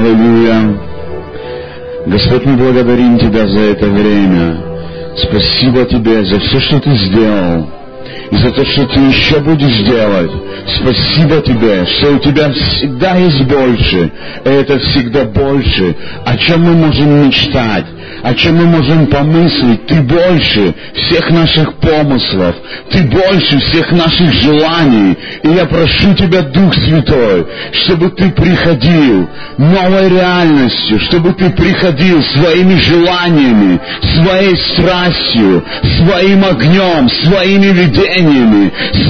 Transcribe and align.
Аллилуйя. 0.00 0.80
Господь, 2.06 2.46
мы 2.46 2.56
благодарим 2.56 3.18
Тебя 3.18 3.46
за 3.46 3.58
это 3.60 3.86
время. 3.86 4.56
Спасибо 5.14 5.84
Тебе 5.84 6.24
за 6.24 6.40
все, 6.40 6.58
что 6.60 6.80
Ты 6.80 6.94
сделал. 6.94 7.68
И 8.30 8.36
за 8.36 8.50
то, 8.52 8.64
что 8.64 8.86
Ты 8.86 9.00
еще 9.00 9.40
будешь 9.40 9.78
делать. 9.86 10.30
Спасибо 10.80 11.40
Тебе, 11.40 11.84
что 11.86 12.12
у 12.14 12.18
Тебя 12.18 12.50
всегда 12.52 13.16
есть 13.16 13.42
больше. 13.44 14.12
И 14.44 14.48
это 14.48 14.78
всегда 14.78 15.24
больше, 15.24 15.96
о 16.24 16.36
чем 16.36 16.62
мы 16.62 16.74
можем 16.74 17.26
мечтать 17.26 17.86
о 18.22 18.34
чем 18.34 18.56
мы 18.56 18.66
можем 18.66 19.06
помыслить. 19.06 19.86
Ты 19.86 20.00
больше 20.02 20.74
всех 20.94 21.30
наших 21.30 21.74
помыслов. 21.76 22.54
Ты 22.90 23.02
больше 23.04 23.58
всех 23.60 23.90
наших 23.92 24.32
желаний. 24.34 25.16
И 25.42 25.48
я 25.48 25.64
прошу 25.66 26.14
Тебя, 26.14 26.42
Дух 26.42 26.74
Святой, 26.74 27.46
чтобы 27.84 28.10
Ты 28.10 28.30
приходил 28.30 29.28
новой 29.58 30.08
реальностью, 30.08 31.00
чтобы 31.00 31.32
Ты 31.32 31.50
приходил 31.50 32.22
своими 32.22 32.74
желаниями, 32.80 33.80
своей 34.16 34.56
страстью, 34.56 35.64
своим 35.98 36.44
огнем, 36.44 37.08
своими 37.08 37.66
видениями, 37.66 38.19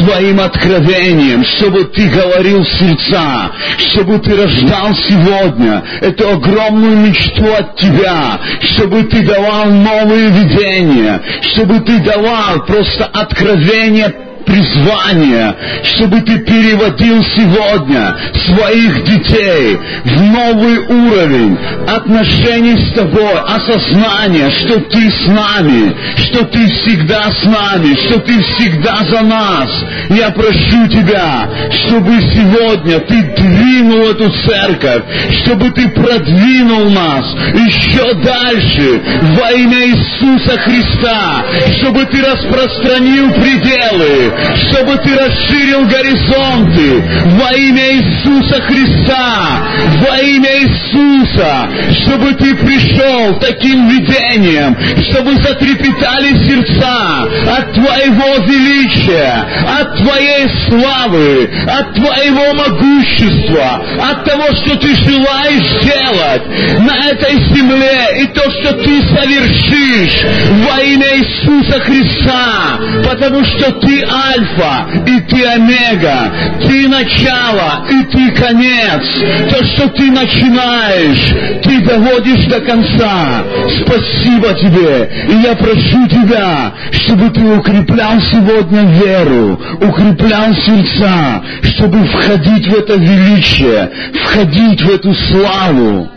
своим 0.03 0.41
откровением, 0.41 1.45
чтобы 1.45 1.85
Ты 1.85 2.09
говорил 2.09 2.65
сердца, 2.65 3.51
чтобы 3.91 4.19
Ты 4.19 4.37
рождал 4.37 4.95
сегодня 5.09 5.83
эту 6.01 6.31
огромную 6.31 6.97
мечту 6.97 7.47
от 7.53 7.77
Тебя, 7.77 8.39
чтобы 8.61 9.05
ты 9.05 9.23
давал 9.23 9.67
новые 9.67 10.29
видения, 10.31 11.21
чтобы 11.53 11.81
ты 11.81 11.99
давал 12.01 12.65
просто 12.67 13.07
откровение 13.07 14.30
призвание, 14.45 15.55
чтобы 15.83 16.21
ты 16.21 16.39
переводил 16.39 17.23
сегодня 17.37 18.17
своих 18.47 19.05
детей 19.05 19.79
в 20.05 20.23
новый 20.23 20.79
уровень 20.79 21.59
отношений 21.87 22.77
с 22.87 22.95
тобой, 22.95 23.39
осознания, 23.47 24.51
что 24.51 24.81
ты 24.81 25.11
с 25.11 25.27
нами, 25.27 25.95
что 26.17 26.45
ты 26.45 26.67
всегда 26.67 27.31
с 27.31 27.45
нами, 27.45 27.95
что 28.07 28.21
ты 28.21 28.41
всегда 28.43 28.97
за 29.09 29.23
нас. 29.23 29.69
Я 30.11 30.31
прошу 30.31 30.89
тебя, 30.89 31.49
чтобы 31.71 32.21
сегодня 32.21 33.01
ты 33.01 33.23
двинул 33.37 34.11
эту 34.11 34.31
церковь, 34.47 35.03
чтобы 35.43 35.71
ты 35.71 35.89
продвинул 35.89 36.91
нас 36.91 37.25
еще 37.55 38.15
дальше 38.15 39.01
во 39.39 39.53
имя 39.53 39.87
Иисуса 39.87 40.59
Христа, 40.59 41.45
чтобы 41.79 42.07
ты 42.07 42.23
распространил 42.23 43.31
пределы, 43.33 44.30
чтобы 44.71 44.97
ты 44.99 45.17
расширил 45.17 45.87
горизонты 45.87 47.03
во 47.39 47.53
имя 47.53 47.95
Иисуса 47.95 48.61
Христа, 48.63 49.63
во 49.99 50.19
имя 50.19 50.51
Иисуса, 50.63 51.69
чтобы 52.03 52.35
ты 52.35 52.55
пришел 52.57 53.39
таким 53.39 53.89
видением, 53.89 54.77
чтобы 55.11 55.37
затрепетали 55.37 56.33
сердца 56.49 57.29
от 57.57 57.73
Твоего 57.75 58.45
величия, 58.47 59.47
от 59.79 59.97
Твоей 59.97 60.49
славы, 60.69 61.51
от 61.67 61.95
Твоего 61.95 62.55
могущества, 62.55 63.85
от 64.11 64.25
того, 64.25 64.47
что 64.57 64.77
Ты 64.77 64.95
желаешь 64.97 65.83
делать 65.83 66.81
на 66.81 67.09
этой 67.09 67.37
земле 67.55 68.23
и 68.23 68.27
то, 68.29 68.43
что 68.51 68.73
Ты 68.75 69.03
совершишь 69.03 70.25
во 70.67 70.81
имя 70.83 71.19
Иисуса 71.19 71.81
Христа, 71.81 72.79
потому 73.05 73.45
что 73.45 73.73
Ты 73.81 74.03
Альфа, 74.29 74.87
и 75.07 75.21
ты 75.21 75.45
Омега, 75.45 76.33
ты 76.67 76.89
начало, 76.89 77.87
и 77.91 78.05
ты 78.05 78.31
конец. 78.33 79.03
То, 79.51 79.65
что 79.65 79.89
ты 79.89 80.11
начинаешь, 80.11 81.63
ты 81.63 81.81
доводишь 81.81 82.47
до 82.47 82.61
конца. 82.61 83.45
Спасибо 83.83 84.55
тебе. 84.55 85.11
И 85.29 85.43
я 85.43 85.55
прошу 85.55 86.07
тебя, 86.09 86.73
чтобы 86.93 87.31
ты 87.31 87.41
укреплял 87.41 88.21
сегодня 88.21 88.83
веру, 88.83 89.61
укреплял 89.81 90.55
сердца, 90.55 91.43
чтобы 91.63 92.05
входить 92.07 92.67
в 92.69 92.75
это 92.75 92.95
величие, 92.95 93.91
входить 94.25 94.83
в 94.83 94.91
эту 94.91 95.15
славу. 95.15 96.09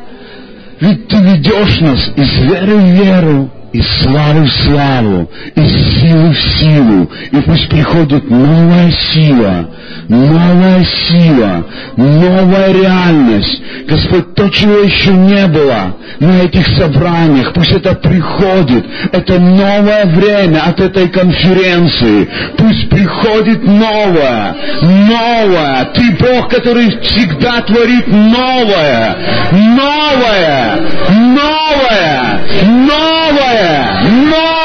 Ведь 0.80 1.08
ты 1.08 1.16
ведешь 1.18 1.80
нас 1.80 2.12
из 2.18 2.44
веры 2.44 2.76
в 2.76 2.86
веру, 3.04 3.53
из 3.74 3.86
славы 4.04 4.46
в 4.46 4.52
славу, 4.52 5.30
из 5.56 6.00
силы 6.00 6.30
в 6.32 6.40
силу. 6.60 7.12
И 7.32 7.38
пусть 7.42 7.68
приходит 7.70 8.30
новая 8.30 8.92
сила, 9.14 9.70
новая 10.08 10.86
сила, 10.86 11.66
новая 11.98 12.72
реальность. 12.72 13.62
Господь, 13.88 14.36
то, 14.36 14.48
чего 14.50 14.78
еще 14.78 15.12
не 15.12 15.48
было 15.48 15.98
на 16.20 16.44
этих 16.44 16.68
собраниях, 16.78 17.52
пусть 17.54 17.72
это 17.72 17.96
приходит. 17.96 18.86
Это 19.12 19.40
новое 19.40 20.06
время 20.06 20.66
от 20.68 20.80
этой 20.80 21.10
конференции. 21.10 22.30
Пусть 22.56 22.90
приходит 22.90 23.64
новое, 23.66 24.56
новое. 24.82 25.86
Ты 25.96 26.12
Бог, 26.20 26.50
который 26.50 26.92
всегда 27.02 27.62
творит 27.62 28.08
новое, 28.08 29.18
новое, 29.52 30.80
новое, 31.10 32.33
новое 32.62 33.94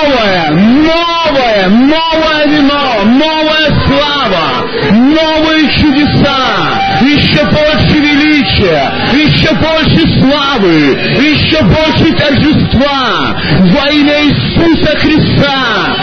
новое, 0.08 0.50
новое, 0.50 1.68
новое 1.68 2.46
вино, 2.46 3.04
новая 3.04 3.68
слава, 3.86 4.68
новые 4.92 5.68
чудеса, 5.76 6.98
еще 7.02 7.44
больше 7.44 7.98
величия, 7.98 8.90
еще 9.14 9.52
больше 9.54 10.20
славы, 10.20 10.98
еще 11.20 11.62
больше 11.62 12.12
торжества 12.16 13.36
во 13.60 13.90
имя 13.90 14.24
Иисуса 14.24 14.96
Христа. 14.98 15.97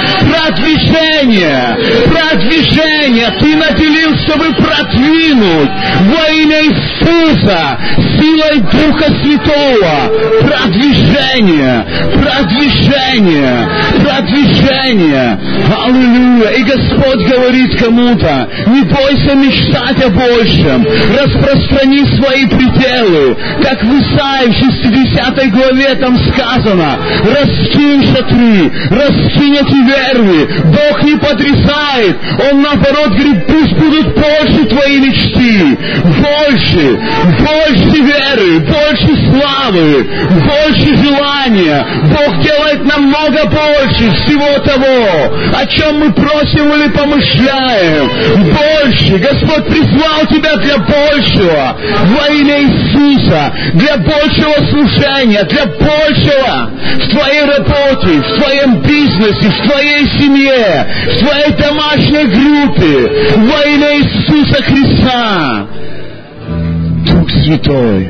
Продвижение, 1.25 1.77
продвижение 2.05 3.27
Ты 3.39 3.55
наделил, 3.55 4.15
чтобы 4.25 4.53
продвинуть 4.53 5.69
во 6.01 6.31
имя 6.31 6.61
Иисуса 6.63 7.79
силой 8.19 8.59
Духа 8.59 9.11
Святого. 9.21 10.11
Продвижение, 10.41 11.85
продвижение, 12.13 13.69
продвижение. 14.01 15.39
Аллилуйя. 15.85 16.49
И 16.51 16.63
Господь 16.63 17.27
говорит 17.27 17.79
кому-то, 17.79 18.49
не 18.67 18.83
бойся 18.83 19.35
мечтать 19.35 20.03
о 20.03 20.09
большем, 20.09 20.85
распространи 20.85 22.05
свои 22.17 22.45
пределы, 22.45 23.37
как 23.63 23.83
в 23.83 23.91
Исаии 23.99 24.49
в 24.49 24.55
60 24.55 25.51
главе 25.51 25.95
там 25.95 26.17
сказано, 26.17 26.97
раскинь 27.23 28.05
шатры, 28.13 28.71
раскинь 28.91 29.55
эти 29.55 29.75
верви, 29.75 30.47
Бог 30.65 31.03
не 31.03 31.14
потрясает, 31.19 32.17
Он 32.51 32.61
наоборот 32.61 33.09
говорит, 33.09 33.47
пусть 33.47 33.73
будут 33.73 34.15
больше 34.15 34.65
твои 34.65 34.99
мечты, 34.99 35.77
больше, 36.03 36.99
больше 37.39 38.01
веры, 38.01 38.59
больше 38.59 39.15
славы, 39.29 40.07
больше 40.29 40.95
желания. 40.97 41.85
Бог 42.03 42.41
делает 42.41 42.85
намного 42.85 43.45
больше 43.45 44.11
всего 44.11 44.59
того, 44.59 45.35
о 45.55 45.65
чем 45.67 45.99
мы 45.99 46.13
просим 46.13 46.73
или 46.73 46.89
помышляем. 46.89 48.09
Больше. 48.51 49.17
Господь 49.17 49.65
призвал 49.67 50.25
тебя 50.31 50.57
для 50.57 50.77
большего 50.77 51.77
во 52.17 52.33
имя 52.33 52.61
Иисуса, 52.61 53.53
для 53.73 53.97
большего 53.97 54.65
служения, 54.69 55.43
для 55.43 55.65
большего 55.65 56.71
в 56.95 57.09
твоей 57.09 57.45
работе, 57.45 58.19
в 58.19 58.39
твоем 58.39 58.81
бизнесе, 58.81 59.49
в 59.49 59.69
твоей 59.69 60.05
семье, 60.19 60.87
в 61.05 61.19
твоей 61.19 61.51
домашней 61.57 62.25
группе 62.25 62.93
во 63.37 63.63
имя 63.69 63.97
Иисуса 63.99 64.63
Христа. 64.63 65.67
Дух 67.05 67.29
Святой, 67.29 68.09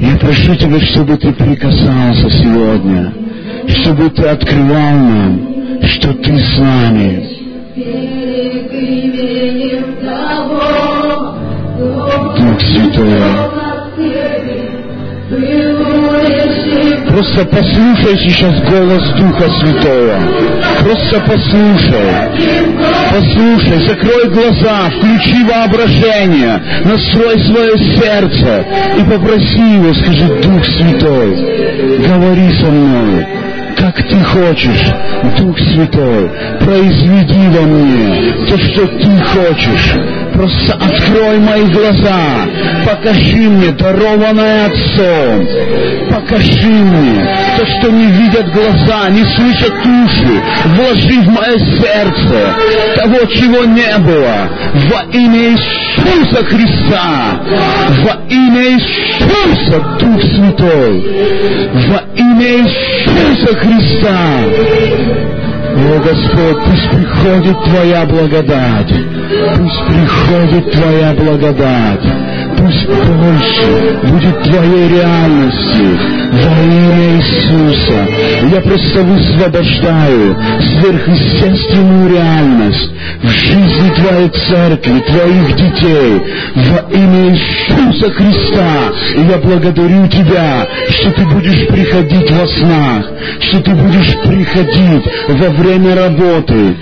я 0.00 0.16
прошу 0.16 0.56
Тебя, 0.56 0.80
чтобы 0.80 1.16
Ты 1.16 1.32
прикасался 1.32 2.30
сегодня, 2.30 3.12
чтобы 3.68 4.10
Ты 4.10 4.26
открывал 4.26 4.94
нам, 4.94 5.40
что 5.82 6.14
Ты 6.14 6.38
с 6.38 6.58
нами. 6.58 7.28
Дух 12.38 12.60
Святой, 12.60 13.64
Просто 17.14 17.44
послушай 17.44 18.18
сейчас 18.18 18.60
голос 18.68 19.08
Духа 19.12 19.48
Святого. 19.60 20.18
Просто 20.82 21.20
послушай. 21.20 22.10
Послушай, 23.08 23.86
закрой 23.86 24.30
глаза, 24.30 24.90
включи 24.90 25.44
воображение, 25.44 26.60
настрой 26.84 27.38
свое 27.38 27.78
сердце 27.94 28.66
и 28.98 29.04
попроси 29.08 29.74
его, 29.74 29.94
скажи, 29.94 30.26
Дух 30.42 30.64
Святой, 30.64 32.00
говори 32.04 32.52
со 32.58 32.66
мной 32.66 33.26
как 33.76 33.96
ты 33.96 34.20
хочешь, 34.22 34.92
Дух 35.38 35.58
Святой, 35.58 36.30
произведи 36.60 37.48
во 37.48 37.62
мне 37.62 38.46
то, 38.48 38.56
что 38.56 38.86
ты 38.86 39.18
хочешь, 39.24 39.94
Просто 40.34 40.74
открой 40.74 41.38
мои 41.38 41.64
глаза, 41.66 42.46
покажи 42.84 43.48
мне 43.48 43.70
дарованное 43.70 44.66
Отцом, 44.66 45.46
покажи 46.10 46.66
мне 46.66 47.24
то, 47.56 47.64
что 47.64 47.90
не 47.90 48.06
видят 48.06 48.52
глаза, 48.52 49.10
не 49.10 49.24
слышат 49.36 49.72
уши, 49.72 50.42
вложи 50.74 51.20
в 51.20 51.28
мое 51.28 51.58
сердце 51.78 52.54
того, 52.96 53.26
чего 53.26 53.64
не 53.64 53.96
было, 53.98 54.48
во 54.90 55.04
имя 55.12 55.50
Иисуса 55.52 56.44
Христа, 56.44 57.40
во 58.02 58.26
имя 58.28 58.72
Иисуса, 58.72 59.84
Дух 60.00 60.20
Святой, 60.20 61.00
во 61.90 62.02
имя 62.16 62.58
Иисуса 62.58 63.56
Христа. 63.56 65.23
О, 65.76 65.98
Господь, 65.98 66.64
пусть 66.64 66.90
приходит 66.90 67.64
Твоя 67.64 68.06
благодать, 68.06 68.92
пусть 69.56 69.86
приходит 69.86 70.70
Твоя 70.70 71.12
благодать, 71.14 72.23
пусть 72.56 72.86
больше 72.86 73.98
будет 74.04 74.42
Твоей 74.42 74.88
реальности 74.88 76.14
во 76.32 76.62
имя 76.62 77.16
Иисуса. 77.16 78.08
Я 78.52 78.60
просто 78.60 79.02
высвобождаю 79.02 80.36
сверхъестественную 80.60 82.10
реальность 82.10 82.90
в 83.22 83.28
жизни 83.28 83.90
Твоей 83.94 84.28
церкви, 84.28 85.00
Твоих 85.00 85.56
детей 85.56 86.22
во 86.54 86.94
имя 86.94 87.30
Иисуса 87.30 88.10
Христа. 88.10 88.92
И 89.16 89.20
я 89.20 89.38
благодарю 89.38 90.06
Тебя, 90.08 90.66
что 90.90 91.10
Ты 91.12 91.26
будешь 91.26 91.66
приходить 91.68 92.30
во 92.30 92.46
снах, 92.46 93.10
что 93.40 93.60
Ты 93.60 93.70
будешь 93.72 94.16
приходить 94.24 95.04
во 95.28 95.48
время 95.50 95.94
работы, 95.94 96.76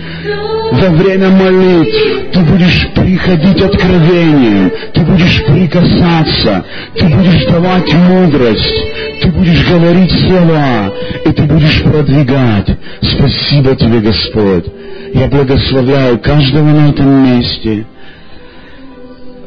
во 0.72 0.88
время 0.90 1.28
молитв, 1.28 2.32
ты 2.32 2.40
будешь 2.40 2.88
приходить 2.94 3.60
откровением, 3.60 4.72
ты 4.94 5.00
будешь 5.02 5.44
прикасаться, 5.44 6.64
ты 6.96 7.04
будешь 7.08 7.44
давать 7.44 7.92
мудрость, 7.92 9.20
ты 9.20 9.28
будешь 9.30 9.68
говорить 9.68 10.10
слова, 10.26 10.90
и 11.26 11.32
ты 11.32 11.42
будешь 11.42 11.82
продвигать. 11.82 12.70
Спасибо 13.02 13.76
тебе, 13.76 14.00
Господь. 14.00 14.64
Я 15.12 15.26
благословляю 15.28 16.18
каждого 16.18 16.64
на 16.64 16.88
этом 16.90 17.22
месте 17.22 17.86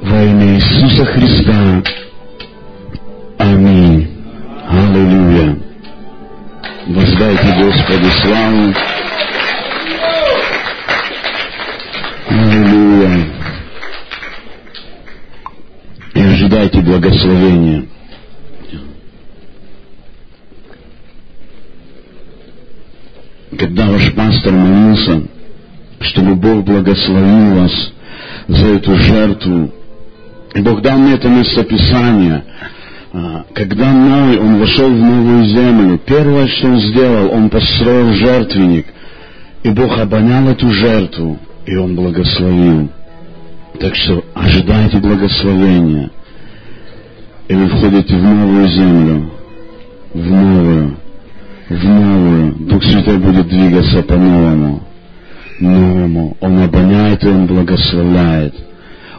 во 0.01 0.23
имя 0.23 0.57
Иисуса 0.57 1.05
Христа. 1.05 1.81
Аминь. 3.39 4.09
Аллилуйя. 4.69 5.57
Воздайте 6.87 7.63
Господу 7.63 8.09
славу. 8.21 8.94
Аллилуйя. 12.27 13.27
И 16.13 16.21
ожидайте 16.21 16.81
благословения. 16.81 17.85
Когда 23.57 23.87
ваш 23.87 24.13
пастор 24.13 24.53
молился, 24.53 25.23
чтобы 26.01 26.35
Бог 26.35 26.63
благословил 26.63 27.61
вас 27.61 27.93
за 28.47 28.65
эту 28.65 28.95
жертву, 28.97 29.73
Бог 30.55 30.81
дал 30.81 30.97
мне 30.97 31.13
это 31.13 31.29
местописание, 31.29 32.43
а, 33.13 33.45
когда 33.53 33.91
Ной, 33.93 34.39
он 34.39 34.59
вошел 34.59 34.89
в 34.89 34.99
новую 34.99 35.45
землю, 35.45 35.99
первое, 36.05 36.47
что 36.47 36.67
он 36.67 36.79
сделал, 36.79 37.31
он 37.31 37.49
построил 37.49 38.13
жертвенник, 38.13 38.87
и 39.63 39.69
Бог 39.69 39.97
обонял 39.97 40.49
эту 40.49 40.69
жертву, 40.71 41.39
и 41.65 41.75
Он 41.75 41.95
благословил. 41.95 42.89
Так 43.79 43.95
что 43.95 44.23
ожидайте 44.33 44.97
благословения, 44.97 46.09
и 47.47 47.53
вы 47.53 47.67
входите 47.67 48.15
в 48.15 48.23
новую 48.23 48.67
землю, 48.69 49.31
в 50.13 50.31
новую, 50.31 50.97
в 51.69 51.83
новую. 51.83 52.55
Дух 52.67 52.83
Святой 52.83 53.17
будет 53.17 53.47
двигаться 53.49 54.01
по-новому, 54.03 54.83
новому. 55.59 56.37
Он 56.39 56.63
обоняет 56.63 57.23
и 57.23 57.27
Он 57.27 57.47
благословляет. 57.47 58.55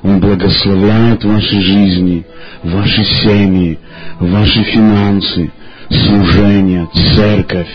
Он 0.02 0.20
благословляет 0.20 1.24
ваши 1.24 1.60
жизни, 1.60 2.24
ваши 2.62 3.04
семьи, 3.04 3.78
ваши 4.20 4.62
финансы, 4.62 5.50
служение, 5.90 6.88
церковь, 7.14 7.68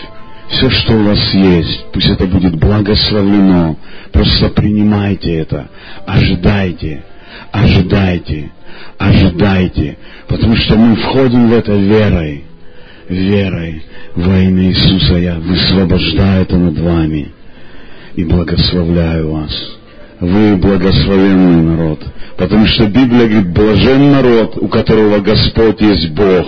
все, 0.51 0.69
что 0.69 0.93
у 0.93 1.03
вас 1.03 1.33
есть, 1.33 1.85
пусть 1.93 2.09
это 2.09 2.25
будет 2.25 2.55
благословлено. 2.55 3.77
Просто 4.11 4.49
принимайте 4.49 5.35
это, 5.37 5.69
ожидайте, 6.05 7.03
ожидайте, 7.51 8.51
ожидайте, 8.97 9.97
потому 10.27 10.55
что 10.57 10.75
мы 10.75 10.95
входим 10.95 11.49
в 11.49 11.53
это 11.53 11.73
верой, 11.73 12.43
верой 13.09 13.83
во 14.15 14.39
имя 14.39 14.65
Иисуса. 14.65 15.15
Я 15.15 15.35
высвобождаю 15.35 16.43
это 16.43 16.57
над 16.57 16.77
вами. 16.77 17.31
И 18.15 18.25
благословляю 18.25 19.31
вас. 19.31 19.51
Вы 20.19 20.57
благословенный 20.57 21.63
народ, 21.63 22.05
потому 22.37 22.67
что 22.67 22.85
Библия 22.85 23.27
говорит, 23.27 23.53
блажен 23.53 24.11
народ, 24.11 24.57
у 24.57 24.67
которого 24.67 25.19
Господь 25.19 25.81
есть 25.81 26.11
Бог, 26.11 26.45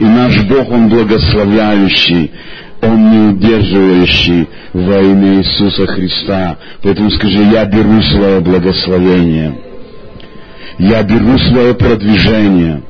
и 0.00 0.04
наш 0.04 0.42
Бог, 0.48 0.70
Он 0.70 0.88
благословляющий, 0.88 2.32
он 2.82 3.10
не 3.10 3.32
удерживающий 3.32 4.48
во 4.72 5.00
имя 5.00 5.38
Иисуса 5.38 5.86
Христа. 5.86 6.58
Поэтому 6.82 7.10
скажи, 7.12 7.42
я 7.44 7.64
беру 7.64 8.02
свое 8.02 8.40
благословение. 8.40 9.56
Я 10.78 11.02
беру 11.04 11.38
свое 11.38 11.74
продвижение. 11.74 12.82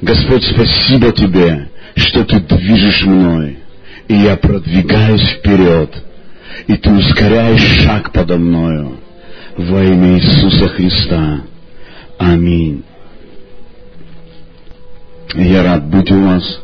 Господь, 0.00 0.44
спасибо 0.44 1.12
Тебе, 1.12 1.70
что 1.94 2.24
Ты 2.24 2.40
движешь 2.40 3.04
мной. 3.04 3.58
И 4.08 4.14
я 4.14 4.36
продвигаюсь 4.36 5.30
вперед. 5.38 5.90
И 6.66 6.76
Ты 6.76 6.90
ускоряешь 6.90 7.84
шаг 7.84 8.12
подо 8.12 8.36
мною. 8.36 8.98
Во 9.56 9.82
имя 9.84 10.18
Иисуса 10.18 10.68
Христа. 10.68 11.42
Аминь. 12.18 12.82
Я 15.34 15.62
рад 15.62 15.86
быть 15.86 16.10
у 16.10 16.20
вас. 16.20 16.60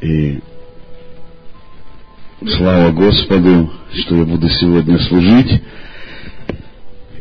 И 0.00 0.40
Слава 2.46 2.90
Господу, 2.90 3.70
что 3.92 4.16
я 4.16 4.24
буду 4.24 4.48
сегодня 4.48 4.98
служить. 5.00 5.60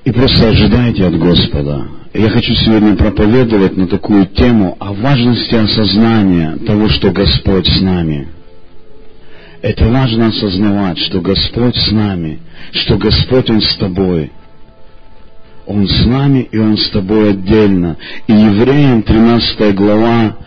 И 0.05 0.11
просто 0.13 0.47
ожидайте 0.47 1.05
от 1.05 1.17
Господа. 1.17 1.87
Я 2.13 2.29
хочу 2.29 2.53
сегодня 2.55 2.95
проповедовать 2.95 3.75
на 3.75 3.87
такую 3.87 4.27
тему 4.27 4.77
о 4.79 4.93
важности 4.93 5.55
осознания 5.55 6.55
того, 6.65 6.87
что 6.87 7.11
Господь 7.11 7.67
с 7.67 7.81
нами. 7.81 8.29
Это 9.61 9.89
важно 9.89 10.27
осознавать, 10.27 10.97
что 10.99 11.19
Господь 11.19 11.75
с 11.75 11.91
нами, 11.91 12.39
что 12.71 12.97
Господь 12.97 13.49
Он 13.49 13.61
с 13.61 13.75
тобой. 13.75 14.31
Он 15.65 15.85
с 15.85 16.05
нами, 16.05 16.47
и 16.49 16.57
Он 16.57 16.77
с 16.77 16.89
тобой 16.91 17.31
отдельно. 17.31 17.97
И 18.27 18.31
Евреям 18.31 19.03
13 19.03 19.75
глава, 19.75 20.37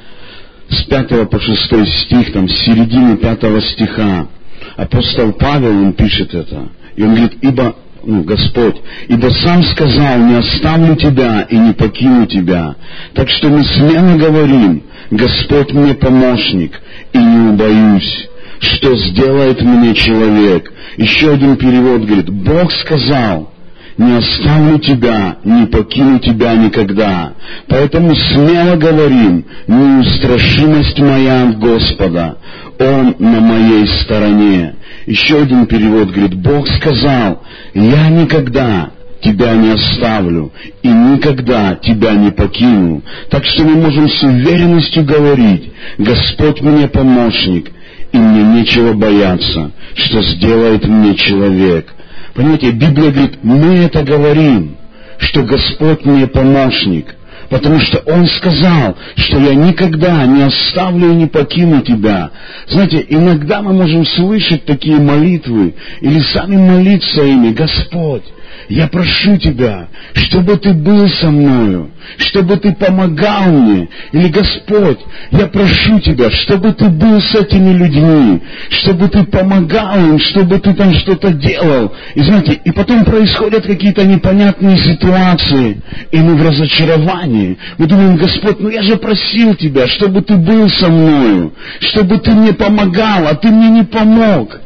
с 0.70 0.82
5 0.84 1.28
по 1.28 1.38
6 1.38 2.04
стих, 2.04 2.32
там, 2.32 2.48
с 2.48 2.56
середины 2.64 3.18
5 3.18 3.62
стиха, 3.74 4.28
апостол 4.76 5.32
Павел, 5.32 5.70
он 5.70 5.92
пишет 5.92 6.34
это, 6.34 6.68
и 6.96 7.02
он 7.02 7.10
говорит, 7.14 7.38
ибо, 7.40 7.76
ну, 8.04 8.22
Господь, 8.24 8.76
ибо 9.08 9.28
сам 9.28 9.62
сказал, 9.64 10.18
не 10.18 10.34
оставлю 10.34 10.96
тебя 10.96 11.42
и 11.42 11.56
не 11.56 11.72
покину 11.72 12.26
тебя. 12.26 12.76
Так 13.14 13.28
что 13.28 13.48
мы 13.48 13.64
смело 13.64 14.16
говорим, 14.16 14.82
Господь 15.10 15.72
мне 15.72 15.94
помощник, 15.94 16.80
и 17.12 17.18
не 17.18 17.50
убоюсь 17.50 18.28
что 18.62 18.94
сделает 18.96 19.60
мне 19.60 19.92
человек. 19.92 20.72
Еще 20.96 21.32
один 21.32 21.56
перевод 21.56 22.02
говорит, 22.02 22.30
Бог 22.30 22.70
сказал, 22.72 23.51
не 23.98 24.16
оставлю 24.16 24.78
тебя, 24.78 25.36
не 25.44 25.66
покину 25.66 26.18
тебя 26.18 26.54
никогда. 26.54 27.32
Поэтому 27.68 28.14
смело 28.14 28.76
говорим, 28.76 29.44
неустрашимость 29.66 30.98
моя 30.98 31.48
от 31.48 31.58
Господа. 31.58 32.38
Он 32.78 33.14
на 33.18 33.40
моей 33.40 33.86
стороне. 34.02 34.74
Еще 35.06 35.42
один 35.42 35.66
перевод 35.66 36.10
говорит, 36.10 36.34
Бог 36.34 36.68
сказал, 36.68 37.42
я 37.74 38.08
никогда 38.08 38.90
тебя 39.20 39.54
не 39.54 39.70
оставлю 39.70 40.52
и 40.82 40.88
никогда 40.88 41.76
тебя 41.76 42.12
не 42.12 42.30
покину. 42.30 43.02
Так 43.30 43.44
что 43.44 43.64
мы 43.64 43.76
можем 43.76 44.08
с 44.08 44.22
уверенностью 44.22 45.04
говорить, 45.04 45.72
Господь 45.98 46.60
мне 46.60 46.88
помощник, 46.88 47.70
и 48.12 48.16
мне 48.16 48.42
нечего 48.42 48.92
бояться, 48.92 49.72
что 49.94 50.22
сделает 50.22 50.86
мне 50.86 51.14
человек. 51.14 51.92
Понимаете, 52.34 52.70
Библия 52.70 53.10
говорит, 53.10 53.38
мы 53.42 53.84
это 53.84 54.02
говорим, 54.02 54.76
что 55.18 55.42
Господь 55.42 56.04
мне 56.04 56.26
помощник– 56.26 57.16
потому 57.52 57.78
что 57.80 57.98
Он 58.06 58.26
сказал, 58.28 58.96
что 59.14 59.38
я 59.38 59.54
никогда 59.54 60.24
не 60.24 60.42
оставлю 60.42 61.12
и 61.12 61.16
не 61.16 61.26
покину 61.26 61.82
тебя. 61.82 62.30
Знаете, 62.66 63.04
иногда 63.10 63.60
мы 63.60 63.74
можем 63.74 64.06
слышать 64.06 64.64
такие 64.64 64.96
молитвы 64.96 65.74
или 66.00 66.20
сами 66.32 66.56
молиться 66.56 67.22
ими, 67.22 67.52
Господь, 67.52 68.24
я 68.72 68.88
прошу 68.88 69.36
Тебя, 69.36 69.88
чтобы 70.14 70.56
Ты 70.56 70.72
был 70.72 71.06
со 71.08 71.30
мною, 71.30 71.90
чтобы 72.16 72.56
Ты 72.56 72.72
помогал 72.72 73.50
мне. 73.50 73.88
Или, 74.12 74.28
Господь, 74.28 74.98
я 75.30 75.46
прошу 75.48 76.00
Тебя, 76.00 76.30
чтобы 76.30 76.72
Ты 76.72 76.88
был 76.88 77.20
с 77.20 77.34
этими 77.34 77.72
людьми, 77.74 78.40
чтобы 78.70 79.08
Ты 79.08 79.24
помогал 79.24 79.98
им, 79.98 80.18
чтобы 80.18 80.58
Ты 80.58 80.72
там 80.72 80.94
что-то 80.94 81.34
делал. 81.34 81.92
И 82.14 82.22
знаете, 82.22 82.60
и 82.64 82.70
потом 82.72 83.04
происходят 83.04 83.66
какие-то 83.66 84.06
непонятные 84.06 84.78
ситуации, 84.78 85.82
и 86.10 86.16
мы 86.16 86.36
в 86.36 86.42
разочаровании. 86.42 87.58
Мы 87.76 87.86
думаем, 87.86 88.16
Господь, 88.16 88.58
ну 88.58 88.70
я 88.70 88.82
же 88.82 88.96
просил 88.96 89.54
Тебя, 89.54 89.86
чтобы 89.86 90.22
Ты 90.22 90.36
был 90.36 90.70
со 90.70 90.88
мною, 90.88 91.52
чтобы 91.80 92.18
Ты 92.20 92.30
мне 92.30 92.54
помогал, 92.54 93.26
а 93.26 93.34
Ты 93.34 93.48
мне 93.48 93.68
не 93.68 93.84
помог. 93.84 94.58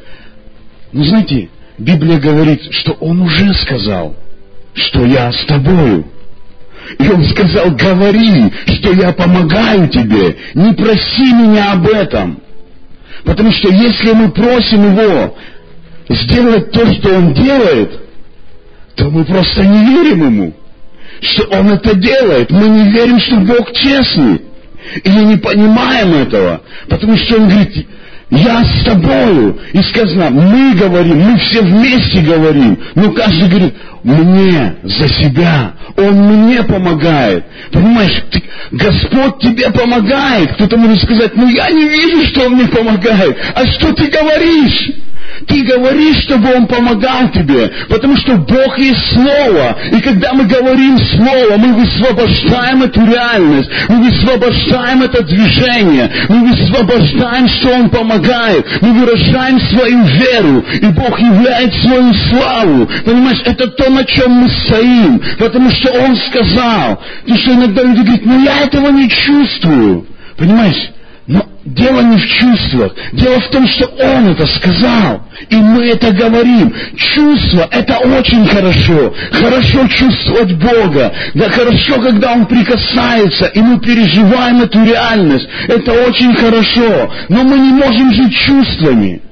Но 0.92 1.04
знаете, 1.04 1.48
Библия 1.78 2.18
говорит, 2.18 2.62
что 2.72 2.92
Он 3.00 3.20
уже 3.20 3.52
сказал, 3.54 4.16
что 4.74 5.04
я 5.04 5.32
с 5.32 5.44
тобою. 5.46 6.06
И 6.98 7.08
Он 7.08 7.24
сказал, 7.24 7.72
говори, 7.72 8.52
что 8.66 8.92
я 8.92 9.12
помогаю 9.12 9.88
тебе, 9.88 10.36
не 10.54 10.72
проси 10.72 11.32
меня 11.32 11.72
об 11.72 11.86
этом. 11.88 12.40
Потому 13.24 13.50
что 13.52 13.68
если 13.68 14.12
мы 14.12 14.30
просим 14.30 14.92
Его 14.92 15.36
сделать 16.08 16.70
то, 16.70 16.86
что 16.94 17.14
Он 17.18 17.34
делает, 17.34 18.00
то 18.94 19.10
мы 19.10 19.24
просто 19.24 19.64
не 19.64 19.84
верим 19.84 20.24
Ему, 20.24 20.54
что 21.20 21.44
Он 21.58 21.70
это 21.70 21.94
делает. 21.94 22.50
Мы 22.50 22.68
не 22.68 22.90
верим, 22.90 23.18
что 23.18 23.36
Бог 23.36 23.72
честный. 23.72 24.42
Или 25.02 25.24
не 25.24 25.36
понимаем 25.36 26.14
этого. 26.14 26.62
Потому 26.88 27.16
что 27.16 27.36
Он 27.36 27.48
говорит, 27.48 27.86
я 28.30 28.64
с 28.64 28.84
тобою. 28.84 29.58
И 29.72 29.80
сказано, 29.82 30.30
мы 30.30 30.74
говорим, 30.74 31.20
мы 31.20 31.38
все 31.38 31.62
вместе 31.62 32.20
говорим. 32.22 32.78
Но 32.94 33.12
каждый 33.12 33.48
говорит, 33.48 33.74
мне 34.02 34.76
за 34.82 35.08
себя. 35.08 35.72
Он 35.96 36.14
мне 36.14 36.62
помогает. 36.64 37.44
Понимаешь, 37.72 38.22
ты, 38.30 38.42
Господь 38.72 39.38
тебе 39.40 39.70
помогает. 39.70 40.54
Кто-то 40.54 40.76
может 40.76 41.02
сказать, 41.02 41.36
ну 41.36 41.48
я 41.48 41.70
не 41.70 41.88
вижу, 41.88 42.26
что 42.26 42.46
Он 42.46 42.54
мне 42.54 42.66
помогает. 42.66 43.36
А 43.54 43.64
что 43.66 43.92
ты 43.92 44.06
говоришь? 44.08 44.90
Ты 45.46 45.62
говоришь, 45.62 46.22
чтобы 46.24 46.52
Он 46.54 46.66
помогал 46.66 47.28
тебе, 47.30 47.70
потому 47.88 48.16
что 48.16 48.36
Бог 48.36 48.78
есть 48.78 49.12
Слово. 49.12 49.76
И 49.92 50.00
когда 50.00 50.32
мы 50.32 50.44
говорим 50.44 50.98
Слово, 50.98 51.56
мы 51.56 51.74
высвобождаем 51.74 52.82
эту 52.82 53.06
реальность, 53.06 53.70
мы 53.88 54.02
высвобождаем 54.02 55.02
это 55.02 55.22
движение, 55.22 56.10
мы 56.28 56.48
высвобождаем, 56.48 57.48
что 57.48 57.68
Он 57.74 57.90
помогает, 57.90 58.66
мы 58.80 58.92
выражаем 58.92 59.60
свою 59.60 60.02
веру, 60.04 60.64
и 60.82 60.86
Бог 60.86 61.18
являет 61.20 61.74
свою 61.76 62.12
славу. 62.14 62.88
Понимаешь, 63.04 63.42
это 63.44 63.68
то, 63.68 63.88
на 63.90 64.04
чем 64.04 64.32
мы 64.32 64.48
стоим, 64.48 65.20
потому 65.38 65.70
что 65.70 65.92
Он 65.92 66.16
сказал. 66.28 67.00
Потому 67.22 67.38
что 67.38 67.52
иногда 67.52 67.82
люди 67.82 68.00
говорят, 68.00 68.24
ну 68.24 68.44
я 68.44 68.60
этого 68.62 68.88
не 68.90 69.08
чувствую. 69.08 70.06
Понимаешь? 70.36 70.90
Но 71.26 71.44
дело 71.64 72.02
не 72.02 72.18
в 72.18 72.26
чувствах. 72.26 72.94
Дело 73.12 73.40
в 73.40 73.48
том, 73.48 73.66
что 73.66 73.86
Он 73.86 74.28
это 74.28 74.46
сказал. 74.46 75.22
И 75.50 75.56
мы 75.56 75.86
это 75.86 76.12
говорим. 76.12 76.72
Чувство– 76.96 77.68
это 77.70 77.98
очень 77.98 78.46
хорошо. 78.46 79.12
Хорошо 79.32 79.88
чувствовать 79.88 80.52
Бога. 80.52 81.12
Да 81.34 81.48
хорошо, 81.48 82.00
когда 82.00 82.32
Он 82.32 82.46
прикасается, 82.46 83.46
и 83.46 83.60
мы 83.60 83.80
переживаем 83.80 84.62
эту 84.62 84.84
реальность. 84.84 85.48
Это 85.66 85.92
очень 85.92 86.34
хорошо. 86.34 87.10
Но 87.28 87.42
мы 87.42 87.58
не 87.58 87.72
можем 87.72 88.14
жить 88.14 88.34
чувствами. 88.34 89.22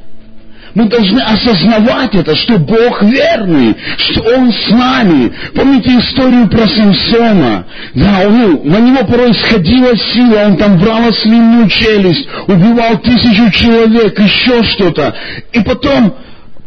Мы 0.75 0.89
должны 0.89 1.21
осознавать 1.21 2.15
это, 2.15 2.35
что 2.35 2.59
Бог 2.59 3.03
верный, 3.03 3.77
что 3.97 4.23
Он 4.37 4.53
с 4.53 4.71
нами. 4.71 5.33
Помните 5.55 5.91
историю 6.01 6.49
про 6.49 6.67
Самсона? 6.67 7.67
Да, 7.95 8.23
он, 8.27 8.61
на 8.65 8.81
него 8.81 9.05
порой 9.07 9.33
сходила 9.35 9.97
сила, 9.97 10.47
он 10.47 10.57
там 10.57 10.79
брал 10.79 11.09
ослинную 11.09 11.69
челюсть, 11.69 12.27
убивал 12.49 12.99
тысячу 12.99 13.51
человек, 13.53 14.19
еще 14.19 14.65
что-то. 14.65 15.15
И 15.53 15.61
потом 15.61 16.13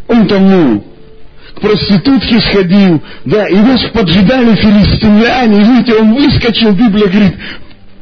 он 0.08 0.28
там, 0.28 0.50
ну, 0.50 0.84
к 1.56 1.60
проститутке 1.60 2.40
сходил, 2.40 3.02
да, 3.26 3.48
его 3.48 3.76
поджидали 3.92 4.56
филистимляне, 4.56 5.58
и 5.58 5.64
видите, 5.66 5.96
он 5.96 6.14
выскочил, 6.14 6.72
Библия 6.72 7.08
говорит, 7.08 7.34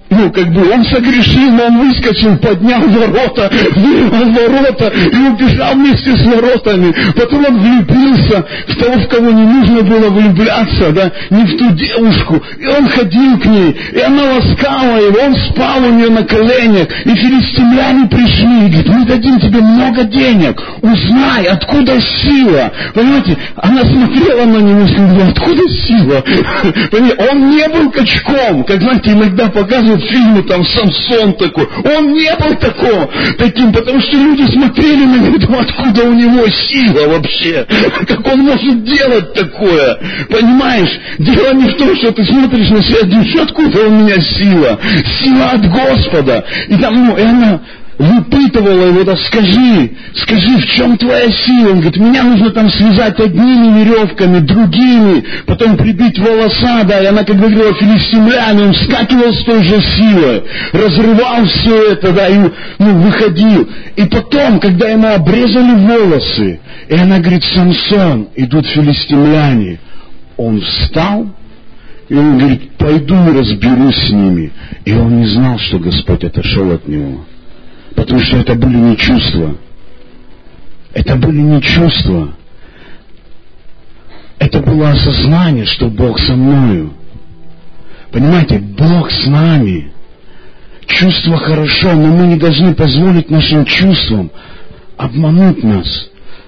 ну, 0.09 0.31
как 0.31 0.53
бы 0.53 0.71
он 0.71 0.85
согрешил, 0.85 1.59
он 1.59 1.79
выскочил, 1.79 2.38
поднял 2.38 2.81
ворота, 2.81 3.50
вырвал 3.75 4.31
ворота 4.31 4.93
и 5.12 5.17
убежал 5.17 5.74
вместе 5.74 6.15
с 6.15 6.25
воротами. 6.25 6.93
Потом 7.15 7.45
он 7.45 7.59
влюбился 7.59 8.45
в 8.67 8.75
того, 8.75 9.00
в 9.00 9.07
кого 9.07 9.31
не 9.31 9.43
нужно 9.43 9.81
было 9.81 10.09
влюбляться, 10.09 10.91
да, 10.91 11.12
не 11.31 11.43
в 11.43 11.57
ту 11.57 11.71
девушку. 11.71 12.41
И 12.59 12.67
он 12.67 12.88
ходил 12.88 13.39
к 13.39 13.45
ней, 13.45 13.75
и 13.93 14.00
она 14.00 14.24
ласкала 14.35 14.97
его, 14.97 15.19
он 15.25 15.35
спал 15.50 15.83
у 15.83 15.91
нее 15.91 16.09
на 16.09 16.24
коленях. 16.24 16.88
И 17.05 17.09
филистимляне 17.09 18.07
пришли 18.07 18.67
и 18.67 18.69
говорят, 18.69 18.88
мы 18.88 19.05
дадим 19.05 19.39
тебе 19.39 19.59
много 19.62 20.03
денег, 20.03 20.62
узнай, 20.81 21.45
откуда 21.47 22.00
сила. 22.00 22.71
Понимаете, 22.93 23.38
она 23.55 23.81
смотрела 23.83 24.45
на 24.45 24.57
него 24.57 24.81
и 24.81 24.91
сказала, 24.93 25.29
откуда 25.29 25.63
сила? 25.69 26.24
Понимаете, 26.91 27.31
он 27.31 27.50
не 27.50 27.67
был 27.69 27.91
качком, 27.91 28.63
как, 28.63 28.81
знаете, 28.81 29.12
иногда 29.12 29.50
показывают 29.50 29.94
в 29.95 30.01
фильме 30.01 30.41
там 30.43 30.65
Самсон 30.65 31.33
такой. 31.33 31.67
Он 31.83 32.13
не 32.13 32.33
был 32.35 32.55
такого, 32.55 33.09
таким, 33.37 33.71
потому 33.73 33.99
что 33.99 34.17
люди 34.17 34.51
смотрели 34.51 35.05
на 35.05 35.15
него, 35.15 35.59
откуда 35.59 36.03
у 36.03 36.13
него 36.13 36.47
сила 36.47 37.07
вообще, 37.07 37.65
как 38.07 38.27
он 38.27 38.39
может 38.41 38.83
делать 38.83 39.33
такое. 39.33 39.97
Понимаешь, 40.29 40.99
дело 41.19 41.53
не 41.53 41.69
в 41.69 41.77
том, 41.77 41.95
что 41.97 42.11
ты 42.11 42.23
смотришь 42.25 42.69
на 42.69 42.83
себя, 42.83 43.03
думаешь, 43.03 43.35
откуда 43.41 43.87
у 43.87 43.89
меня 43.91 44.15
сила. 44.21 44.79
Сила 45.21 45.51
от 45.51 45.65
Господа. 45.69 46.43
И 46.67 46.75
там, 46.77 46.93
ну, 47.07 47.17
и 47.17 47.21
она 47.21 47.61
выпытывала 47.97 48.87
его, 48.87 49.03
да 49.03 49.15
скажи, 49.15 49.91
скажи, 50.15 50.57
в 50.57 50.65
чем 50.75 50.97
твоя 50.97 51.31
сила? 51.31 51.71
Он 51.71 51.79
говорит, 51.79 51.97
меня 51.97 52.23
нужно 52.23 52.49
там 52.51 52.69
связать 52.69 53.19
одними 53.19 53.79
веревками, 53.79 54.39
другими, 54.39 55.23
потом 55.45 55.77
прибить 55.77 56.19
волоса, 56.19 56.83
да, 56.85 57.01
и 57.01 57.05
она, 57.05 57.23
как 57.23 57.37
говорила, 57.37 57.73
филистимляне, 57.73 58.65
он 58.65 58.73
вскакивал 58.73 59.33
с 59.33 59.43
той 59.43 59.63
же 59.63 59.81
силой, 59.81 60.43
разрывал 60.73 61.45
все 61.45 61.91
это, 61.93 62.11
да, 62.11 62.27
и 62.27 62.37
ну, 62.79 62.97
выходил. 62.99 63.69
И 63.95 64.03
потом, 64.05 64.59
когда 64.59 64.89
ему 64.89 65.07
обрезали 65.07 65.71
волосы, 65.71 66.59
и 66.89 66.95
она 66.95 67.19
говорит, 67.19 67.43
Самсон, 67.43 68.29
идут 68.35 68.67
филистимляне, 68.67 69.79
он 70.37 70.59
встал, 70.59 71.27
и 72.09 72.13
он 72.13 72.37
говорит, 72.37 72.71
пойду 72.77 73.15
разберусь 73.33 73.95
с 73.95 74.09
ними. 74.11 74.51
И 74.83 74.93
он 74.93 75.17
не 75.17 75.25
знал, 75.27 75.57
что 75.57 75.79
Господь 75.79 76.23
отошел 76.23 76.71
от 76.71 76.87
него. 76.87 77.25
Потому 77.95 78.19
что 78.21 78.37
это 78.37 78.55
были 78.55 78.75
не 78.75 78.97
чувства. 78.97 79.55
Это 80.93 81.15
были 81.15 81.39
не 81.39 81.61
чувства. 81.61 82.33
Это 84.37 84.59
было 84.59 84.91
осознание, 84.91 85.65
что 85.65 85.87
Бог 85.87 86.19
со 86.19 86.35
мною. 86.35 86.93
Понимаете, 88.11 88.59
Бог 88.59 89.09
с 89.11 89.25
нами. 89.25 89.91
Чувство 90.87 91.37
хорошо, 91.37 91.93
но 91.93 92.07
мы 92.07 92.27
не 92.27 92.37
должны 92.37 92.75
позволить 92.75 93.29
нашим 93.29 93.65
чувствам 93.65 94.29
обмануть 94.97 95.63
нас. 95.63 95.87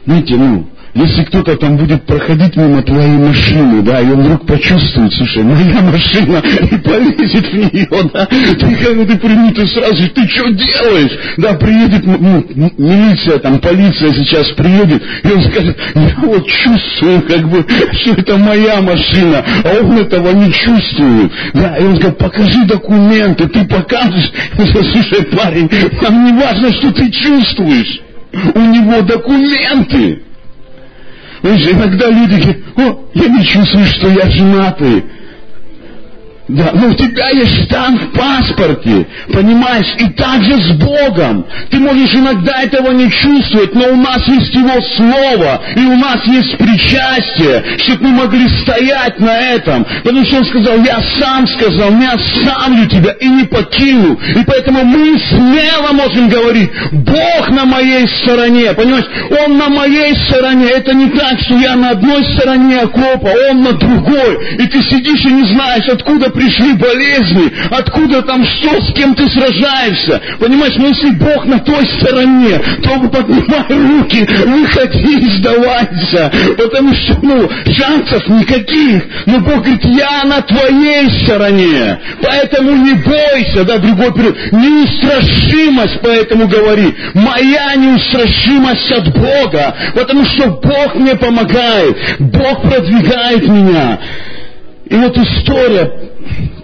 Знаете, 0.05 0.35
ну, 0.35 0.69
если 0.97 1.23
кто-то 1.25 1.55
там 1.57 1.77
будет 1.77 2.05
проходить 2.05 2.55
мимо 2.55 2.81
твоей 2.81 3.17
машины, 3.17 3.83
да, 3.83 4.01
и 4.01 4.09
он 4.09 4.21
вдруг 4.21 4.47
почувствует, 4.47 5.13
слушай, 5.13 5.43
моя 5.43 5.81
машина, 5.81 6.41
и 6.71 6.77
полезет 6.77 7.45
в 7.45 7.53
нее, 7.53 8.09
да, 8.13 8.25
ты 8.25 8.75
когда 8.75 9.05
ты 9.05 9.19
примут, 9.19 9.55
ты 9.55 9.67
сразу, 9.67 10.09
ты 10.09 10.27
что 10.27 10.49
делаешь? 10.49 11.11
Да, 11.37 11.53
приедет 11.53 12.03
ну, 12.05 12.43
милиция, 12.77 13.37
там, 13.39 13.59
полиция 13.59 14.11
сейчас 14.13 14.47
приедет, 14.53 15.03
и 15.23 15.27
он 15.27 15.43
скажет, 15.43 15.77
я 15.93 16.15
вот 16.23 16.47
чувствую, 16.47 17.21
как 17.21 17.47
бы, 17.47 17.65
что 18.01 18.13
это 18.13 18.37
моя 18.37 18.81
машина, 18.81 19.45
а 19.63 19.79
он 19.79 19.97
этого 19.99 20.31
не 20.31 20.51
чувствует. 20.51 21.31
Да, 21.53 21.77
и 21.77 21.83
он 21.83 21.97
скажет, 21.97 22.17
покажи 22.17 22.65
документы, 22.65 23.47
ты 23.47 23.65
покажешь, 23.65 24.31
слушай, 24.55 25.25
парень, 25.25 25.69
нам 26.01 26.25
не 26.25 26.33
важно, 26.33 26.71
что 26.73 26.91
ты 26.91 27.11
чувствуешь. 27.11 28.01
У 28.33 28.59
него 28.59 29.01
документы. 29.01 30.26
Знаешь, 31.47 31.65
иногда 31.65 32.09
люди 32.09 32.35
говорят, 32.41 32.57
о, 32.75 33.09
я 33.13 33.27
не 33.29 33.45
чувствую, 33.45 33.85
что 33.85 34.09
я 34.09 34.29
женатый. 34.29 35.05
Да, 36.47 36.71
но 36.73 36.87
у 36.87 36.93
тебя 36.93 37.29
есть 37.31 37.65
штамп 37.65 38.03
в 38.03 38.11
паспорте, 38.17 39.05
понимаешь, 39.33 39.93
и 39.99 40.07
также 40.11 40.53
с 40.53 40.71
Богом. 40.77 41.45
Ты 41.69 41.77
можешь 41.77 42.13
иногда 42.15 42.63
этого 42.63 42.91
не 42.91 43.11
чувствовать, 43.11 43.75
но 43.75 43.89
у 43.91 43.95
нас 43.97 44.25
есть 44.27 44.55
Его 44.55 44.81
Слово, 44.95 45.61
и 45.75 45.79
у 45.81 45.97
нас 45.97 46.25
есть 46.25 46.57
причастие, 46.57 47.77
чтобы 47.79 48.07
мы 48.07 48.23
могли 48.23 48.47
стоять 48.61 49.19
на 49.19 49.37
этом. 49.37 49.85
Потому 50.03 50.25
что 50.25 50.37
Он 50.37 50.45
сказал, 50.45 50.77
я 50.85 51.01
сам 51.19 51.47
сказал, 51.47 51.91
не 51.91 52.07
оставлю 52.07 52.85
тебя 52.87 53.11
и 53.19 53.27
не 53.27 53.43
покину. 53.43 54.17
И 54.35 54.43
поэтому 54.45 54.85
мы 54.85 55.19
смело 55.19 55.91
можем 55.91 56.29
говорить, 56.29 56.69
Бог 56.93 57.49
на 57.49 57.65
моей 57.65 58.07
стороне, 58.21 58.73
понимаешь, 58.73 59.07
Он 59.31 59.57
на 59.57 59.67
моей 59.67 60.15
стороне. 60.27 60.67
Это 60.69 60.93
не 60.93 61.09
так, 61.09 61.41
что 61.41 61.55
я 61.55 61.75
на 61.75 61.89
одной 61.89 62.23
стороне 62.35 62.79
окопа, 62.79 63.31
Он 63.49 63.63
на 63.63 63.73
другой. 63.73 64.55
И 64.59 64.67
ты 64.67 64.81
сидишь 64.83 65.25
и 65.25 65.33
не 65.33 65.43
знаешь, 65.53 65.87
откуда 65.89 66.37
пришли 66.38 66.74
болезни, 66.74 67.51
откуда 67.72 68.22
там 68.22 68.46
что, 68.46 68.82
с 68.82 68.94
кем 68.94 69.15
ты 69.15 69.27
сражаешься. 69.29 70.22
Понимаешь, 70.39 70.75
но 70.77 70.88
если 70.88 71.10
Бог 71.12 71.46
на 71.46 71.60
той 71.60 71.86
стороне, 72.00 72.62
то 72.84 73.10
поднимай 73.10 73.65
руки, 73.70 74.27
выходи 74.46 75.38
сдавайся. 75.38 76.32
Потому 76.58 76.94
что, 76.94 77.17
ну, 77.24 77.50
шансов 77.74 78.27
никаких. 78.29 79.03
Но 79.25 79.39
Бог 79.39 79.63
говорит, 79.63 79.84
я 79.86 80.24
на 80.25 80.41
твоей 80.41 81.10
стороне. 81.24 82.00
Поэтому 82.22 82.72
не 82.72 82.94
бойся, 82.94 83.63
да, 83.63 83.77
другой 83.79 84.13
период. 84.13 84.38
Неустрашимость, 84.51 86.00
поэтому 86.03 86.48
говори. 86.48 86.96
Моя 87.15 87.75
неустрашимость 87.75 88.91
от 88.91 89.13
Бога. 89.13 89.75
Потому 89.96 90.24
что 90.25 90.50
Бог 90.62 90.96
мне 90.96 91.15
помогает. 91.15 91.98
Бог 92.20 92.62
продвигает 92.62 93.48
меня. 93.48 94.00
И 94.89 94.96
вот 94.96 95.17
история 95.17 95.91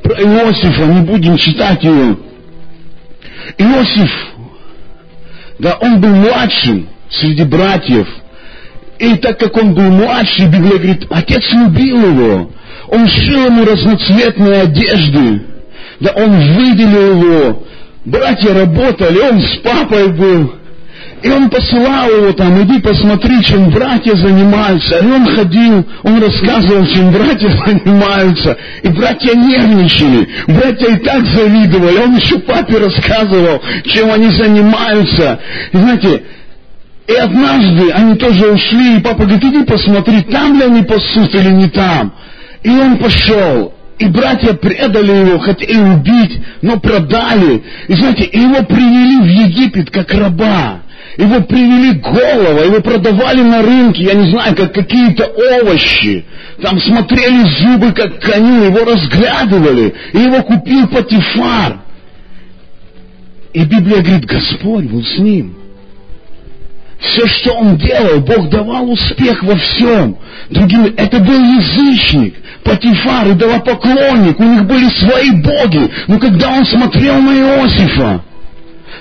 про 0.01 0.15
Иосифа, 0.21 0.85
не 0.85 1.01
будем 1.01 1.37
читать 1.37 1.83
ее. 1.83 2.17
Иосиф, 3.57 4.11
да, 5.59 5.77
он 5.81 5.99
был 5.99 6.09
младшим 6.09 6.87
среди 7.09 7.43
братьев. 7.43 8.07
И 8.99 9.15
так 9.17 9.39
как 9.39 9.57
он 9.57 9.73
был 9.73 9.89
младший, 9.89 10.47
Библия 10.47 10.77
говорит, 10.77 11.05
отец 11.09 11.43
любил 11.51 12.11
его. 12.11 12.51
Он 12.87 13.07
шил 13.07 13.45
ему 13.45 13.65
разноцветные 13.65 14.61
одежды. 14.61 15.41
Да, 15.99 16.11
он 16.15 16.31
выделил 16.55 17.21
его. 17.21 17.63
Братья 18.05 18.53
работали, 18.53 19.19
он 19.19 19.41
с 19.41 19.57
папой 19.57 20.09
был. 20.09 20.55
И 21.23 21.29
он 21.29 21.49
посылал 21.49 22.09
его 22.09 22.33
там, 22.33 22.61
иди 22.63 22.81
посмотри, 22.81 23.41
чем 23.43 23.69
братья 23.69 24.13
занимаются. 24.13 24.97
И 24.97 25.05
он 25.05 25.25
ходил, 25.33 25.87
он 26.03 26.21
рассказывал, 26.21 26.85
чем 26.85 27.11
братья 27.13 27.49
занимаются. 27.65 28.57
И 28.83 28.89
братья 28.89 29.33
нервничали. 29.33 30.27
Братья 30.47 30.87
и 30.87 30.97
так 30.97 31.25
завидовали. 31.27 31.97
Он 31.99 32.17
еще 32.17 32.39
папе 32.39 32.77
рассказывал, 32.77 33.61
чем 33.85 34.11
они 34.11 34.31
занимаются. 34.31 35.39
И 35.71 35.77
знаете, 35.77 36.23
и 37.07 37.13
однажды 37.13 37.91
они 37.91 38.15
тоже 38.15 38.51
ушли, 38.51 38.97
и 38.97 39.01
папа 39.01 39.23
говорит, 39.23 39.45
иди 39.45 39.63
посмотри, 39.63 40.23
там 40.23 40.57
ли 40.57 40.63
они 40.65 40.83
пасут 40.83 41.33
или 41.35 41.51
не 41.51 41.69
там. 41.69 42.13
И 42.63 42.69
он 42.69 42.97
пошел. 42.97 43.73
И 43.97 44.07
братья 44.07 44.53
предали 44.53 45.25
его, 45.25 45.39
хотели 45.39 45.79
убить, 45.79 46.41
но 46.61 46.79
продали. 46.79 47.63
И 47.87 47.93
знаете, 47.93 48.29
его 48.33 48.61
привели 48.65 49.21
в 49.21 49.47
Египет 49.47 49.89
как 49.89 50.13
раба. 50.13 50.82
Его 51.17 51.41
привели 51.41 51.99
голова, 51.99 52.61
его 52.61 52.81
продавали 52.81 53.41
на 53.41 53.61
рынке, 53.61 54.03
я 54.03 54.13
не 54.13 54.31
знаю, 54.31 54.55
как 54.55 54.73
какие-то 54.73 55.25
овощи. 55.25 56.25
Там 56.61 56.79
смотрели 56.79 57.43
зубы, 57.59 57.91
как 57.91 58.19
коню, 58.19 58.63
его 58.63 58.83
разглядывали. 58.83 59.93
И 60.13 60.19
его 60.19 60.41
купил 60.41 60.87
Патифар. 60.87 61.81
И 63.53 63.63
Библия 63.63 64.01
говорит, 64.01 64.25
Господь 64.25 64.85
был 64.85 65.03
с 65.03 65.19
ним. 65.19 65.55
Все, 66.99 67.27
что 67.27 67.53
он 67.53 67.77
делал, 67.77 68.21
Бог 68.21 68.49
давал 68.49 68.89
успех 68.89 69.43
во 69.43 69.55
всем. 69.55 70.17
Другими, 70.49 70.95
это 70.95 71.19
был 71.19 71.39
язычник, 71.39 72.35
Патифар, 72.63 73.33
идолопоклонник, 73.33 74.39
у 74.39 74.43
них 74.43 74.65
были 74.65 74.87
свои 74.87 75.31
боги. 75.31 75.91
Но 76.07 76.17
когда 76.17 76.49
он 76.49 76.65
смотрел 76.65 77.19
на 77.19 77.31
Иосифа, 77.37 78.23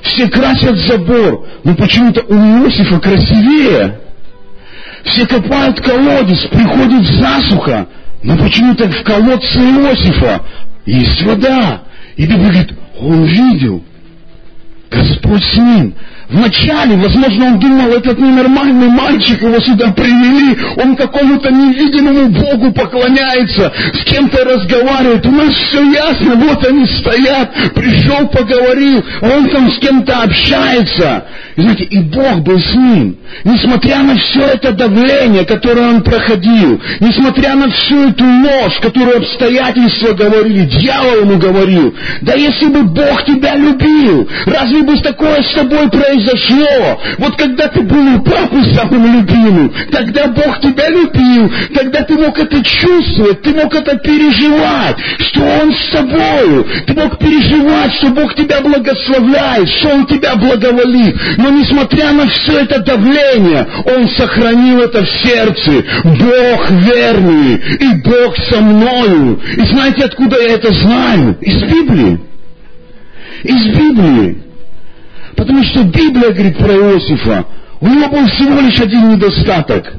все 0.02 0.28
красят 0.28 0.76
забор, 0.88 1.46
но 1.64 1.74
почему-то 1.74 2.22
у 2.22 2.34
Иосифа 2.34 3.00
красивее. 3.00 4.00
Все 5.04 5.26
копают 5.26 5.80
колодец, 5.80 6.46
приходит 6.48 7.06
засуха, 7.18 7.88
но 8.22 8.36
почему-то 8.36 8.88
в 8.88 9.02
колодце 9.02 9.58
Иосифа 9.58 10.42
есть 10.86 11.22
вода. 11.22 11.82
И 12.16 12.26
Библия 12.26 12.50
говорит, 12.50 12.72
он 13.00 13.24
видел, 13.24 13.82
Господь 14.90 15.42
с 15.42 15.56
ним. 15.56 15.94
Вначале, 16.32 16.96
возможно, 16.96 17.46
он 17.46 17.58
думал, 17.58 17.92
этот 17.92 18.18
ненормальный 18.18 18.88
мальчик, 18.88 19.42
его 19.42 19.60
сюда 19.60 19.92
привели, 19.92 20.56
он 20.82 20.96
какому-то 20.96 21.50
невидимому 21.50 22.30
Богу 22.30 22.72
поклоняется, 22.72 23.70
с 23.92 24.04
кем-то 24.04 24.42
разговаривает, 24.42 25.26
у 25.26 25.30
нас 25.30 25.54
все 25.54 25.84
ясно, 25.90 26.34
вот 26.36 26.66
они 26.66 26.86
стоят, 26.86 27.52
пришел, 27.74 28.28
поговорил, 28.28 29.04
а 29.20 29.28
он 29.28 29.50
там 29.50 29.70
с 29.72 29.78
кем-то 29.78 30.22
общается. 30.22 31.26
И 31.56 31.60
знаете, 31.60 31.84
и 31.84 31.98
Бог 32.00 32.40
был 32.40 32.58
с 32.58 32.74
ним. 32.74 33.18
Несмотря 33.44 33.98
на 34.02 34.16
все 34.16 34.40
это 34.46 34.72
давление, 34.72 35.44
которое 35.44 35.88
он 35.88 36.02
проходил, 36.02 36.80
несмотря 37.00 37.54
на 37.56 37.70
всю 37.70 38.08
эту 38.08 38.24
ложь, 38.24 38.78
которую 38.80 39.18
обстоятельства 39.18 40.14
говорили, 40.14 40.64
дьявол 40.64 41.20
ему 41.20 41.38
говорил, 41.38 41.94
да 42.22 42.34
если 42.34 42.68
бы 42.68 42.84
Бог 42.84 43.24
тебя 43.26 43.54
любил, 43.54 44.26
разве 44.46 44.82
бы 44.82 44.96
такое 45.02 45.42
с 45.42 45.54
тобой 45.54 45.90
произошло? 45.90 46.21
Вот 47.18 47.36
когда 47.36 47.68
ты 47.68 47.80
был 47.82 48.16
у 48.16 48.22
папы 48.22 48.62
самым 48.74 49.18
любимым, 49.18 49.72
тогда 49.90 50.28
Бог 50.28 50.60
тебя 50.60 50.88
любил, 50.88 51.50
тогда 51.74 52.02
ты 52.02 52.14
мог 52.14 52.38
это 52.38 52.62
чувствовать, 52.64 53.42
ты 53.42 53.50
мог 53.50 53.74
это 53.74 53.96
переживать, 53.98 54.96
что 55.18 55.40
Он 55.40 55.72
с 55.72 55.90
тобою, 55.92 56.66
ты 56.86 56.94
мог 56.94 57.18
переживать, 57.18 57.92
что 57.94 58.08
Бог 58.08 58.34
тебя 58.34 58.60
благословляет, 58.60 59.68
что 59.68 59.88
Он 59.90 60.06
тебя 60.06 60.36
благоволит. 60.36 61.16
Но 61.38 61.50
несмотря 61.50 62.12
на 62.12 62.26
все 62.28 62.60
это 62.60 62.80
давление, 62.80 63.66
он 63.84 64.08
сохранил 64.10 64.80
это 64.80 65.04
в 65.04 65.08
сердце. 65.22 65.84
Бог 66.04 66.70
верный, 66.70 67.54
и 67.56 68.02
Бог 68.04 68.36
со 68.50 68.60
мною. 68.60 69.40
И 69.56 69.66
знаете, 69.66 70.04
откуда 70.04 70.40
я 70.40 70.54
это 70.54 70.72
знаю? 70.72 71.36
Из 71.40 71.62
Библии. 71.62 72.20
Из 73.44 73.66
Библии. 73.76 74.42
Потому 75.36 75.62
что 75.64 75.82
Библия 75.84 76.30
говорит 76.30 76.58
про 76.58 76.72
Иосифа, 76.72 77.46
у 77.80 77.88
него 77.88 78.08
был 78.08 78.26
всего 78.28 78.60
лишь 78.60 78.80
один 78.80 79.10
недостаток. 79.10 79.92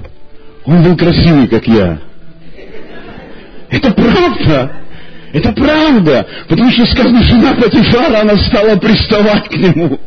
Он 0.65 0.83
был 0.83 0.95
красивый, 0.95 1.47
как 1.47 1.67
я. 1.67 1.99
Это 3.69 3.91
правда. 3.91 4.71
Это 5.33 5.51
правда. 5.51 6.27
Потому 6.47 6.71
что 6.71 6.85
сказано, 6.85 7.23
жена 7.23 7.53
Патифара, 7.55 8.21
она 8.21 8.37
стала 8.37 8.75
приставать 8.77 9.49
к 9.49 9.55
нему. 9.55 9.99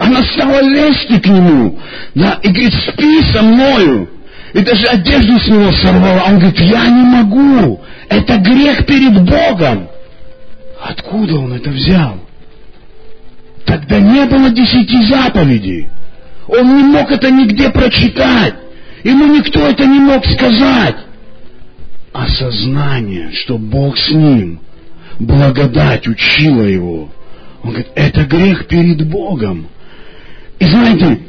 Она 0.00 0.22
стала 0.34 0.60
лезть 0.62 1.22
к 1.22 1.26
нему, 1.26 1.78
да, 2.16 2.40
и 2.42 2.48
говорит, 2.48 2.74
спи 2.74 3.22
со 3.32 3.42
мною. 3.42 4.08
И 4.54 4.60
даже 4.60 4.86
одежду 4.86 5.38
с 5.38 5.46
него 5.46 5.70
сорвала. 5.72 6.24
Он 6.26 6.38
говорит, 6.38 6.58
я 6.60 6.88
не 6.88 7.04
могу. 7.04 7.80
Это 8.08 8.38
грех 8.38 8.84
перед 8.86 9.22
Богом. 9.22 9.88
Откуда 10.82 11.36
он 11.36 11.52
это 11.52 11.70
взял? 11.70 12.18
Тогда 13.64 14.00
не 14.00 14.24
было 14.26 14.50
десяти 14.50 15.06
заповедей. 15.06 15.88
Он 16.48 16.76
не 16.76 16.82
мог 16.84 17.10
это 17.10 17.30
нигде 17.30 17.70
прочитать. 17.70 18.54
Ему 19.04 19.26
никто 19.26 19.60
это 19.60 19.84
не 19.84 19.98
мог 19.98 20.24
сказать. 20.26 20.96
Осознание, 22.12 23.32
что 23.32 23.58
Бог 23.58 23.96
с 23.96 24.10
ним, 24.10 24.60
благодать 25.18 26.06
учила 26.06 26.62
его– 26.62 27.10
он 27.62 27.70
говорит, 27.70 27.92
это 27.94 28.24
грех 28.24 28.66
перед 28.66 29.08
Богом. 29.08 29.68
И 30.58 30.64
знаете, 30.64 31.20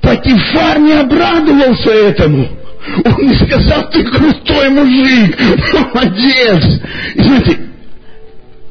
Патифар 0.00 0.78
не 0.80 0.92
обрадовался 0.92 1.90
этому. 1.90 2.48
Он 3.04 3.26
не 3.26 3.34
сказал, 3.34 3.90
ты 3.90 4.02
крутой 4.04 4.70
мужик, 4.70 5.38
молодец. 5.72 6.80
И 7.14 7.22
знаете, 7.22 7.58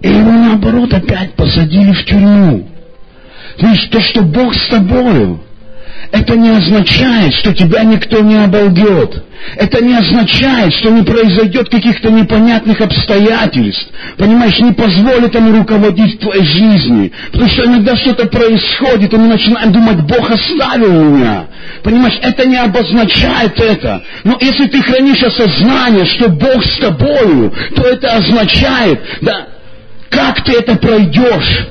и 0.01 0.07
его 0.09 0.31
наоборот 0.31 0.93
опять 0.93 1.33
посадили 1.33 1.91
в 1.91 2.05
тюрьму. 2.05 2.67
Знаешь, 3.59 3.87
то, 3.91 4.01
что 4.01 4.21
Бог 4.21 4.53
с 4.55 4.67
тобою, 4.69 5.41
это 6.11 6.35
не 6.35 6.49
означает, 6.49 7.33
что 7.35 7.53
тебя 7.53 7.83
никто 7.83 8.21
не 8.21 8.35
оболгет. 8.43 9.23
Это 9.55 9.83
не 9.83 9.95
означает, 9.95 10.73
что 10.73 10.89
не 10.91 11.03
произойдет 11.03 11.69
каких-то 11.69 12.11
непонятных 12.11 12.79
обстоятельств. 12.81 13.87
Понимаешь, 14.17 14.59
не 14.59 14.71
позволит 14.71 15.33
ему 15.33 15.57
руководить 15.57 16.19
твоей 16.19 16.45
жизни. 16.45 17.11
Потому 17.31 17.49
что 17.49 17.65
иногда 17.65 17.95
что-то 17.97 18.27
происходит, 18.27 19.13
и 19.13 19.17
мы 19.17 19.27
начинаем 19.27 19.71
думать, 19.71 20.01
Бог 20.01 20.29
оставил 20.29 21.03
меня. 21.03 21.47
Понимаешь, 21.83 22.19
это 22.21 22.45
не 22.45 22.57
обозначает 22.57 23.59
это. 23.59 24.03
Но 24.23 24.37
если 24.41 24.67
ты 24.67 24.81
хранишь 24.81 25.23
осознание, 25.23 26.05
что 26.05 26.29
Бог 26.29 26.63
с 26.63 26.77
тобою, 26.79 27.53
то 27.75 27.83
это 27.83 28.15
означает, 28.15 29.01
да, 29.21 29.47
как 30.11 30.43
ты 30.43 30.51
это 30.53 30.75
пройдешь 30.75 31.67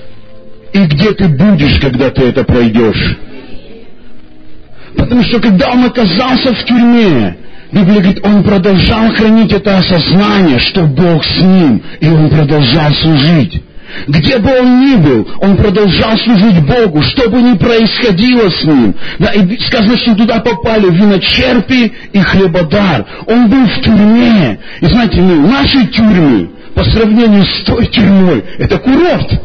и 0.72 0.78
где 0.86 1.12
ты 1.12 1.28
будешь, 1.28 1.78
когда 1.78 2.10
ты 2.10 2.22
это 2.24 2.42
пройдешь. 2.42 3.16
Потому 4.96 5.22
что 5.22 5.40
когда 5.40 5.70
он 5.70 5.84
оказался 5.84 6.54
в 6.54 6.64
тюрьме, 6.64 7.36
Библия 7.70 8.00
говорит, 8.00 8.26
он 8.26 8.42
продолжал 8.42 9.12
хранить 9.14 9.52
это 9.52 9.78
осознание, 9.78 10.58
что 10.58 10.82
Бог 10.86 11.24
с 11.24 11.40
ним, 11.40 11.82
и 12.00 12.08
он 12.08 12.28
продолжал 12.28 12.92
служить. 12.94 13.62
Где 14.06 14.38
бы 14.38 14.50
он 14.50 14.80
ни 14.80 14.96
был, 14.96 15.28
он 15.40 15.56
продолжал 15.56 16.16
служить 16.18 16.60
Богу, 16.64 17.02
что 17.02 17.28
бы 17.28 17.42
ни 17.42 17.56
происходило 17.56 18.48
с 18.48 18.64
ним. 18.64 18.94
Да, 19.18 19.32
и 19.32 19.58
сказано, 19.58 19.96
что 19.98 20.14
туда 20.14 20.40
попали 20.40 20.86
виночерпи 20.90 21.92
и 22.12 22.20
хлебодар. 22.20 23.04
Он 23.26 23.48
был 23.48 23.66
в 23.66 23.80
тюрьме. 23.82 24.58
И 24.80 24.86
знаете, 24.86 25.20
ну, 25.20 25.46
наши 25.46 25.86
тюрьмы, 25.88 26.50
по 26.74 26.84
сравнению 26.84 27.44
с 27.44 27.64
той 27.64 27.86
тюрьмой, 27.86 28.44
это 28.58 28.78
курорт. 28.78 29.40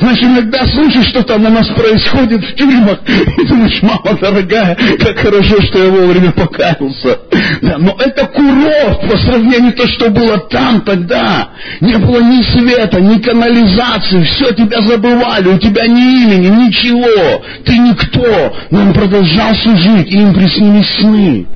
Значит, 0.00 0.24
иногда 0.24 0.64
слушаешь, 0.66 1.08
что 1.08 1.22
там 1.22 1.44
у 1.44 1.50
нас 1.50 1.66
происходит 1.68 2.44
в 2.44 2.54
тюрьмах, 2.54 3.00
и 3.06 3.46
думаешь, 3.46 3.82
мама 3.82 4.16
дорогая, 4.20 4.76
как 4.98 5.18
хорошо, 5.18 5.60
что 5.62 5.84
я 5.84 5.90
вовремя 5.90 6.30
покаялся. 6.30 7.18
Да, 7.60 7.78
но 7.78 7.96
это 7.98 8.26
курорт 8.26 9.10
по 9.10 9.16
сравнению 9.18 9.72
с 9.72 9.74
то, 9.74 9.88
что 9.88 10.10
было 10.10 10.38
там 10.48 10.80
тогда. 10.82 11.50
Не 11.80 11.98
было 11.98 12.20
ни 12.20 12.42
света, 12.42 13.00
ни 13.00 13.18
канализации, 13.18 14.22
все 14.22 14.54
тебя 14.54 14.80
забывали, 14.80 15.48
у 15.48 15.58
тебя 15.58 15.86
ни 15.86 16.22
имени, 16.22 16.66
ничего. 16.66 17.42
Ты 17.64 17.76
никто. 17.76 18.56
Но 18.70 18.80
он 18.80 18.92
продолжал 18.92 19.54
служить, 19.56 20.12
и 20.12 20.18
им 20.18 20.32
приснились 20.34 20.88
сны. 21.00 21.46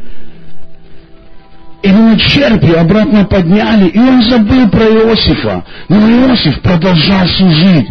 На 1.82 2.18
черпи 2.18 2.72
обратно 2.72 3.24
подняли, 3.24 3.88
и 3.88 3.98
он 3.98 4.22
забыл 4.22 4.68
про 4.68 4.84
Иосифа. 4.84 5.64
Но 5.88 5.96
Иосиф 6.10 6.60
продолжал 6.60 7.26
служить 7.28 7.88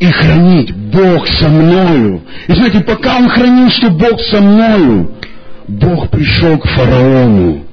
и 0.00 0.06
хранить. 0.06 0.74
Бог 0.74 1.26
со 1.28 1.48
мною. 1.48 2.22
И 2.46 2.52
знаете, 2.52 2.80
пока 2.80 3.16
он 3.16 3.28
хранил, 3.28 3.70
что 3.70 3.90
Бог 3.90 4.20
со 4.20 4.40
мною, 4.40 5.10
Бог 5.68 6.10
пришел 6.10 6.56
к 6.58 6.66
фараону. 6.68 7.64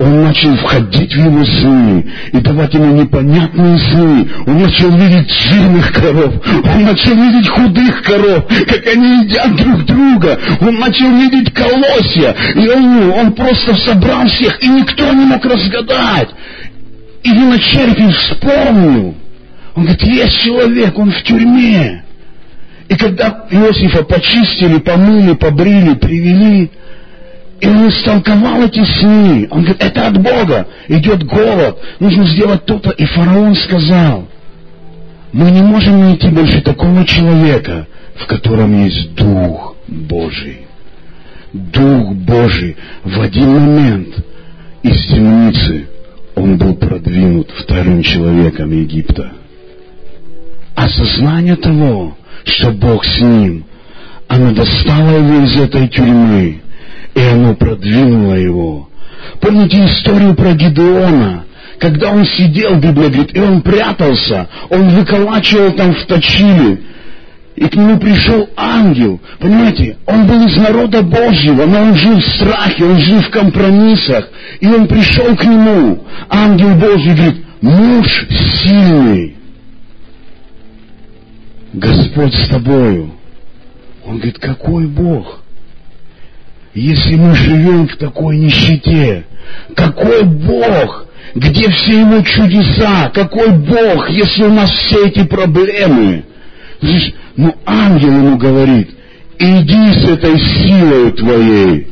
Он 0.00 0.22
начал 0.22 0.56
входить 0.56 1.14
в 1.14 1.18
его 1.18 1.44
сны 1.44 2.06
и 2.32 2.38
давать 2.38 2.72
ему 2.72 3.02
непонятные 3.02 3.78
сны. 3.78 4.30
Он 4.46 4.62
начал 4.62 4.90
видеть 4.96 5.30
жирных 5.30 5.92
коров. 5.92 6.32
Он 6.64 6.84
начал 6.84 7.14
видеть 7.14 7.48
худых 7.50 8.02
коров, 8.02 8.46
как 8.66 8.86
они 8.86 9.24
едят 9.24 9.54
друг 9.56 9.84
друга. 9.84 10.38
Он 10.62 10.74
начал 10.76 11.14
видеть 11.18 11.52
колосья. 11.52 12.34
И 12.54 12.66
он, 12.66 13.10
он 13.10 13.32
просто 13.34 13.74
собрал 13.84 14.26
всех, 14.26 14.62
и 14.62 14.68
никто 14.68 15.12
не 15.12 15.26
мог 15.26 15.44
разгадать. 15.44 16.30
И 17.22 17.30
виночерпий 17.32 18.10
вспомнил. 18.10 19.14
Он 19.74 19.82
говорит, 19.82 20.02
есть 20.02 20.40
человек, 20.40 20.98
он 20.98 21.12
в 21.12 21.22
тюрьме. 21.24 22.04
И 22.88 22.96
когда 22.96 23.44
Иосифа 23.50 24.02
почистили, 24.04 24.78
помыли, 24.78 25.34
побрили, 25.34 25.92
привели, 25.94 26.70
и 27.60 27.66
он 27.66 27.88
истолковал 27.88 28.64
эти 28.64 28.82
сны. 28.84 29.46
Он 29.50 29.62
говорит, 29.62 29.82
это 29.82 30.06
от 30.06 30.22
Бога. 30.22 30.66
Идет 30.88 31.24
голод. 31.24 31.78
Нужно 31.98 32.26
сделать 32.26 32.64
то-то. 32.64 32.90
И 32.90 33.04
фараон 33.04 33.54
сказал, 33.54 34.26
мы 35.32 35.50
не 35.50 35.60
можем 35.60 36.00
найти 36.00 36.28
больше 36.28 36.62
такого 36.62 37.04
человека, 37.04 37.86
в 38.16 38.26
котором 38.26 38.84
есть 38.84 39.14
Дух 39.14 39.76
Божий. 39.86 40.62
Дух 41.52 42.14
Божий 42.14 42.76
в 43.04 43.20
один 43.20 43.52
момент 43.52 44.24
из 44.82 45.06
темницы 45.08 45.86
он 46.34 46.56
был 46.56 46.74
продвинут 46.76 47.50
вторым 47.58 48.02
человеком 48.02 48.70
Египта. 48.70 49.32
Осознание 50.74 51.56
того, 51.56 52.16
что 52.44 52.70
Бог 52.70 53.04
с 53.04 53.20
ним, 53.20 53.64
оно 54.28 54.52
достало 54.52 55.18
его 55.18 55.44
из 55.44 55.60
этой 55.60 55.88
тюрьмы 55.88 56.62
и 57.14 57.20
оно 57.20 57.54
продвинуло 57.54 58.34
его. 58.34 58.88
Помните 59.40 59.84
историю 59.84 60.34
про 60.34 60.52
Гидеона? 60.52 61.44
Когда 61.78 62.10
он 62.10 62.24
сидел, 62.24 62.76
Библия 62.76 63.08
говорит, 63.08 63.34
и 63.34 63.40
он 63.40 63.62
прятался, 63.62 64.48
он 64.68 64.90
выколачивал 64.90 65.72
там 65.72 65.94
в 65.94 66.04
точиле, 66.04 66.78
и 67.56 67.68
к 67.68 67.74
нему 67.74 67.98
пришел 67.98 68.48
ангел. 68.56 69.20
Понимаете, 69.38 69.98
он 70.06 70.26
был 70.26 70.46
из 70.46 70.56
народа 70.56 71.02
Божьего, 71.02 71.66
но 71.66 71.80
он 71.82 71.94
жил 71.94 72.18
в 72.18 72.24
страхе, 72.24 72.84
он 72.84 72.98
жил 73.00 73.20
в 73.20 73.30
компромиссах. 73.30 74.30
И 74.60 74.66
он 74.66 74.86
пришел 74.86 75.36
к 75.36 75.44
нему. 75.44 76.02
Ангел 76.30 76.74
Божий 76.76 77.14
говорит, 77.14 77.44
муж 77.60 78.26
сильный. 78.62 79.36
Господь 81.74 82.34
с 82.34 82.48
тобою. 82.48 83.12
Он 84.06 84.16
говорит, 84.16 84.38
какой 84.38 84.86
Бог? 84.86 85.39
Если 86.74 87.16
мы 87.16 87.34
живем 87.34 87.88
в 87.88 87.96
такой 87.96 88.38
нищете, 88.38 89.24
какой 89.74 90.22
Бог, 90.22 91.06
где 91.34 91.68
все 91.68 92.00
Его 92.00 92.22
чудеса, 92.22 93.10
какой 93.12 93.50
Бог, 93.50 94.08
если 94.08 94.44
у 94.44 94.52
нас 94.52 94.70
все 94.70 95.08
эти 95.08 95.24
проблемы? 95.24 96.24
Знаешь, 96.80 97.12
ну 97.36 97.54
ангел 97.66 98.10
ему 98.10 98.36
говорит, 98.36 98.90
иди 99.38 100.00
с 100.00 100.08
этой 100.10 100.38
силой 100.38 101.12
твоей. 101.12 101.88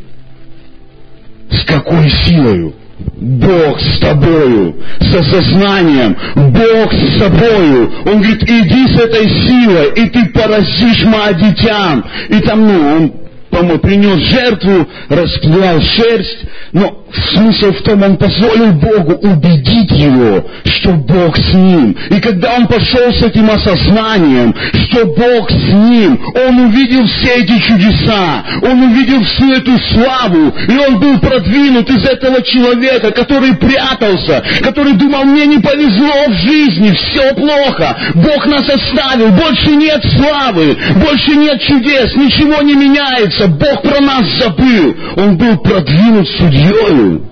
С 1.50 1.64
какой 1.64 2.08
силою? 2.10 2.74
Бог 3.16 3.80
с 3.80 3.98
тобою, 4.00 4.76
с 5.00 5.14
осознанием, 5.14 6.16
Бог 6.34 6.92
с 6.92 7.18
собою. 7.18 7.92
Он 8.06 8.20
говорит, 8.20 8.42
иди 8.42 8.94
с 8.94 9.00
этой 9.00 9.28
силой, 9.28 9.92
и 9.96 10.08
ты 10.08 10.26
поразишь 10.26 11.04
моадитян. 11.04 12.04
И 12.28 12.40
там, 12.40 12.66
ну, 12.66 12.96
он 12.96 13.27
по-моему, 13.50 13.78
принес 13.78 14.18
жертву, 14.30 14.88
расплевал 15.08 15.80
шерсть, 15.80 16.44
но 16.72 17.04
смысл 17.32 17.72
в 17.72 17.82
том, 17.82 18.02
он 18.02 18.16
позволил 18.16 18.72
Богу 18.72 19.14
убедить 19.14 19.90
его, 19.92 20.44
что 20.64 20.92
Бог 20.92 21.36
с 21.36 21.54
ним. 21.54 21.96
И 22.10 22.20
когда 22.20 22.56
он 22.56 22.66
пошел 22.66 23.12
с 23.12 23.22
этим 23.22 23.50
осознанием, 23.50 24.54
что 24.88 25.06
Бог 25.06 25.50
с 25.50 25.72
ним, 25.72 26.20
он 26.34 26.58
увидел 26.66 27.06
все 27.06 27.42
эти 27.42 27.58
чудеса, 27.60 28.44
он 28.62 28.82
увидел 28.82 29.22
всю 29.24 29.52
эту 29.52 29.78
славу, 29.92 30.54
и 30.68 30.76
он 30.76 31.00
был 31.00 31.18
продвинут 31.20 31.88
из 31.90 32.04
этого 32.04 32.42
человека, 32.42 33.10
который 33.12 33.56
прятался, 33.56 34.42
который 34.62 34.94
думал, 34.94 35.24
мне 35.24 35.46
не 35.46 35.58
повезло 35.58 36.28
в 36.28 36.34
жизни, 36.34 36.92
все 36.92 37.34
плохо, 37.34 37.96
Бог 38.14 38.46
нас 38.46 38.68
оставил, 38.68 39.30
больше 39.30 39.70
нет 39.76 40.02
славы, 40.16 40.76
больше 40.96 41.36
нет 41.36 41.60
чудес, 41.62 42.14
ничего 42.14 42.62
не 42.62 42.74
меняется, 42.74 43.37
Бог 43.46 43.82
про 43.82 44.00
нас 44.00 44.24
забыл. 44.40 44.96
Он 45.16 45.36
был 45.36 45.58
продвинут 45.58 46.28
судьей. 46.28 47.22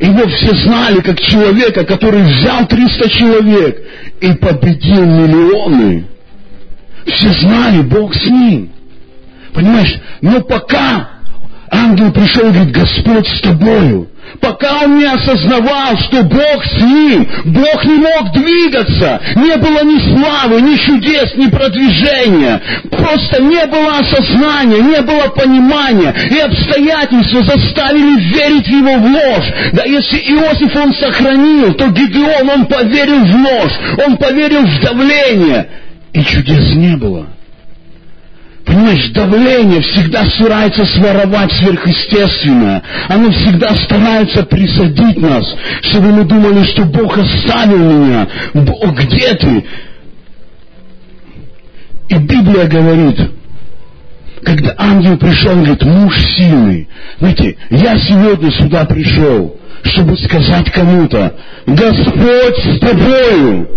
Его 0.00 0.28
все 0.28 0.54
знали 0.64 1.00
как 1.00 1.18
человека, 1.20 1.84
который 1.84 2.22
взял 2.22 2.66
300 2.66 3.10
человек 3.10 3.82
и 4.20 4.32
победил 4.34 5.04
миллионы. 5.04 6.06
Все 7.06 7.30
знали, 7.40 7.82
Бог 7.82 8.14
с 8.14 8.26
ним. 8.26 8.70
Понимаешь? 9.52 9.98
Но 10.20 10.40
пока 10.42 11.08
ангел 11.70 12.12
пришел 12.12 12.48
и 12.48 12.52
говорит, 12.52 12.72
Господь 12.72 13.26
с 13.26 13.40
тобою, 13.40 14.08
Пока 14.40 14.84
он 14.84 14.98
не 14.98 15.04
осознавал, 15.04 15.96
что 15.98 16.22
Бог 16.22 16.64
с 16.64 16.82
ним, 16.82 17.28
Бог 17.46 17.84
не 17.84 17.96
мог 17.96 18.32
двигаться, 18.32 19.20
не 19.36 19.56
было 19.56 19.84
ни 19.84 19.98
славы, 19.98 20.60
ни 20.60 20.76
чудес, 20.76 21.34
ни 21.36 21.48
продвижения. 21.48 22.60
Просто 22.90 23.42
не 23.42 23.66
было 23.66 23.98
осознания, 23.98 24.80
не 24.80 25.00
было 25.02 25.28
понимания, 25.28 26.14
и 26.30 26.38
обстоятельства 26.38 27.42
заставили 27.44 28.20
верить 28.20 28.68
его 28.68 28.98
в 28.98 29.06
ложь. 29.06 29.52
Да 29.72 29.84
если 29.84 30.18
Иосиф 30.18 30.74
он 30.76 30.94
сохранил, 30.94 31.74
то 31.74 31.88
Гедеон 31.88 32.48
он 32.50 32.66
поверил 32.66 33.24
в 33.24 33.36
ложь, 33.36 34.06
он 34.06 34.16
поверил 34.16 34.62
в 34.62 34.80
давление, 34.80 35.68
и 36.12 36.22
чудес 36.24 36.74
не 36.74 36.96
было. 36.96 37.26
Понимаешь, 38.78 39.08
давление 39.08 39.80
всегда 39.80 40.24
старается 40.26 40.86
своровать 40.86 41.50
сверхъестественное. 41.54 42.80
Оно 43.08 43.32
всегда 43.32 43.74
старается 43.74 44.44
присадить 44.44 45.20
нас, 45.20 45.44
чтобы 45.82 46.12
мы 46.12 46.24
думали, 46.24 46.64
что 46.64 46.84
Бог 46.84 47.18
оставил 47.18 47.76
меня. 47.76 48.28
Бог, 48.54 48.94
где 48.94 49.34
ты? 49.34 49.64
И 52.08 52.14
Библия 52.18 52.66
говорит, 52.68 53.18
когда 54.44 54.76
ангел 54.78 55.18
пришел, 55.18 55.54
он 55.54 55.64
говорит, 55.64 55.84
муж 55.84 56.16
сильный. 56.36 56.88
Знаете, 57.18 57.56
я 57.70 57.98
сегодня 57.98 58.52
сюда 58.52 58.84
пришел, 58.84 59.56
чтобы 59.82 60.16
сказать 60.18 60.70
кому-то, 60.70 61.34
Господь 61.66 62.58
с 62.64 62.78
тобою. 62.78 63.70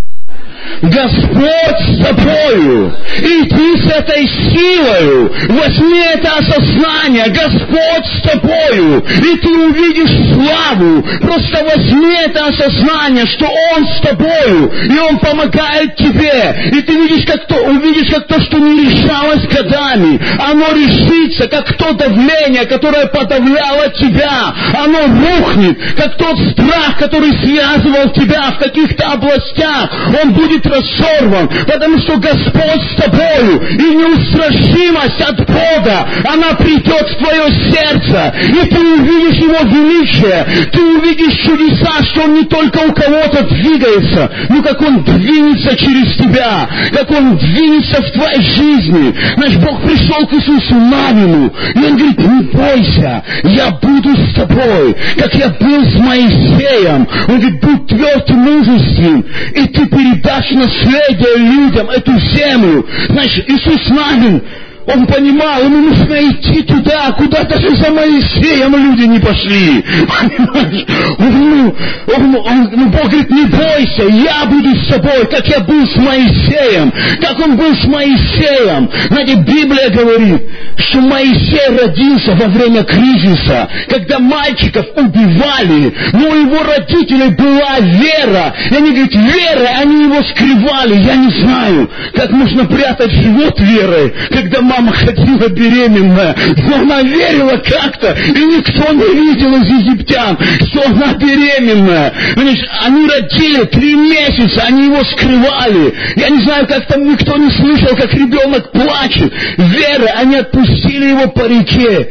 Господь 0.81 1.79
с 1.87 2.03
тобою. 2.03 2.93
И 3.19 3.49
ты 3.49 3.77
с 3.77 3.91
этой 3.91 4.27
силою 4.27 5.33
возьми 5.49 5.99
это 6.13 6.37
осознание. 6.37 7.27
Господь 7.29 8.05
с 8.05 8.21
тобою. 8.21 9.03
И 9.05 9.37
ты 9.37 9.49
увидишь 9.49 10.33
славу. 10.33 11.03
Просто 11.21 11.63
возьми 11.63 12.15
это 12.25 12.47
осознание, 12.47 13.25
что 13.27 13.47
Он 13.47 13.87
с 13.87 14.01
тобою. 14.01 14.71
И 14.89 14.99
Он 14.99 15.19
помогает 15.19 15.95
тебе. 15.95 16.71
И 16.73 16.81
ты 16.81 16.93
видишь, 16.93 17.25
как 17.25 17.47
то, 17.47 17.55
увидишь, 17.55 18.11
как 18.11 18.27
то, 18.27 18.39
что 18.41 18.57
не 18.57 18.89
решалось 18.89 19.47
годами. 19.47 20.19
Оно 20.39 20.67
решится, 20.73 21.47
как 21.47 21.73
то 21.77 21.93
давление, 21.93 22.65
которое 22.65 23.07
подавляло 23.07 23.89
тебя. 23.99 24.53
Оно 24.77 24.99
рухнет, 25.07 25.77
как 25.95 26.17
тот 26.17 26.37
страх, 26.51 26.97
который 26.97 27.31
связывал 27.43 28.11
тебя 28.11 28.51
в 28.51 28.57
каких-то 28.57 29.05
областях. 29.11 29.91
Он 30.23 30.33
будет 30.33 30.50
разорван, 30.65 31.49
потому 31.67 31.97
что 31.99 32.17
Господь 32.17 32.83
с 32.91 32.95
тобою, 33.01 33.61
и 33.69 33.95
неустрашимость 33.95 35.21
от 35.21 35.37
Бога, 35.47 36.07
она 36.25 36.53
придет 36.55 37.09
в 37.09 37.17
твое 37.17 37.47
сердце, 37.69 38.33
и 38.47 38.69
ты 38.69 38.79
увидишь 38.79 39.41
Его 39.41 39.61
величие, 39.69 40.45
ты 40.71 40.81
увидишь 40.81 41.43
чудеса, 41.43 42.03
что 42.03 42.23
Он 42.23 42.33
не 42.35 42.45
только 42.45 42.79
у 42.79 42.91
кого-то 42.93 43.43
двигается, 43.43 44.31
но 44.49 44.61
как 44.61 44.81
Он 44.81 45.03
двинется 45.03 45.75
через 45.77 46.17
тебя, 46.17 46.67
как 46.93 47.11
Он 47.11 47.37
двинется 47.37 48.01
в 48.01 48.11
твоей 48.11 48.41
жизни. 48.41 49.13
Наш 49.37 49.55
Бог 49.57 49.81
пришел 49.83 50.27
к 50.27 50.33
Иисусу 50.33 50.75
Навину, 50.75 51.53
и 51.75 51.79
Он 51.79 51.97
говорит, 51.97 52.19
не 52.19 52.41
бойся, 52.51 53.23
я 53.43 53.71
буду 53.71 54.15
с 54.15 54.33
тобой, 54.35 54.95
как 55.17 55.33
я 55.35 55.49
был 55.49 55.83
с 55.85 55.95
Моисеем. 55.95 57.07
Он 57.27 57.39
говорит, 57.39 57.61
будь 57.61 57.87
тверд 57.87 58.29
и 58.29 58.33
мужествен, 58.33 59.25
и 59.55 59.67
ты 59.67 59.85
передашь 59.87 60.40
наследие 60.51 61.37
людям, 61.37 61.89
эту 61.89 62.17
землю. 62.19 62.87
Значит, 63.09 63.49
Иисус 63.49 63.89
Навин, 63.89 64.41
он 64.87 65.05
понимал, 65.05 65.63
ему 65.63 65.89
нужно 65.89 66.15
идти 66.29 66.63
туда, 66.63 67.11
куда 67.11 67.43
даже 67.43 67.69
за 67.77 67.91
Моисеем 67.91 68.75
люди 68.75 69.07
не 69.07 69.19
пошли. 69.19 69.83
Понимаешь? 70.07 70.85
Он, 71.19 71.73
он, 72.15 72.35
он, 72.35 72.69
ну, 72.73 72.89
Бог 72.89 73.03
говорит, 73.03 73.29
не 73.29 73.45
бойся, 73.45 74.03
я 74.07 74.45
буду 74.45 74.75
с 74.75 74.87
тобой, 74.87 75.27
как 75.27 75.47
я 75.47 75.59
был 75.59 75.85
с 75.87 75.95
Моисеем. 75.97 76.91
Как 77.21 77.39
он 77.39 77.57
был 77.57 77.75
с 77.75 77.85
Моисеем. 77.85 78.89
Знаете, 79.09 79.35
Библия 79.35 79.89
говорит, 79.89 80.41
что 80.77 81.01
Моисей 81.01 81.77
родился 81.77 82.31
во 82.33 82.47
время 82.47 82.83
кризиса, 82.83 83.69
когда 83.87 84.19
мальчиков 84.19 84.85
убивали, 84.95 85.93
но 86.13 86.29
у 86.29 86.35
его 86.35 86.63
родителей 86.63 87.29
была 87.35 87.79
вера. 87.79 88.53
И 88.69 88.75
они 88.75 88.91
говорят, 88.91 89.13
верой 89.13 89.69
они 89.79 90.03
его 90.05 90.23
скрывали. 90.23 91.03
Я 91.03 91.15
не 91.15 91.41
знаю, 91.41 91.89
как 92.13 92.31
можно 92.31 92.65
прятать 92.65 93.11
живот 93.11 93.59
верой, 93.59 94.13
когда 94.31 94.61
мама 94.71 94.93
ходила 94.93 95.49
беременная, 95.49 96.35
но 96.57 96.75
она 96.77 97.01
верила 97.01 97.57
как-то, 97.57 98.13
и 98.13 98.45
никто 98.45 98.93
не 98.93 99.21
видел 99.21 99.55
из 99.61 99.85
египтян, 99.85 100.37
что 100.67 100.85
она 100.87 101.13
беременная. 101.13 102.13
Понимаешь, 102.35 102.65
они 102.81 103.07
родили 103.07 103.63
три 103.65 103.95
месяца, 103.95 104.63
они 104.67 104.85
его 104.85 105.03
скрывали. 105.03 105.93
Я 106.15 106.29
не 106.29 106.43
знаю, 106.43 106.67
как 106.67 106.87
там 106.87 107.03
никто 107.03 107.37
не 107.37 107.51
слышал, 107.51 107.95
как 107.95 108.13
ребенок 108.13 108.71
плачет. 108.71 109.33
Веры, 109.57 110.07
они 110.15 110.37
отпустили 110.37 111.09
его 111.09 111.27
по 111.29 111.47
реке. 111.47 112.09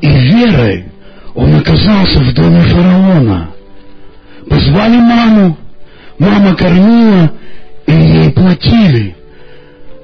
И 0.00 0.08
верой 0.08 0.86
он 1.34 1.54
оказался 1.54 2.18
в 2.18 2.34
доме 2.34 2.60
фараона. 2.62 3.50
Позвали 4.48 4.96
маму, 4.96 5.56
мама 6.18 6.54
кормила, 6.56 7.32
и 7.86 7.92
ей 7.92 8.30
платили. 8.32 9.16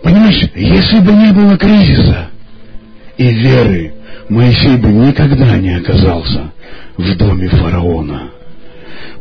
Понимаешь, 0.03 0.51
если 0.55 1.01
бы 1.01 1.13
не 1.13 1.33
было 1.33 1.57
кризиса 1.57 2.29
и 3.17 3.33
веры, 3.33 3.95
Моисей 4.29 4.77
бы 4.77 4.89
никогда 4.89 5.57
не 5.57 5.75
оказался 5.75 6.53
в 6.97 7.17
доме 7.17 7.49
фараона. 7.49 8.31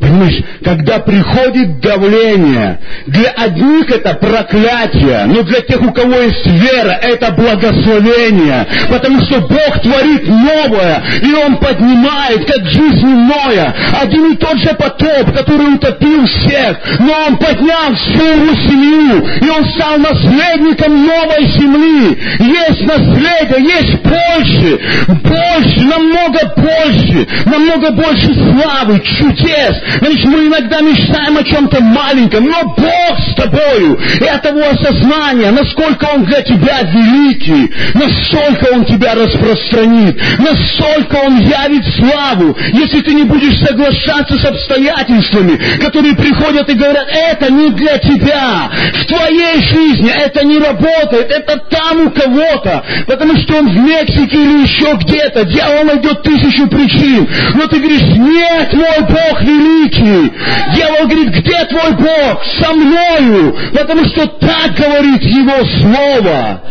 Понимаешь, 0.00 0.44
когда 0.64 1.00
приходит 1.00 1.80
давление, 1.80 2.78
для 3.06 3.30
одних 3.30 3.90
это 3.90 4.14
проклятие, 4.14 5.24
но 5.26 5.42
для 5.42 5.60
тех, 5.62 5.82
у 5.82 5.92
кого 5.92 6.14
есть 6.20 6.46
вера, 6.46 6.92
это 7.02 7.32
благословение. 7.32 8.66
Потому 8.88 9.20
что 9.22 9.40
Бог 9.40 9.82
творит 9.82 10.28
новое, 10.28 11.02
и 11.20 11.32
Он 11.34 11.56
поднимает, 11.56 12.46
как 12.46 12.64
жизненное. 12.66 13.74
Один 14.00 14.32
и 14.32 14.36
тот 14.36 14.58
же 14.58 14.72
потоп, 14.74 15.36
который 15.36 15.74
утопил 15.74 16.26
всех, 16.26 16.78
но 17.00 17.12
Он 17.26 17.36
поднял 17.36 17.94
всю 17.96 18.22
его 18.22 18.54
семью, 18.54 19.26
и 19.40 19.50
Он 19.50 19.68
стал 19.70 19.98
наследником 19.98 21.06
новой 21.06 21.44
земли. 21.58 22.18
Есть 22.38 22.82
наследие, 22.82 23.64
есть 23.64 24.02
больше, 24.02 24.78
больше, 25.24 25.80
намного 25.80 26.38
больше, 26.56 27.26
намного 27.46 27.90
больше 27.90 28.32
славы, 28.34 29.00
чудес, 29.00 29.87
Значит, 30.00 30.24
мы 30.24 30.46
иногда 30.46 30.80
мечтаем 30.80 31.36
о 31.36 31.44
чем-то 31.44 31.82
маленьком, 31.82 32.44
но 32.44 32.62
Бог 32.76 33.18
с 33.20 33.34
тобою. 33.34 33.98
И 34.20 34.24
от 34.24 34.42
того 34.42 34.60
осознания, 34.68 35.50
насколько 35.50 36.04
Он 36.14 36.24
для 36.24 36.42
тебя 36.42 36.82
великий, 36.82 37.72
настолько 37.94 38.72
Он 38.72 38.84
тебя 38.84 39.14
распространит, 39.14 40.20
настолько 40.38 41.16
Он 41.16 41.38
явит 41.38 41.84
славу, 41.96 42.56
если 42.72 43.00
ты 43.00 43.14
не 43.14 43.24
будешь 43.24 43.58
соглашаться 43.66 44.38
с 44.38 44.44
обстоятельствами, 44.44 45.58
которые 45.82 46.14
приходят 46.16 46.68
и 46.68 46.74
говорят, 46.74 47.08
это 47.10 47.52
не 47.52 47.70
для 47.70 47.98
тебя, 47.98 48.70
в 48.94 49.06
твоей 49.06 49.62
жизни 49.62 50.10
это 50.10 50.44
не 50.44 50.58
работает, 50.58 51.30
это 51.30 51.58
там 51.70 52.06
у 52.06 52.10
кого-то, 52.10 52.84
потому 53.06 53.36
что 53.38 53.56
он 53.56 53.68
в 53.68 53.76
Мексике 53.76 54.36
или 54.36 54.62
еще 54.62 54.96
где-то, 54.96 55.44
дьявол 55.44 55.84
найдет 55.84 56.22
тысячу 56.22 56.66
причин, 56.68 57.28
но 57.54 57.66
ты 57.66 57.78
говоришь, 57.78 58.16
нет, 58.16 58.72
мой 58.72 59.00
Бог 59.08 59.42
великий, 59.42 59.77
великий. 59.78 60.32
Дьявол 60.74 61.08
говорит, 61.08 61.30
где 61.30 61.64
твой 61.66 61.92
Бог? 61.92 62.44
Со 62.60 62.72
мною. 62.72 63.56
Потому 63.72 64.04
что 64.06 64.26
так 64.26 64.74
говорит 64.76 65.22
его 65.22 65.64
слово. 65.80 66.62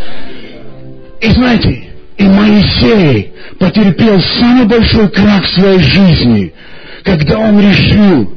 И 1.21 1.31
знаете, 1.31 1.83
и 2.17 2.23
Моисей 2.23 3.33
потерпел 3.59 4.21
самый 4.39 4.65
большой 4.65 5.09
крах 5.09 5.43
в 5.43 5.59
своей 5.59 5.79
жизни, 5.79 6.53
когда 7.03 7.39
он 7.39 7.59
решил 7.59 8.33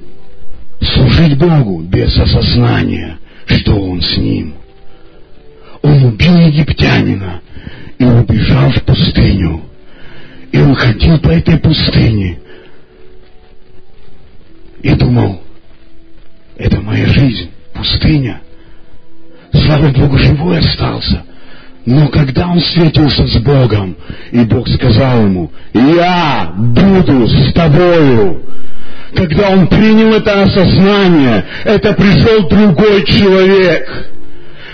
служить 0.80 1.37
Богу 1.37 1.83
без 1.83 2.16
осознания, 2.18 3.18
что 3.46 3.74
он 3.74 4.00
с 4.00 4.16
ним. 4.16 4.54
Он 5.83 6.04
убил 6.04 6.37
египтянина 6.38 7.40
и 7.98 8.04
убежал 8.04 8.70
в 8.70 8.83
пустыню. 8.83 9.62
И 10.52 10.59
он 10.59 10.74
ходил 10.74 11.18
по 11.18 11.28
этой 11.28 11.59
пустыне, 11.59 12.38
и 14.82 14.94
думал, 14.94 15.42
это 16.56 16.80
моя 16.80 17.06
жизнь, 17.06 17.50
пустыня. 17.72 18.40
Слава 19.52 19.88
Богу, 19.88 20.18
живой 20.18 20.58
остался. 20.58 21.24
Но 21.86 22.08
когда 22.08 22.48
он 22.48 22.60
встретился 22.60 23.26
с 23.26 23.36
Богом, 23.38 23.96
и 24.30 24.40
Бог 24.44 24.68
сказал 24.68 25.24
ему, 25.24 25.50
я 25.72 26.52
буду 26.56 27.26
с 27.26 27.52
тобою, 27.52 28.42
когда 29.14 29.50
он 29.50 29.66
принял 29.66 30.12
это 30.14 30.42
осознание, 30.42 31.44
это 31.64 31.94
пришел 31.94 32.48
другой 32.48 33.04
человек. 33.06 34.10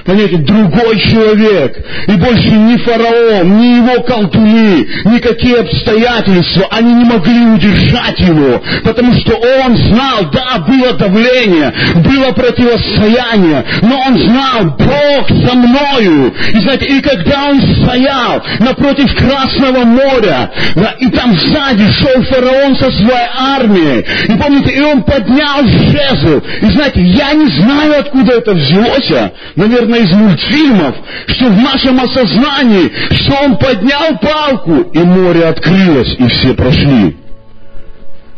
Понимаете, 0.07 0.37
другой 0.37 1.01
человек. 1.01 1.77
И 2.07 2.13
больше 2.13 2.51
ни 2.51 2.77
фараон, 2.77 3.59
ни 3.59 3.77
его 3.77 4.03
колдуны, 4.05 4.87
никакие 5.05 5.59
обстоятельства, 5.59 6.69
они 6.71 6.95
не 6.95 7.05
могли 7.05 7.41
удержать 7.47 8.21
его. 8.21 8.63
Потому 8.85 9.15
что 9.15 9.35
он 9.35 9.77
знал, 9.77 10.31
да, 10.33 10.59
было 10.59 10.93
давление, 10.93 11.73
было 11.97 12.33
противостояние, 12.33 13.65
но 13.83 13.99
он 14.07 14.19
знал, 14.29 14.77
Бог 14.79 15.29
со 15.29 15.57
мною. 15.57 16.33
И 16.55 16.59
знаете, 16.61 16.87
и 16.87 17.01
когда 17.01 17.47
он 17.47 17.61
стоял 17.83 18.43
напротив 18.61 19.13
Красного 19.17 19.85
моря, 19.85 20.51
да, 20.77 20.95
и 21.01 21.09
там 21.09 21.35
сзади 21.37 21.91
шел 21.93 22.23
фараон 22.25 22.77
со 22.77 22.91
своей 22.93 23.29
армией, 23.37 24.05
и 24.29 24.39
помните, 24.39 24.71
и 24.71 24.81
он 24.83 25.03
поднял 25.03 25.65
жезл. 25.65 26.43
И 26.63 26.67
знаете, 26.73 27.03
я 27.03 27.33
не 27.33 27.51
знаю, 27.61 28.01
откуда 28.01 28.35
это 28.35 28.53
взялось, 28.55 29.33
наверное, 29.57 29.96
из 29.97 30.11
мультфильмов, 30.13 30.97
что 31.29 31.47
в 31.47 31.57
нашем 31.57 32.01
осознании, 32.01 32.91
что 33.15 33.45
он 33.45 33.59
поднял 33.59 34.19
палку, 34.19 34.81
и 34.93 34.99
море 34.99 35.47
открылось, 35.47 36.15
и 36.19 36.29
все 36.29 36.55
прошли. 36.55 37.17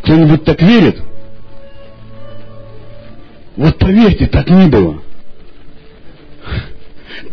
Кто-нибудь 0.03 0.43
так 0.43 0.61
верит? 0.61 1.01
Вот 3.55 3.77
поверьте, 3.77 4.27
так 4.27 4.49
не 4.49 4.67
было. 4.67 5.01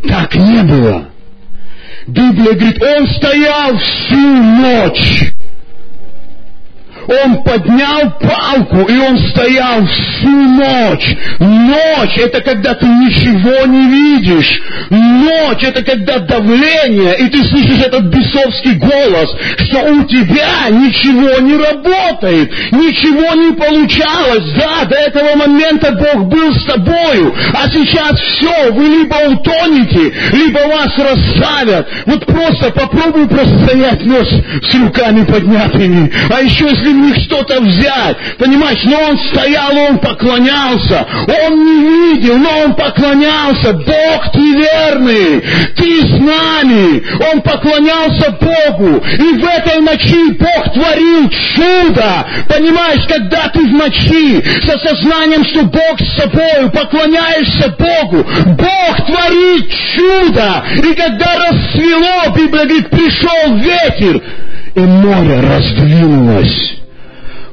Так 0.09 0.35
не 0.35 0.63
было. 0.63 1.09
Библия 2.07 2.53
говорит, 2.53 2.83
он 2.83 3.09
стоял 3.09 3.77
всю 3.77 4.17
ночь. 4.17 5.36
Он 7.09 7.43
поднял 7.45 8.11
палку, 8.21 8.91
и 8.91 8.99
он 8.99 9.19
стоял 9.31 9.87
всю 9.87 10.29
ночь. 10.29 11.17
Ночь— 11.39 12.17
это 12.19 12.41
когда 12.41 12.75
ты 12.75 12.87
ничего 12.87 13.67
не 13.67 14.19
видишь. 14.19 14.61
Ночь— 14.91 15.63
это 15.63 15.83
когда 15.83 16.19
давление, 16.19 17.17
и 17.19 17.29
ты 17.29 17.45
слышишь 17.45 17.85
этот 17.85 18.05
бесовский 18.05 18.75
голос, 18.75 19.31
что 19.69 19.85
у 19.93 20.05
тебя 20.05 20.69
ничего 20.71 21.41
не 21.41 21.57
работает, 21.57 22.51
ничего 22.73 23.35
не 23.35 23.53
получалось. 23.55 24.53
Да, 24.57 24.85
до 24.87 24.97
этого 24.97 25.37
момента 25.37 25.93
Бог 25.93 26.27
был 26.27 26.55
с 26.55 26.65
тобою, 26.65 27.35
а 27.55 27.69
сейчас 27.71 28.19
все, 28.21 28.73
вы 28.73 28.85
либо 28.85 29.15
утонете, 29.31 30.13
либо 30.33 30.59
вас 30.59 30.93
расставят. 30.99 31.89
Вот 32.07 32.27
просто 32.27 32.71
попробуй 32.71 33.29
просто 33.29 33.65
стоять 33.67 34.05
нос 34.05 34.29
с 34.63 34.75
руками 34.75 35.25
поднятыми. 35.25 36.11
А 36.31 36.43
еще 36.43 36.67
если 36.67 36.96
них 36.97 37.17
что-то 37.25 37.61
взять. 37.61 38.17
Понимаешь, 38.39 38.83
но 38.85 38.99
он 39.11 39.19
стоял, 39.31 39.77
он 39.91 39.99
поклонялся. 39.99 41.07
Он 41.45 41.65
не 41.65 42.15
видел, 42.15 42.39
но 42.39 42.51
он 42.65 42.75
поклонялся. 42.75 43.73
Бог, 43.73 44.33
ты 44.33 44.41
верный, 44.41 45.41
ты 45.77 46.07
с 46.07 46.19
нами. 46.21 47.03
Он 47.33 47.41
поклонялся 47.43 48.37
Богу. 48.41 49.03
И 49.05 49.39
в 49.39 49.45
этой 49.45 49.81
ночи 49.81 50.33
Бог 50.39 50.73
творил 50.75 51.31
чудо. 51.55 52.27
Понимаешь, 52.49 53.05
когда 53.09 53.49
ты 53.49 53.61
в 53.61 53.73
ночи 53.73 54.43
со 54.67 54.79
сознанием, 54.79 55.45
что 55.45 55.65
Бог 55.65 56.01
с 56.01 56.17
собой, 56.17 56.71
поклоняешься 56.71 57.75
Богу, 57.79 58.27
Бог 58.47 59.07
творит 59.07 59.71
чудо. 59.95 60.65
И 60.77 60.95
когда 60.95 61.37
расцвело, 61.37 62.35
Библия 62.35 62.65
говорит, 62.65 62.91
пришел 62.91 63.57
ветер, 63.57 64.23
и 64.75 64.81
море 64.81 65.41
раздвинулось 65.41 66.86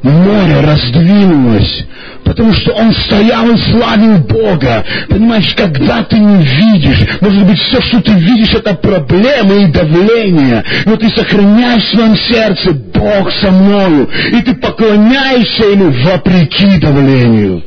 море 0.04 0.60
раздвинулось, 0.60 1.86
потому 2.24 2.54
что 2.54 2.74
он 2.74 2.94
стоял 2.94 3.50
и 3.50 3.58
славил 3.72 4.18
Бога. 4.20 4.84
Понимаешь, 5.10 5.54
когда 5.56 6.04
ты 6.04 6.20
не 6.20 6.44
видишь, 6.44 7.06
может 7.22 7.46
быть, 7.46 7.60
все, 7.60 7.82
что 7.82 8.02
ты 8.02 8.12
видишь, 8.14 8.54
это 8.54 8.74
проблемы 8.76 9.64
и 9.64 9.72
давление, 9.72 10.64
но 10.86 10.98
ты 10.98 11.10
сохраняешь 11.10 11.84
в 11.84 11.96
своем 11.96 12.16
сердце 12.18 12.72
Бог 12.72 13.32
со 13.32 13.52
мною, 13.52 14.10
и 14.32 14.42
ты 14.42 14.54
поклоняешься 14.56 15.64
Ему 15.64 15.92
вопреки 16.04 16.80
давлению 16.80 17.64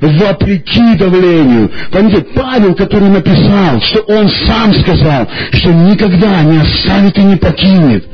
вопреки 0.00 0.94
давлению. 0.96 1.70
Помните, 1.90 2.24
Павел, 2.34 2.74
который 2.74 3.08
написал, 3.08 3.80
что 3.80 4.00
он 4.02 4.28
сам 4.46 4.74
сказал, 4.74 5.28
что 5.52 5.72
никогда 5.72 6.42
не 6.42 6.58
оставит 6.58 7.18
и 7.18 7.22
не 7.22 7.36
покинет. 7.36 8.06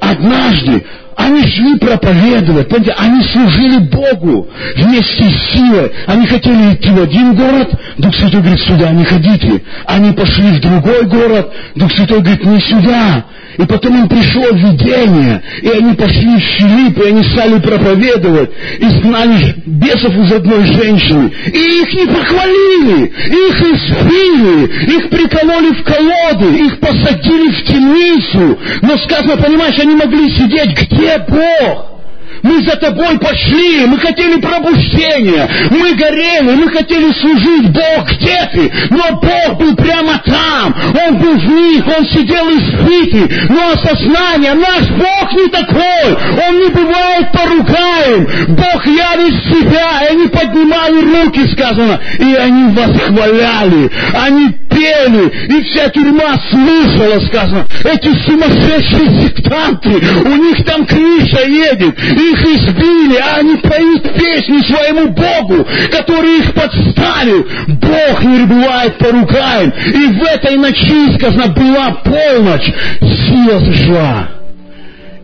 Однажды 0.00 0.84
они 1.16 1.42
шли 1.42 1.76
проповедовать, 1.78 2.68
понимаете, 2.68 2.94
они 2.98 3.22
служили 3.32 3.78
Богу 3.78 4.48
вместе 4.76 5.24
с 5.24 5.52
силой. 5.52 5.90
Они 6.06 6.26
хотели 6.26 6.74
идти 6.74 6.90
в 6.90 7.02
один 7.02 7.34
город, 7.34 7.70
Дух 7.96 8.14
Святой 8.14 8.40
говорит, 8.40 8.60
сюда 8.60 8.90
не 8.90 9.04
ходите. 9.04 9.62
Они 9.86 10.12
пошли 10.12 10.50
в 10.50 10.60
другой 10.60 11.06
город, 11.06 11.52
Дух 11.74 11.90
Святой 11.92 12.20
говорит, 12.20 12.44
не 12.44 12.60
сюда. 12.60 13.24
И 13.58 13.64
потом 13.64 13.96
им 13.98 14.08
пришло 14.08 14.50
видение, 14.50 15.40
и 15.62 15.68
они 15.70 15.94
пошли 15.94 16.36
в 16.36 16.42
Филипп, 16.42 16.98
и 16.98 17.08
они 17.08 17.24
стали 17.24 17.58
проповедовать, 17.58 18.50
и 18.78 18.86
знали 19.00 19.54
бесов 19.64 20.14
из 20.14 20.32
одной 20.32 20.66
женщины. 20.66 21.32
И 21.46 21.58
их 21.58 21.94
не 21.94 22.06
похвалили, 22.06 23.04
их 23.06 23.60
избили, 23.62 24.96
их 24.96 25.08
прикололи 25.08 25.72
в 25.72 25.82
колоды, 25.84 26.66
их 26.66 26.80
посадили 26.80 27.50
в 27.52 27.64
темницу. 27.64 28.58
Но 28.82 28.98
сказано, 28.98 29.38
понимаешь, 29.38 29.78
они 29.78 29.94
могли 29.94 30.28
сидеть, 30.36 30.78
где 30.78 31.05
Бог? 31.28 31.96
Мы 32.42 32.62
за 32.64 32.76
тобой 32.76 33.18
пошли, 33.18 33.86
мы 33.86 33.98
хотели 33.98 34.40
пробуждения, 34.40 35.48
мы 35.70 35.94
горели, 35.94 36.54
мы 36.54 36.68
хотели 36.68 37.10
служить. 37.12 37.70
Бог, 37.70 38.10
где 38.12 38.48
ты? 38.52 38.72
Но 38.90 39.20
Бог 39.20 39.58
был 39.58 39.74
прямо 39.76 40.20
там, 40.24 40.74
Он 41.06 41.18
был 41.18 41.34
в 41.34 41.44
них, 41.44 41.84
Он 41.86 42.06
сидел 42.06 42.48
испитый. 42.50 43.48
Но 43.48 43.72
осознание, 43.72 44.54
наш 44.54 44.88
Бог 44.90 45.32
не 45.32 45.48
такой, 45.48 46.16
Он 46.46 46.58
не 46.60 46.68
бывает 46.68 47.32
поругаем. 47.32 48.54
Бог 48.54 48.86
явит 48.86 49.42
себя, 49.44 50.02
и 50.04 50.14
они 50.14 50.28
поднимали 50.28 51.24
руки, 51.24 51.52
сказано, 51.52 52.00
и 52.18 52.34
они 52.34 52.74
восхваляли, 52.74 53.90
они 54.14 54.50
пели, 54.76 55.58
и 55.58 55.62
вся 55.64 55.88
тюрьма 55.88 56.36
слышала, 56.50 57.20
сказано, 57.26 57.66
эти 57.84 58.12
сумасшедшие 58.26 59.22
сектанты, 59.22 59.88
у 59.88 60.36
них 60.36 60.64
там 60.64 60.84
крыша 60.86 61.46
едет, 61.46 61.98
их 61.98 62.42
избили, 62.42 63.16
а 63.16 63.36
они 63.38 63.56
поют 63.56 64.02
песни 64.14 64.60
своему 64.66 65.08
Богу, 65.08 65.66
который 65.90 66.40
их 66.40 66.52
подставил. 66.52 67.46
Бог 67.68 68.22
не 68.24 68.44
бывает 68.44 68.98
поругаем. 68.98 69.70
И 69.70 70.18
в 70.18 70.22
этой 70.22 70.56
ночи, 70.56 71.16
сказано, 71.18 71.48
была 71.48 71.90
полночь, 72.04 72.70
сила 73.00 73.58
зашла, 73.60 74.28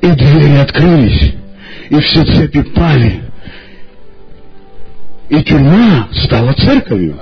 и 0.01 0.07
двери 0.07 0.57
открылись, 0.57 1.35
и 1.91 2.01
все 2.01 2.25
цепи 2.25 2.63
пали. 2.63 3.21
И 5.29 5.43
тюрьма 5.43 6.09
стала 6.25 6.53
церковью. 6.53 7.19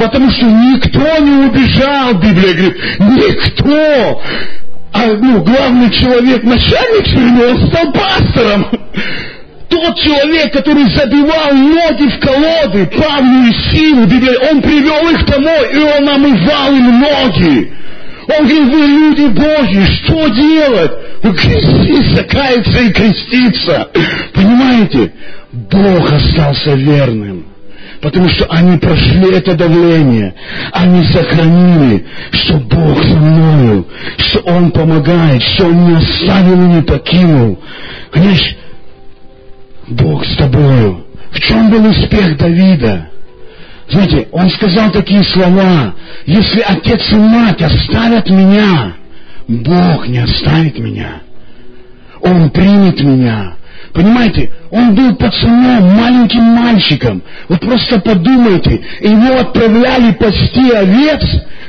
Потому 0.00 0.30
что 0.30 0.46
никто 0.46 1.18
не 1.18 1.46
убежал, 1.46 2.14
Библия 2.14 2.54
говорит, 2.54 2.76
никто 3.00 4.22
а 4.92 5.06
ну, 5.06 5.44
главный 5.44 5.90
человек, 5.90 6.42
начальник 6.42 7.04
тюрьмы, 7.04 7.50
он 7.50 7.68
стал 7.68 7.92
пастором. 7.92 8.66
Тот 9.68 9.96
человек, 10.00 10.52
который 10.52 10.84
забивал 10.94 11.52
ноги 11.52 12.08
в 12.08 12.18
колоды, 12.18 12.86
Павлу 12.86 13.46
и 13.46 13.52
Силу, 13.70 14.02
он 14.50 14.62
привел 14.62 15.10
их 15.10 15.24
домой, 15.26 15.72
и 15.72 15.78
он 15.78 16.08
омывал 16.08 16.74
им 16.74 17.00
ноги. 17.00 17.72
Он 18.36 18.46
говорит, 18.46 18.72
вы 18.72 18.86
люди 18.86 19.26
Божьи, 19.28 19.86
что 20.02 20.28
делать? 20.28 20.92
Вы 21.22 21.34
креститься, 21.34 22.24
каяться 22.24 22.80
и 22.80 22.92
креститься. 22.92 23.88
Понимаете? 24.34 25.12
Бог 25.52 26.12
остался 26.12 26.74
верным 26.74 27.29
потому 28.00 28.28
что 28.30 28.46
они 28.46 28.78
прошли 28.78 29.34
это 29.34 29.54
давление, 29.54 30.34
они 30.72 31.04
сохранили, 31.06 32.06
что 32.32 32.58
Бог 32.58 33.02
со 33.02 33.18
мною, 33.18 33.86
что 34.16 34.40
Он 34.40 34.70
помогает, 34.70 35.42
что 35.42 35.66
Он 35.66 35.88
не 35.88 35.96
оставил 35.96 36.62
и 36.64 36.74
не 36.74 36.82
покинул. 36.82 37.58
Понимаешь, 38.10 38.56
Бог 39.88 40.24
с 40.24 40.36
тобою. 40.36 41.04
В 41.30 41.40
чем 41.40 41.70
был 41.70 41.84
успех 41.86 42.36
Давида? 42.38 43.08
Знаете, 43.90 44.28
он 44.30 44.48
сказал 44.50 44.92
такие 44.92 45.24
слова, 45.24 45.94
если 46.24 46.60
отец 46.60 47.00
и 47.10 47.16
мать 47.16 47.60
оставят 47.60 48.30
меня, 48.30 48.94
Бог 49.48 50.06
не 50.06 50.18
оставит 50.18 50.78
меня. 50.78 51.22
Он 52.20 52.50
примет 52.50 53.00
меня. 53.02 53.56
Понимаете, 53.92 54.52
он 54.70 54.94
был 54.94 55.14
пацаном, 55.16 55.96
маленьким 55.96 56.42
мальчиком. 56.42 57.22
Вот 57.48 57.60
просто 57.60 58.00
подумайте, 58.00 58.80
его 59.00 59.40
отправляли 59.40 60.12
пасти 60.12 60.70
овец, 60.70 61.22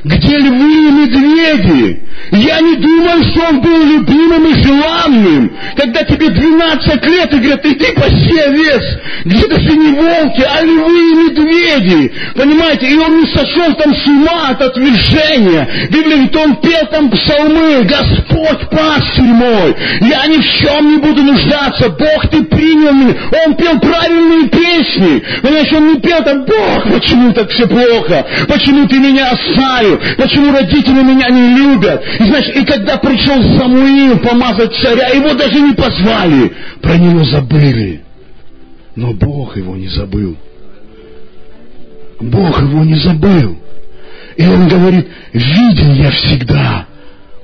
где 0.04 0.36
львы 0.36 0.88
и 0.88 0.90
медведи. 0.90 2.02
Я 2.32 2.60
не 2.60 2.76
думаю, 2.76 3.24
что 3.24 3.48
он 3.48 3.60
был 3.60 3.84
любимым 3.84 4.46
и 4.46 4.62
желанным. 4.62 5.52
Когда 5.76 6.02
тебе 6.04 6.28
12 6.28 7.06
лет 7.06 7.34
и 7.34 7.36
говорят, 7.38 7.66
иди 7.66 7.92
паси 7.94 8.38
овец, 8.38 8.82
где-то 9.24 9.60
же 9.60 9.76
не 9.76 9.92
волки, 9.92 10.42
а 10.42 10.62
львы 10.62 11.10
и 11.10 11.14
медведи. 11.14 12.12
Понимаете, 12.34 12.88
и 12.88 12.96
он 12.96 13.20
не 13.20 13.26
сошел 13.28 13.74
там 13.74 13.94
с 13.94 14.06
ума 14.06 14.48
от 14.50 14.62
отвержения. 14.62 15.68
Библия 15.90 16.16
говорит, 16.16 16.36
он 16.36 16.56
пел 16.56 16.86
там 16.90 17.10
псалмы, 17.10 17.84
Господь 17.84 18.70
пастырь 18.70 19.24
мой, 19.24 19.76
я 20.00 20.26
ни 20.26 20.38
в 20.38 20.44
чем 20.44 20.92
не 20.92 20.98
буду 20.98 21.22
нуждаться, 21.22 21.88
Бог 21.90 22.28
ты 22.28 22.42
принял 22.44 22.91
меня. 22.92 23.16
Он 23.44 23.54
пел 23.56 23.78
правильные 23.80 24.48
песни. 24.48 25.22
Понимаешь, 25.42 25.72
он 25.72 25.94
не 25.94 26.00
пел 26.00 26.22
там, 26.22 26.44
Бог, 26.44 26.92
почему 26.92 27.32
так 27.32 27.50
все 27.50 27.66
плохо? 27.66 28.26
Почему 28.48 28.86
ты 28.86 28.98
меня 28.98 29.30
оставил? 29.30 30.00
Почему 30.16 30.52
родители 30.52 31.02
меня 31.02 31.28
не 31.28 31.54
любят? 31.56 32.02
И 32.20 32.24
знаешь, 32.24 32.48
и 32.54 32.64
когда 32.64 32.96
пришел 32.98 33.36
Самуил 33.58 34.18
помазать 34.18 34.74
царя, 34.76 35.08
его 35.08 35.34
даже 35.34 35.60
не 35.60 35.74
позвали. 35.74 36.52
Про 36.80 36.96
него 36.96 37.24
забыли. 37.24 38.02
Но 38.96 39.12
Бог 39.12 39.56
его 39.56 39.76
не 39.76 39.88
забыл. 39.88 40.36
Бог 42.20 42.60
его 42.60 42.84
не 42.84 42.96
забыл. 42.96 43.58
И 44.36 44.46
он 44.46 44.68
говорит, 44.68 45.08
видел 45.32 45.92
я 45.92 46.10
всегда 46.10 46.86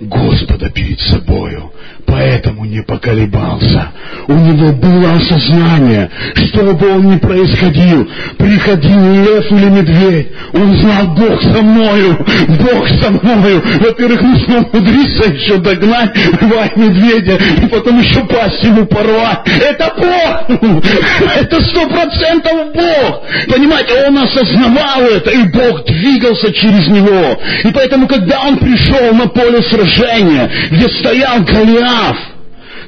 Господа 0.00 0.70
перед 0.70 1.00
собою. 1.00 1.72
Поэтому 2.08 2.64
не 2.64 2.80
поколебался. 2.82 3.92
У 4.26 4.32
него 4.32 4.72
было 4.72 5.14
осознание, 5.14 6.10
что 6.34 6.74
бы 6.74 6.90
он 6.90 7.14
ни 7.14 7.18
происходил, 7.18 8.08
приходил 8.38 9.24
лев 9.24 9.52
или 9.52 9.68
медведь, 9.68 10.28
он 10.52 10.76
знал, 10.78 11.08
Бог 11.08 11.42
со 11.42 11.62
мною, 11.62 12.26
Бог 12.48 12.88
со 13.00 13.10
мною. 13.10 13.62
Во-первых, 13.80 14.22
нужно 14.22 14.58
умудриться 14.58 15.30
еще 15.30 15.56
догнать 15.58 16.16
льва 16.40 16.66
и 16.66 16.80
медведя, 16.80 17.38
и 17.62 17.68
потом 17.68 18.00
еще 18.00 18.24
пасть 18.24 18.62
ему 18.64 18.86
порвать. 18.86 19.40
Это 19.46 19.92
Бог! 19.96 20.60
Это 21.36 21.60
сто 21.68 21.88
процентов 21.88 22.72
Бог! 22.74 23.22
Понимаете, 23.48 23.94
он 24.08 24.18
осознавал 24.18 25.02
это, 25.02 25.30
и 25.30 25.44
Бог 25.44 25.84
двигался 25.84 26.52
через 26.52 26.88
него. 26.88 27.38
И 27.64 27.72
поэтому, 27.72 28.06
когда 28.06 28.40
он 28.42 28.56
пришел 28.58 29.14
на 29.14 29.26
поле 29.28 29.62
сражения, 29.62 30.50
где 30.70 30.88
стоял 30.88 31.40
Голиаф, 31.42 31.97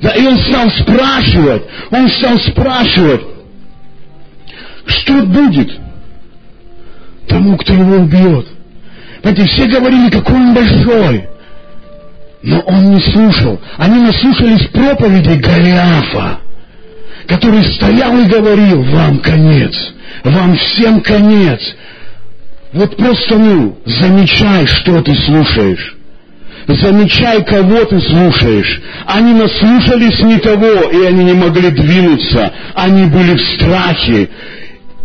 да, 0.00 0.10
и 0.10 0.26
он 0.26 0.38
стал 0.38 0.70
спрашивать, 0.70 1.62
он 1.90 2.08
стал 2.10 2.38
спрашивать, 2.38 3.20
что 4.86 5.22
будет 5.26 5.70
тому, 7.28 7.56
кто 7.58 7.74
его 7.74 7.96
убьет. 7.96 8.46
Понимаете, 9.22 9.52
все 9.52 9.66
говорили, 9.66 10.10
какой 10.10 10.36
он 10.36 10.54
большой. 10.54 11.28
Но 12.42 12.60
он 12.60 12.94
не 12.94 13.00
слушал. 13.02 13.60
Они 13.76 14.00
наслушались 14.00 14.66
проповеди 14.68 15.38
Голиафа, 15.38 16.40
который 17.26 17.62
стоял 17.74 18.18
и 18.18 18.24
говорил, 18.24 18.82
вам 18.84 19.18
конец, 19.18 19.74
вам 20.24 20.56
всем 20.56 21.02
конец. 21.02 21.60
Вот 22.72 22.96
просто, 22.96 23.36
ну, 23.36 23.78
замечай, 23.84 24.66
что 24.66 25.02
ты 25.02 25.14
слушаешь. 25.14 25.96
Замечай, 26.74 27.42
кого 27.44 27.84
ты 27.84 28.00
слушаешь. 28.00 28.80
Они 29.06 29.32
наслушались 29.32 30.20
не 30.20 30.38
того, 30.38 30.90
и 30.90 31.04
они 31.04 31.24
не 31.24 31.32
могли 31.32 31.70
двинуться. 31.70 32.52
Они 32.74 33.06
были 33.06 33.34
в 33.34 33.40
страхе. 33.54 34.28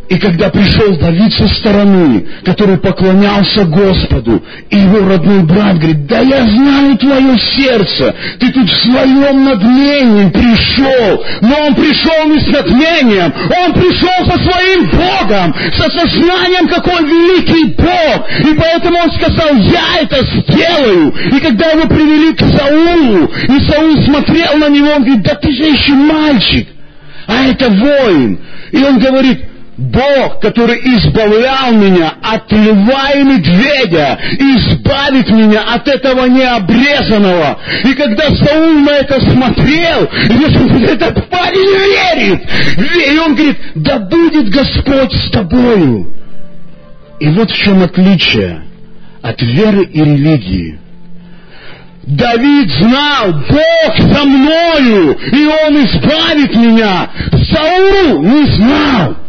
И 0.07 0.19
когда 0.19 0.49
пришел 0.49 0.95
Давид 0.97 1.33
со 1.33 1.47
стороны, 1.47 2.27
который 2.43 2.77
поклонялся 2.77 3.65
Господу, 3.65 4.43
и 4.69 4.77
его 4.77 4.99
родной 4.99 5.43
брат 5.43 5.77
говорит, 5.77 6.05
да 6.05 6.19
я 6.19 6.43
знаю 6.43 6.95
твое 6.97 7.35
сердце, 7.55 8.13
ты 8.39 8.51
тут 8.51 8.69
в 8.69 8.83
своем 8.83 9.45
надмении 9.45 10.29
пришел, 10.29 11.23
но 11.41 11.55
он 11.65 11.75
пришел 11.75 12.27
не 12.27 12.39
с 12.39 12.47
надмением, 12.47 13.33
он 13.33 13.73
пришел 13.73 14.29
со 14.29 14.37
своим 14.43 14.89
Богом, 14.91 15.55
со 15.75 15.89
сознанием, 15.89 16.67
какой 16.67 17.01
великий 17.03 17.73
Бог, 17.73 18.29
и 18.41 18.55
поэтому 18.59 18.99
он 18.99 19.11
сказал, 19.11 19.55
я 19.57 20.01
это 20.01 20.17
сделаю. 20.23 21.15
И 21.35 21.39
когда 21.39 21.71
его 21.71 21.87
привели 21.87 22.33
к 22.35 22.41
Саулу, 22.41 23.25
и 23.25 23.67
Саул 23.67 24.05
смотрел 24.05 24.57
на 24.59 24.69
него, 24.69 24.89
он 24.97 25.03
говорит, 25.03 25.23
да 25.23 25.33
ты 25.33 25.51
же 25.51 25.63
еще 25.63 25.93
мальчик, 25.93 26.67
а 27.25 27.45
это 27.47 27.69
воин. 27.69 28.39
И 28.71 28.83
он 28.83 28.99
говорит, 28.99 29.54
Бог, 29.77 30.39
который 30.39 30.79
избавлял 30.79 31.73
меня 31.73 32.13
от 32.21 32.49
льва 32.49 33.11
и 33.11 33.23
медведя, 33.23 34.17
избавит 34.39 35.29
меня 35.29 35.63
от 35.73 35.85
этого 35.87 36.27
необрезанного. 36.27 37.59
И 37.83 37.93
когда 37.93 38.29
Саул 38.35 38.79
на 38.79 38.91
это 38.91 39.19
смотрел, 39.19 40.07
этот 40.85 41.29
парень 41.29 42.15
верит. 42.15 42.41
И 43.13 43.17
он 43.17 43.35
говорит, 43.35 43.57
да 43.75 43.99
будет 43.99 44.49
Господь 44.49 45.13
с 45.13 45.31
тобою. 45.31 46.13
И 47.19 47.27
вот 47.29 47.51
в 47.51 47.55
чем 47.55 47.83
отличие 47.83 48.63
от 49.21 49.41
веры 49.41 49.83
и 49.83 49.99
религии. 49.99 50.79
Давид 52.03 52.69
знал, 52.71 53.33
Бог 53.49 53.97
со 53.97 54.25
мною, 54.25 55.17
и 55.33 55.45
Он 55.47 55.85
избавит 55.85 56.55
меня. 56.55 57.09
Саул 57.51 58.21
не 58.21 58.45
знал. 58.55 59.24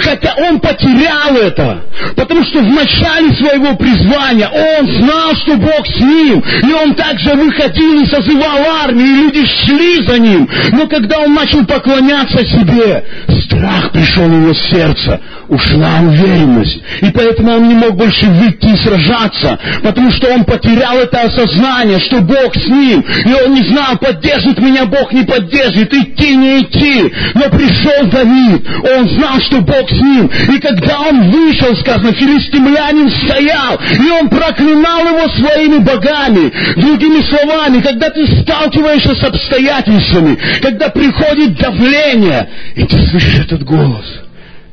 Хотя 0.00 0.34
он 0.48 0.60
потерял 0.60 1.36
это, 1.36 1.84
потому 2.16 2.44
что 2.44 2.60
в 2.60 2.68
начале 2.68 3.34
своего 3.34 3.76
призвания 3.76 4.48
он 4.48 4.86
знал, 4.86 5.34
что 5.36 5.56
Бог 5.56 5.86
с 5.86 6.00
ним, 6.00 6.42
и 6.62 6.72
он 6.72 6.94
также 6.94 7.34
выходил 7.34 8.00
и 8.00 8.06
созывал 8.06 8.58
армию, 8.82 9.06
и 9.06 9.22
люди 9.24 9.46
шли 9.46 10.06
за 10.06 10.18
ним. 10.18 10.48
Но 10.72 10.86
когда 10.86 11.18
он 11.20 11.34
начал 11.34 11.64
поклоняться 11.66 12.38
себе, 12.46 13.04
страх 13.44 13.92
пришел 13.92 14.24
в 14.24 14.32
его 14.32 14.54
сердце, 14.54 15.20
ушла 15.48 16.00
уверенность. 16.02 16.80
И 17.02 17.10
поэтому 17.10 17.52
он 17.52 17.68
не 17.68 17.74
мог 17.74 17.96
больше 17.96 18.26
выйти 18.26 18.66
и 18.66 18.76
сражаться, 18.78 19.58
потому 19.82 20.10
что 20.12 20.28
он 20.32 20.44
потерял 20.44 20.96
это 20.98 21.22
осознание, 21.22 22.00
что 22.00 22.20
Бог 22.20 22.54
с 22.54 22.68
ним, 22.68 23.00
и 23.00 23.32
он 23.44 23.54
не 23.54 23.68
знал, 23.68 23.98
поддержит 23.98 24.58
меня 24.58 24.86
Бог, 24.86 25.12
не 25.12 25.24
поддержит, 25.24 25.92
идти, 25.92 26.36
не 26.36 26.62
идти. 26.62 27.12
Но 27.34 27.42
пришел 27.50 28.08
Давид, 28.10 28.66
он 28.96 29.08
знал, 29.10 29.40
что 29.40 29.60
Бог 29.60 29.89
ним. 29.92 30.30
И 30.54 30.60
когда 30.60 31.00
он 31.00 31.30
вышел, 31.30 31.76
сказано, 31.76 32.12
филистимлянин 32.12 33.10
стоял, 33.24 33.78
и 33.78 34.10
он 34.10 34.28
проклинал 34.28 35.00
его 35.00 35.28
своими 35.28 35.78
богами. 35.78 36.52
Другими 36.76 37.22
словами, 37.22 37.80
когда 37.80 38.10
ты 38.10 38.26
сталкиваешься 38.42 39.14
с 39.14 39.24
обстоятельствами, 39.24 40.38
когда 40.60 40.88
приходит 40.88 41.56
давление, 41.56 42.48
и 42.74 42.84
ты 42.84 43.00
слышишь 43.08 43.40
этот 43.40 43.64
голос, 43.64 44.04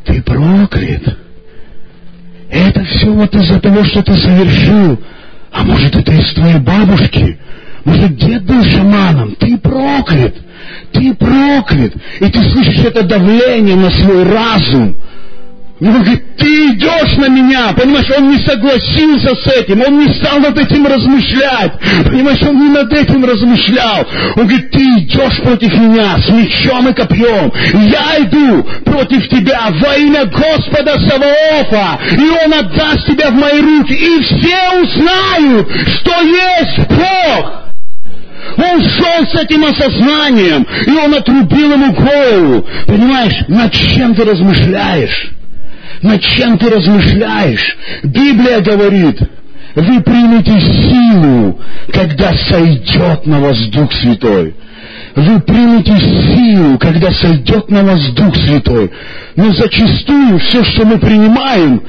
ты 0.06 0.22
проклят. 0.22 1.18
Это 2.50 2.84
все 2.86 3.08
вот 3.08 3.34
из-за 3.36 3.60
того, 3.60 3.84
что 3.84 4.02
ты 4.02 4.16
совершил. 4.16 5.00
А 5.52 5.64
может, 5.64 5.96
это 5.96 6.12
из 6.14 6.34
твоей 6.34 6.60
бабушки? 6.60 7.38
Может, 7.88 8.18
дед 8.18 8.44
был 8.44 8.62
шаманом? 8.66 9.34
Ты 9.40 9.58
проклят. 9.58 10.36
Ты 10.92 11.14
проклят. 11.14 11.94
И 12.20 12.30
ты 12.30 12.40
слышишь 12.52 12.84
это 12.84 13.04
давление 13.04 13.78
на 13.78 13.90
свой 13.90 14.24
разум. 14.24 14.94
И 15.80 15.86
он 15.86 15.94
говорит, 16.02 16.36
ты 16.38 16.48
идешь 16.74 17.16
на 17.18 17.30
меня. 17.30 17.72
Понимаешь, 17.72 18.10
он 18.18 18.30
не 18.30 18.46
согласился 18.46 19.36
с 19.36 19.48
этим, 19.56 19.82
он 19.88 20.00
не 20.00 20.14
стал 20.16 20.40
над 20.40 20.58
этим 20.58 20.86
размышлять. 20.86 21.74
Понимаешь, 22.04 22.42
он 22.42 22.60
не 22.60 22.70
над 22.72 22.92
этим 22.92 23.24
размышлял. 23.24 24.06
Он 24.36 24.48
говорит, 24.48 24.70
ты 24.72 24.80
идешь 24.80 25.42
против 25.44 25.74
меня 25.78 26.18
с 26.18 26.30
мечом 26.30 26.90
и 26.90 26.94
копьем. 26.94 27.54
Я 27.88 28.22
иду 28.22 28.68
против 28.84 29.30
тебя 29.30 29.68
во 29.70 29.96
имя 29.96 30.26
Господа 30.26 31.00
Саваофа. 31.00 32.00
И 32.18 32.46
он 32.46 32.54
отдаст 32.54 33.08
тебя 33.08 33.30
в 33.30 33.36
мои 33.36 33.62
руки. 33.62 33.94
И 33.94 34.24
все 34.24 34.82
узнают, 34.82 35.70
что 36.02 36.22
есть 36.22 36.80
Бог. 36.90 37.67
Он 38.56 38.82
шел 38.82 39.26
с 39.28 39.36
этим 39.36 39.66
осознанием, 39.66 40.66
и 40.86 40.92
он 40.92 41.14
отрубил 41.14 41.74
ему 41.74 41.94
голову. 41.94 42.66
Понимаешь, 42.88 43.48
над 43.48 43.72
чем 43.74 44.16
ты 44.16 44.24
размышляешь? 44.24 45.32
Над 46.02 46.22
чем 46.22 46.58
ты 46.58 46.70
размышляешь? 46.70 47.78
Библия 48.04 48.62
говорит, 48.62 49.20
вы 49.76 50.02
примете 50.02 50.60
силу, 50.60 51.60
когда 51.92 52.34
сойдет 52.50 53.26
на 53.26 53.40
вас 53.40 53.58
Дух 53.68 53.94
Святой. 53.94 54.56
Вы 55.16 55.40
примете 55.40 55.98
силу, 55.98 56.78
когда 56.78 57.12
сойдет 57.12 57.70
на 57.70 57.84
вас 57.84 58.00
Дух 58.12 58.36
Святой. 58.36 58.92
Но 59.36 59.52
зачастую 59.52 60.40
все, 60.40 60.64
что 60.64 60.86
мы 60.86 60.98
принимаем, 60.98 61.82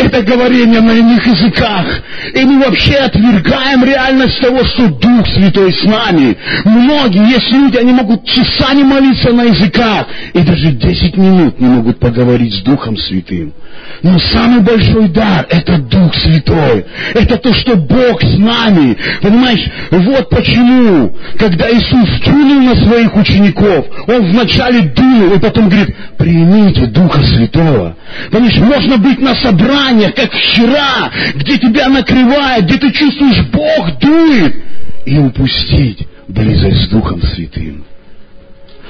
это 0.00 0.22
говорение 0.22 0.80
на 0.80 0.92
иных 0.92 1.26
языках. 1.26 1.86
И 2.34 2.44
мы 2.44 2.64
вообще 2.64 2.94
отвергаем 2.94 3.84
реальность 3.84 4.40
того, 4.40 4.64
что 4.64 4.88
Дух 4.88 5.26
Святой 5.28 5.72
с 5.72 5.84
нами. 5.84 6.36
Многие, 6.64 7.30
есть 7.30 7.50
люди, 7.52 7.76
они 7.76 7.92
могут 7.92 8.24
часами 8.24 8.82
молиться 8.82 9.32
на 9.32 9.42
языках, 9.42 10.06
и 10.32 10.40
даже 10.40 10.72
10 10.72 11.16
минут 11.16 11.60
не 11.60 11.68
могут 11.68 11.98
поговорить 11.98 12.54
с 12.54 12.62
Духом 12.62 12.96
Святым. 12.96 13.52
Но 14.02 14.18
самый 14.18 14.60
большой 14.60 15.08
дар– 15.08 15.46
это 15.50 15.78
Дух 15.78 16.14
Святой. 16.14 16.86
Это 17.14 17.36
то, 17.36 17.52
что 17.54 17.76
Бог 17.76 18.22
с 18.22 18.38
нами. 18.38 18.96
Понимаешь, 19.20 19.64
вот 19.90 20.30
почему, 20.30 21.14
когда 21.38 21.70
Иисус 21.70 22.20
тунул 22.24 22.62
на 22.62 22.76
своих 22.84 23.14
учеников, 23.14 23.86
Он 24.06 24.30
вначале 24.30 24.82
дунул, 24.82 25.34
и 25.34 25.38
потом 25.38 25.68
говорит, 25.68 25.94
примите 26.16 26.86
Духа 26.86 27.22
Святого. 27.22 27.96
Понимаешь, 28.30 28.58
можно 28.58 28.96
быть 28.98 29.20
на 29.20 29.34
собраниях, 29.90 30.14
как 30.14 30.32
вчера, 30.32 31.10
где 31.34 31.58
тебя 31.58 31.88
накрывает, 31.88 32.64
где 32.64 32.78
ты 32.78 32.90
чувствуешь, 32.92 33.42
Бог 33.52 33.98
дует, 33.98 34.54
и 35.04 35.18
упустить 35.18 36.06
близость 36.28 36.84
с 36.84 36.88
Духом 36.88 37.22
Святым. 37.22 37.84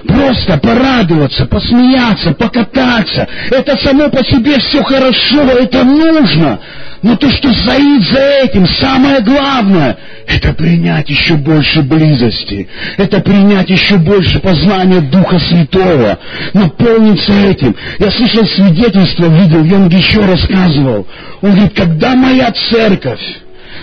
Просто 0.06 0.56
порадоваться, 0.58 1.46
посмеяться, 1.46 2.32
покататься. 2.32 3.28
Это 3.50 3.76
само 3.78 4.08
по 4.08 4.24
себе 4.24 4.58
все 4.58 4.82
хорошо, 4.82 5.42
это 5.58 5.84
нужно. 5.84 6.58
Но 7.02 7.16
то, 7.16 7.30
что 7.30 7.50
стоит 7.52 8.02
за 8.10 8.20
этим, 8.44 8.66
самое 8.66 9.20
главное, 9.20 9.96
это 10.26 10.52
принять 10.52 11.08
еще 11.08 11.34
больше 11.34 11.82
близости. 11.82 12.68
Это 12.98 13.20
принять 13.20 13.70
еще 13.70 13.96
больше 13.96 14.38
познания 14.38 15.00
Духа 15.00 15.38
Святого. 15.38 16.18
Наполниться 16.52 17.32
этим. 17.32 17.74
Я 17.98 18.10
слышал 18.10 18.46
свидетельство, 18.46 19.26
видел, 19.26 19.64
я 19.64 19.76
он 19.76 19.88
еще 19.88 20.20
рассказывал. 20.20 21.06
Он 21.40 21.50
говорит, 21.52 21.74
когда 21.74 22.14
моя 22.14 22.52
церковь 22.70 23.20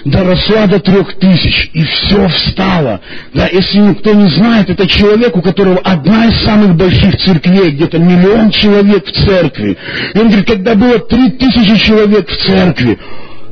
доросла 0.05 0.67
до 0.67 0.79
трех 0.79 1.13
тысяч, 1.19 1.69
и 1.73 1.83
все 1.83 2.27
встало. 2.27 3.01
Да, 3.33 3.47
если 3.47 3.79
никто 3.79 4.13
не 4.13 4.29
знает, 4.29 4.69
это 4.69 4.87
человек, 4.87 5.35
у 5.35 5.41
которого 5.41 5.79
одна 5.79 6.27
из 6.27 6.43
самых 6.43 6.75
больших 6.75 7.17
церквей, 7.17 7.71
где-то 7.71 7.99
миллион 7.99 8.51
человек 8.51 9.05
в 9.05 9.11
церкви. 9.25 9.77
И 10.13 10.17
он 10.17 10.27
говорит, 10.27 10.47
когда 10.47 10.75
было 10.75 10.99
три 10.99 11.31
тысячи 11.31 11.85
человек 11.85 12.29
в 12.29 12.37
церкви, 12.45 12.97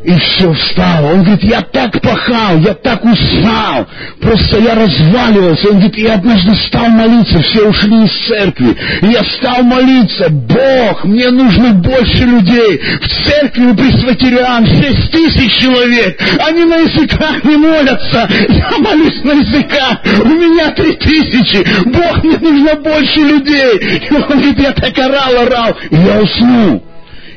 и 0.05 0.19
все 0.19 0.53
встало. 0.53 1.13
Он 1.13 1.23
говорит, 1.23 1.43
я 1.43 1.61
так 1.61 1.99
пахал, 1.99 2.59
я 2.59 2.75
так 2.75 3.03
устал, 3.03 3.87
просто 4.21 4.59
я 4.59 4.75
разваливался. 4.75 5.69
Он 5.69 5.73
говорит, 5.75 5.97
я 5.97 6.13
однажды 6.13 6.55
стал 6.67 6.87
молиться, 6.89 7.41
все 7.41 7.67
ушли 7.67 8.05
из 8.05 8.27
церкви. 8.27 8.75
И 9.01 9.07
я 9.07 9.23
стал 9.23 9.63
молиться, 9.63 10.29
Бог, 10.29 11.05
мне 11.05 11.29
нужно 11.31 11.73
больше 11.73 12.23
людей. 12.23 12.79
В 13.01 13.25
церкви 13.25 13.65
у 13.65 13.75
пресвитериан 13.75 14.67
шесть 14.67 15.11
тысяч 15.11 15.53
человек, 15.57 16.21
они 16.47 16.65
на 16.65 16.75
языках 16.77 17.43
не 17.43 17.57
молятся. 17.57 18.29
Я 18.49 18.77
молюсь 18.77 19.23
на 19.23 19.31
языках, 19.31 20.01
у 20.23 20.27
меня 20.27 20.69
три 20.71 20.93
тысячи. 20.97 21.65
Бог, 21.85 22.23
мне 22.23 22.37
нужно 22.37 22.75
больше 22.75 23.21
людей. 23.21 24.01
И 24.07 24.13
он 24.13 24.21
говорит, 24.21 24.59
я 24.59 24.71
так 24.71 24.97
орал, 24.99 25.37
орал, 25.47 25.75
и 25.89 25.95
я 25.95 26.21
уснул. 26.21 26.83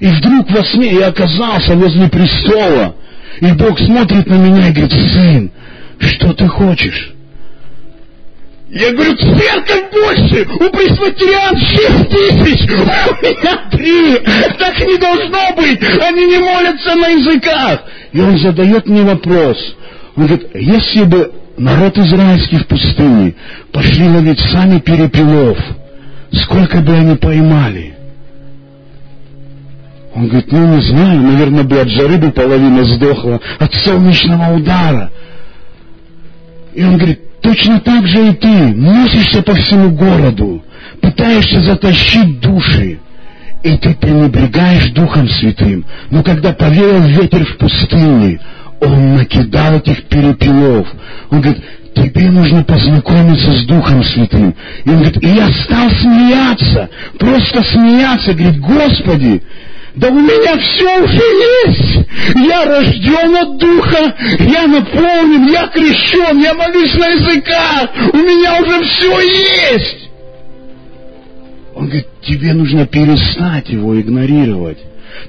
И 0.00 0.06
вдруг 0.06 0.50
во 0.50 0.64
сне 0.64 0.94
я 0.94 1.08
оказался 1.08 1.74
возле 1.74 2.08
престола. 2.08 2.94
И 3.40 3.52
Бог 3.52 3.78
смотрит 3.78 4.26
на 4.26 4.34
меня 4.34 4.68
и 4.68 4.72
говорит, 4.72 4.92
сын, 4.92 5.50
что 6.00 6.32
ты 6.32 6.46
хочешь? 6.46 7.12
Я 8.70 8.92
говорю, 8.92 9.16
церковь 9.16 9.90
больше, 9.92 10.46
у 10.46 10.70
пресвитериан 10.70 11.56
шесть 11.56 12.10
тысяч, 12.10 12.70
у 12.70 12.84
меня 13.24 13.70
три, 13.70 14.18
так 14.58 14.78
не 14.80 14.98
должно 14.98 15.56
быть, 15.56 15.82
они 16.02 16.26
не 16.26 16.38
молятся 16.38 16.94
на 16.94 17.08
языках. 17.08 17.84
И 18.12 18.20
он 18.20 18.38
задает 18.38 18.86
мне 18.86 19.04
вопрос, 19.04 19.56
он 20.16 20.26
говорит, 20.26 20.50
если 20.54 21.04
бы 21.04 21.32
народ 21.56 21.96
израильский 21.96 22.58
в 22.58 22.66
пустыне 22.66 23.34
пошли 23.72 24.06
ловить 24.06 24.40
сами 24.52 24.80
перепелов, 24.80 25.58
сколько 26.32 26.80
бы 26.80 26.92
они 26.92 27.16
поймали? 27.16 27.97
Он 30.18 30.26
говорит, 30.26 30.50
ну 30.50 30.74
не 30.74 30.82
знаю, 30.82 31.20
наверное, 31.20 31.62
бы 31.62 31.80
от 31.80 31.88
жары 31.90 32.16
бы 32.16 32.32
половина 32.32 32.84
сдохла, 32.84 33.40
от 33.60 33.72
солнечного 33.84 34.56
удара. 34.56 35.12
И 36.74 36.82
он 36.82 36.96
говорит, 36.96 37.20
точно 37.40 37.78
так 37.78 38.04
же 38.04 38.30
и 38.30 38.32
ты 38.32 38.48
носишься 38.48 39.42
по 39.42 39.54
всему 39.54 39.90
городу, 39.90 40.64
пытаешься 41.00 41.60
затащить 41.60 42.40
души, 42.40 42.98
и 43.62 43.76
ты 43.76 43.94
пренебрегаешь 43.94 44.90
Духом 44.90 45.28
Святым. 45.28 45.84
Но 46.10 46.24
когда 46.24 46.52
повеял 46.52 47.02
ветер 47.02 47.44
в 47.44 47.56
пустыне, 47.56 48.40
он 48.80 49.18
накидал 49.18 49.76
этих 49.76 50.02
перепелов. 50.06 50.88
Он 51.30 51.40
говорит, 51.40 51.62
тебе 51.94 52.28
нужно 52.32 52.64
познакомиться 52.64 53.52
с 53.52 53.66
Духом 53.66 54.02
Святым. 54.02 54.52
И 54.84 54.88
он 54.88 54.96
говорит, 54.96 55.22
и 55.22 55.28
я 55.28 55.48
стал 55.62 55.88
смеяться, 55.90 56.90
просто 57.20 57.62
смеяться, 57.62 58.34
говорит, 58.34 58.60
Господи, 58.60 59.42
да 59.94 60.08
у 60.08 60.20
меня 60.20 60.58
все 60.58 61.02
уже 61.02 61.24
есть. 61.66 62.08
Я 62.36 62.64
рожден 62.64 63.36
от 63.36 63.58
Духа, 63.58 64.14
я 64.40 64.66
наполнен, 64.66 65.48
я 65.48 65.66
крещен, 65.68 66.38
я 66.40 66.54
молюсь 66.54 66.94
на 66.94 67.08
языках. 67.08 67.90
У 68.12 68.16
меня 68.18 68.60
уже 68.60 68.82
все 68.84 69.20
есть. 69.20 70.10
Он 71.74 71.86
говорит, 71.86 72.06
тебе 72.22 72.52
нужно 72.54 72.86
перестать 72.86 73.68
его 73.68 73.98
игнорировать. 74.00 74.78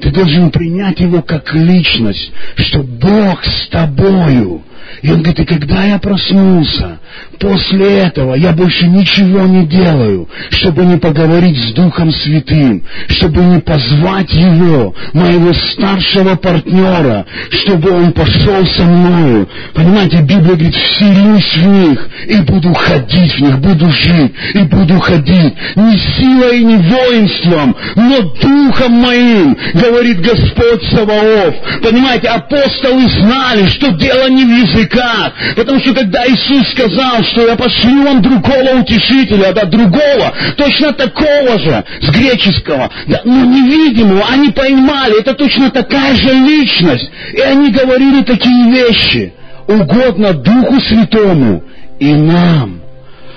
Ты 0.02 0.12
должен 0.12 0.52
принять 0.52 1.00
его 1.00 1.22
как 1.22 1.54
личность, 1.54 2.32
что 2.58 2.80
Бог 2.80 3.44
с 3.44 3.68
тобою. 3.70 4.64
И 5.02 5.12
он 5.12 5.22
говорит, 5.22 5.40
и 5.40 5.46
когда 5.46 5.84
я 5.84 5.98
проснулся, 5.98 7.00
после 7.40 8.00
этого 8.00 8.36
я 8.36 8.52
больше 8.52 8.88
ничего 8.88 9.42
не 9.42 9.66
делаю, 9.66 10.28
чтобы 10.52 10.86
не 10.86 10.98
поговорить 10.98 11.58
с 11.58 11.74
Духом 11.74 12.12
Святым, 12.12 12.84
чтобы 13.08 13.42
не 13.42 13.60
позвать 13.60 14.32
его, 14.34 14.94
моего 15.14 15.54
старшего 15.54 16.36
партнера, 16.36 17.26
чтобы 17.50 17.92
он 17.92 18.12
пошел 18.12 18.66
со 18.68 18.84
мною. 18.84 19.48
Понимаете, 19.74 20.18
Библия 20.18 20.56
говорит, 20.56 20.76
вселюсь 20.76 21.56
в 21.56 21.68
них 21.68 22.10
и 22.28 22.42
буду 22.42 22.74
ходить 22.74 23.34
в 23.34 23.40
них, 23.40 23.60
буду 23.60 23.90
жить 23.92 24.34
и 24.56 24.64
буду 24.64 25.00
ходить. 25.00 25.54
Не 25.76 25.98
силой 25.98 26.60
и 26.60 26.66
не 26.66 26.78
воинством, 26.78 27.76
но 27.96 28.22
Духом 28.42 28.94
моим, 28.94 29.58
говорит 29.74 30.22
Господь 30.22 30.84
Саваоф. 30.92 31.56
Понимаете, 31.82 32.28
апостолы 32.28 33.08
знали, 33.10 33.68
что 33.70 33.92
дело 33.92 34.30
не 34.30 34.44
в 34.44 34.50
языках, 34.80 35.34
потому 35.56 35.80
что 35.80 35.94
когда 35.94 36.26
Иисус 36.26 36.72
сказал, 36.72 37.24
что 37.24 37.48
я 37.48 37.56
пошлю 37.56 38.04
вам 38.04 38.22
другого 38.22 38.80
утешителя, 38.82 39.54
да, 39.54 39.66
другого, 39.66 40.34
точно 40.58 40.94
такого 40.94 41.60
же, 41.60 41.84
с 42.02 42.10
греческого, 42.10 42.90
да, 43.08 43.22
но 43.26 43.46
невидимого, 43.46 44.26
они 44.32 44.52
поймали, 44.52 45.20
это 45.20 45.34
точно 45.34 45.70
такая 45.70 46.16
же 46.16 46.34
личность, 46.34 47.10
и 47.34 47.42
они 47.42 47.72
говорили 47.72 48.24
такие 48.24 48.72
вещи, 48.72 49.34
угодно 49.68 50.34
Духу 50.34 50.80
Святому 50.82 51.64
и 52.00 52.14
нам. 52.14 52.79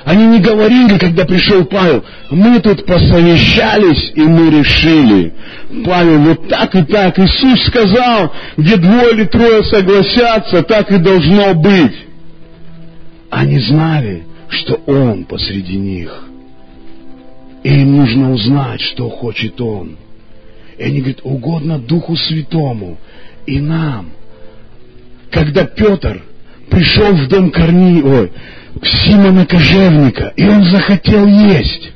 Они 0.05 0.26
не 0.26 0.40
говорили, 0.40 0.98
когда 0.98 1.24
пришел 1.24 1.64
Павел, 1.64 2.05
мы 2.30 2.59
тут 2.61 2.84
посовещались 2.86 4.12
и 4.14 4.22
мы 4.22 4.50
решили. 4.50 5.32
Павел, 5.84 6.18
вот 6.20 6.48
так 6.48 6.74
и 6.74 6.82
так. 6.82 7.18
Иисус 7.18 7.66
сказал, 7.66 8.32
где 8.57 8.76
двое 8.76 9.14
или 9.14 9.24
трое 9.24 9.62
согласятся, 9.64 10.62
так 10.64 10.90
и 10.90 10.98
должно 10.98 11.55
быть. 11.55 11.94
Они 13.30 13.61
знали, 13.61 14.24
что 14.48 14.74
Он 14.86 15.24
посреди 15.24 15.76
них. 15.76 16.24
И 17.62 17.72
им 17.72 17.96
нужно 17.96 18.32
узнать, 18.32 18.80
что 18.80 19.09
хочет 19.09 19.61
Он. 19.61 19.96
И 20.78 20.82
они 20.82 20.98
говорят, 20.98 21.20
угодно 21.22 21.78
Духу 21.78 22.16
Святому 22.16 22.98
и 23.46 23.61
нам. 23.61 24.11
Когда 25.30 25.64
Петр 25.64 26.22
пришел 26.68 27.12
в 27.14 27.28
дом 27.28 27.50
Корни, 27.50 28.03
ой, 28.03 28.32
Симона 28.80 29.46
Кожевника, 29.46 30.32
и 30.36 30.46
он 30.46 30.64
захотел 30.64 31.26
есть. 31.26 31.92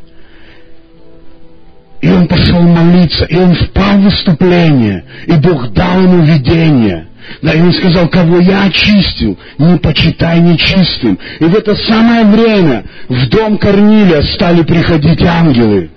И 2.02 2.08
он 2.08 2.28
пошел 2.28 2.60
молиться, 2.60 3.24
и 3.24 3.36
он 3.36 3.54
впал 3.54 3.98
в 3.98 4.04
выступление, 4.04 5.04
и 5.26 5.32
Бог 5.32 5.72
дал 5.72 6.02
ему 6.02 6.24
видение. 6.24 7.08
Да, 7.42 7.52
и 7.52 7.60
он 7.60 7.72
сказал, 7.72 8.08
кого 8.08 8.38
я 8.38 8.64
очистил, 8.64 9.36
не 9.58 9.78
почитай 9.78 10.38
нечистым. 10.40 11.18
И 11.40 11.44
в 11.44 11.54
это 11.56 11.74
самое 11.74 12.24
время 12.24 12.84
в 13.08 13.28
дом 13.28 13.58
Корнилия 13.58 14.22
стали 14.34 14.62
приходить 14.62 15.22
ангелы. 15.22 15.90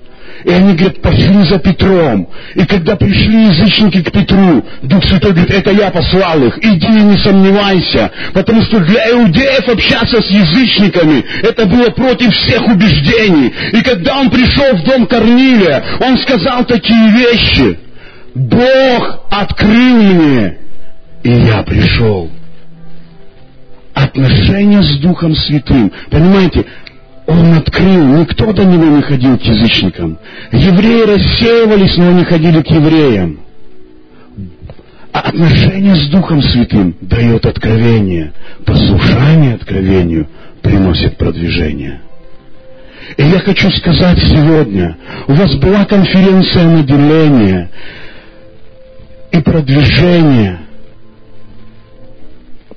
И 0.44 0.50
они, 0.50 0.74
говорят, 0.74 1.02
пошли 1.02 1.44
за 1.50 1.60
Петром. 1.60 2.30
И 2.56 2.66
когда 2.66 2.96
пришли 2.96 3.48
язычники 3.48 4.04
к 4.04 4.12
Петру, 4.12 4.66
Дух 4.84 5.04
Святой 5.06 5.32
говорит, 5.32 5.52
это 5.52 5.72
я 5.72 5.90
послал 5.90 6.44
их, 6.44 6.58
иди 6.60 6.88
и 6.88 7.02
не 7.02 7.18
сомневайся. 7.18 8.12
Потому 8.34 8.62
что 8.64 8.80
для 8.80 9.12
иудеев 9.12 9.68
общаться 9.68 10.22
с 10.22 10.30
язычниками, 10.30 11.24
это 11.44 11.66
было 11.66 11.90
против 11.90 12.34
всех 12.34 12.68
убеждений. 12.68 13.54
И 13.74 13.82
когда 13.82 14.18
он 14.18 14.30
пришел 14.30 14.76
в 14.76 14.84
дом 14.84 15.06
Корнилия, 15.08 15.84
он 16.00 16.18
сказал 16.20 16.66
такие 16.66 17.12
вещи. 17.12 17.80
Бог 18.36 19.26
открыл 19.30 20.04
мне 20.04 20.60
и 21.24 21.32
я 21.32 21.64
пришел. 21.64 22.30
Отношения 23.94 24.82
с 24.82 24.98
Духом 25.00 25.36
Святым. 25.36 25.92
Понимаете, 26.10 26.66
он 27.30 27.53
открыл, 27.53 28.05
никто 28.19 28.51
до 28.51 28.65
него 28.65 28.86
не 28.86 29.01
ходил 29.01 29.38
к 29.38 29.41
язычникам. 29.43 30.17
Евреи 30.51 31.03
рассеивались, 31.03 31.95
но 31.97 32.09
они 32.09 32.23
ходили 32.23 32.61
к 32.61 32.67
евреям. 32.67 33.39
А 35.13 35.19
отношение 35.19 35.95
с 35.95 36.09
Духом 36.09 36.41
Святым 36.41 36.95
дает 37.01 37.45
откровение. 37.45 38.34
Послушание 38.65 39.55
откровению 39.55 40.27
приносит 40.61 41.17
продвижение. 41.17 42.01
И 43.17 43.23
я 43.23 43.39
хочу 43.39 43.69
сказать 43.71 44.19
сегодня, 44.19 44.97
у 45.27 45.34
вас 45.34 45.55
была 45.55 45.86
конференция 45.86 46.65
наделения 46.65 47.69
и 49.32 49.39
продвижения– 49.39 50.59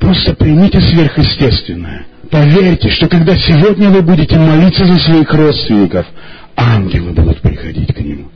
Просто 0.02 0.34
примите 0.34 0.80
сверхъестественное. 0.80 2.06
Поверьте, 2.32 2.88
что 2.88 3.08
когда 3.08 3.36
сегодня 3.36 3.90
вы 3.90 4.00
будете 4.00 4.38
молиться 4.38 4.86
за 4.86 4.96
своих 5.00 5.30
родственников, 5.34 6.06
ангелы 6.56 7.12
будут 7.12 7.42
приходить 7.42 7.94
к 7.94 8.00
ним. 8.00 8.30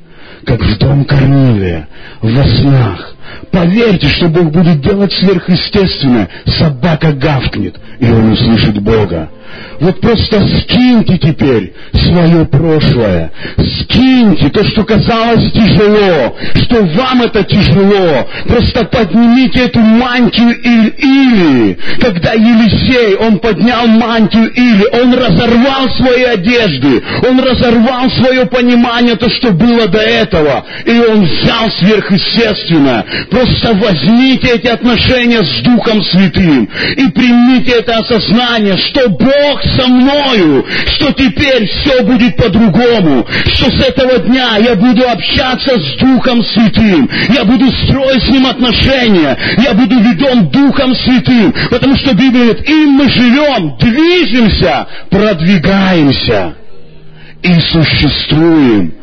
Как 0.44 0.60
в 0.60 0.78
дом 0.78 1.06
Корнилия, 1.06 1.88
во 2.20 2.44
снах, 2.44 3.15
Поверьте, 3.50 4.08
что 4.08 4.28
Бог 4.28 4.50
будет 4.50 4.80
делать 4.80 5.12
сверхъестественное. 5.12 6.28
Собака 6.58 7.12
гавкнет, 7.12 7.76
и 7.98 8.06
он 8.06 8.32
услышит 8.32 8.80
Бога. 8.82 9.30
Вот 9.80 10.00
просто 10.00 10.40
скиньте 10.60 11.18
теперь 11.18 11.74
свое 11.92 12.46
прошлое. 12.46 13.30
Скиньте 13.80 14.48
то, 14.48 14.64
что 14.64 14.84
казалось 14.84 15.52
тяжело, 15.52 16.34
что 16.54 16.82
вам 16.82 17.22
это 17.22 17.42
тяжело. 17.44 18.26
Просто 18.46 18.84
поднимите 18.86 19.64
эту 19.66 19.80
мантию 19.80 20.54
Или. 20.58 21.78
Когда 22.00 22.32
Елисей, 22.32 23.16
он 23.16 23.38
поднял 23.38 23.86
мантию 23.86 24.50
Или, 24.50 25.02
он 25.02 25.12
разорвал 25.12 25.90
свои 25.90 26.22
одежды, 26.22 27.02
он 27.28 27.38
разорвал 27.40 28.10
свое 28.12 28.46
понимание, 28.46 29.16
то, 29.16 29.28
что 29.28 29.52
было 29.52 29.88
до 29.88 29.98
этого. 29.98 30.64
И 30.86 30.98
он 30.98 31.24
взял 31.24 31.70
сверхъестественное. 31.78 33.04
Просто 33.30 33.74
возьмите 33.74 34.48
эти 34.54 34.66
отношения 34.66 35.42
с 35.42 35.62
Духом 35.62 36.02
Святым 36.02 36.68
и 36.96 37.08
примите 37.10 37.72
это 37.78 37.98
осознание, 37.98 38.76
что 38.76 39.08
Бог 39.08 39.62
со 39.76 39.86
мною, 39.88 40.64
что 40.94 41.12
теперь 41.12 41.66
все 41.66 42.02
будет 42.02 42.36
по-другому, 42.36 43.26
что 43.54 43.70
с 43.70 43.88
этого 43.88 44.18
дня 44.18 44.56
я 44.58 44.74
буду 44.74 45.08
общаться 45.08 45.78
с 45.78 45.96
Духом 45.98 46.44
Святым, 46.44 47.08
я 47.34 47.44
буду 47.44 47.70
строить 47.84 48.22
с 48.22 48.28
Ним 48.28 48.46
отношения, 48.46 49.36
я 49.58 49.74
буду 49.74 49.98
веден 49.98 50.48
Духом 50.48 50.94
Святым, 50.94 51.54
потому 51.70 51.96
что 51.96 52.14
Библия 52.14 52.44
говорит, 52.44 52.68
им 52.68 52.90
мы 52.90 53.08
живем, 53.10 53.76
движемся, 53.78 54.86
продвигаемся 55.10 56.54
и 57.42 57.54
существуем. 57.60 58.94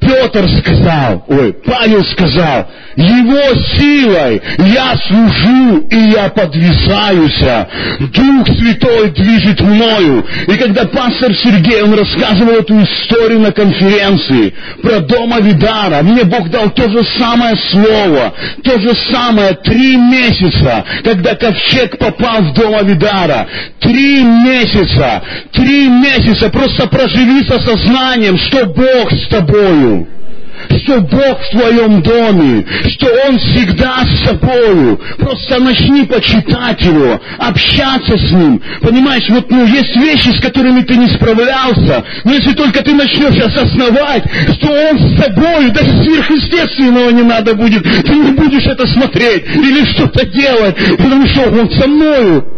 Петр 0.00 0.48
сказал, 0.60 1.24
ой, 1.28 1.54
Павел 1.64 2.02
сказал, 2.06 2.68
его 2.96 3.54
силой 3.78 4.40
я 4.58 4.96
служу 5.06 5.86
и 5.90 6.10
я 6.10 6.28
подвисаюсь. 6.30 7.68
Дух 8.12 8.48
Святой 8.48 9.10
движет 9.10 9.60
мною. 9.60 10.26
И 10.48 10.52
когда 10.56 10.86
пастор 10.86 11.34
Сергей, 11.34 11.82
он 11.82 11.94
рассказывал 11.94 12.54
эту 12.54 12.82
историю 12.82 13.40
на 13.40 13.52
конференции 13.52 14.54
про 14.82 15.00
дома 15.00 15.40
Видара, 15.40 16.02
мне 16.02 16.24
Бог 16.24 16.48
дал 16.50 16.70
то 16.70 16.88
же 16.88 17.04
самое 17.18 17.54
слово, 17.70 18.34
то 18.64 18.78
же 18.80 18.92
самое 19.12 19.54
три 19.64 19.96
месяца, 19.96 20.84
когда 21.04 21.34
ковчег 21.34 21.98
попал 21.98 22.42
в 22.42 22.54
дом 22.54 22.86
Видара. 22.86 23.46
Три 23.80 24.22
месяца, 24.22 25.22
три 25.52 25.88
месяца 25.88 26.48
просто 26.50 26.86
проживи 26.86 27.46
со 27.46 27.58
сознанием, 27.60 28.38
что 28.38 28.66
Бог 28.66 29.10
с 29.12 29.28
тобою 29.28 29.89
что 30.82 31.00
Бог 31.00 31.40
в 31.40 31.50
твоем 31.50 32.02
доме, 32.02 32.66
что 32.90 33.06
Он 33.26 33.38
всегда 33.38 34.04
с 34.04 34.28
собою. 34.28 35.00
Просто 35.18 35.58
начни 35.60 36.04
почитать 36.04 36.80
Его, 36.82 37.20
общаться 37.38 38.16
с 38.18 38.30
Ним. 38.30 38.60
Понимаешь, 38.80 39.28
вот 39.30 39.50
ну, 39.50 39.64
есть 39.66 39.96
вещи, 39.96 40.36
с 40.36 40.40
которыми 40.40 40.82
ты 40.82 40.96
не 40.96 41.08
справлялся, 41.08 42.04
но 42.24 42.32
если 42.32 42.52
только 42.52 42.82
ты 42.82 42.94
начнешь 42.94 43.42
осознавать, 43.42 44.24
что 44.54 44.68
Он 44.68 44.98
с 44.98 45.22
тобою, 45.22 45.72
даже 45.72 46.04
сверхъестественного 46.04 47.10
не 47.10 47.22
надо 47.22 47.54
будет, 47.54 47.82
ты 47.82 48.12
не 48.12 48.32
будешь 48.32 48.66
это 48.66 48.86
смотреть 48.86 49.44
или 49.54 49.84
что-то 49.92 50.26
делать, 50.26 50.76
потому 50.98 51.26
что 51.28 51.42
Он 51.50 51.70
со 51.70 51.88
мною. 51.88 52.56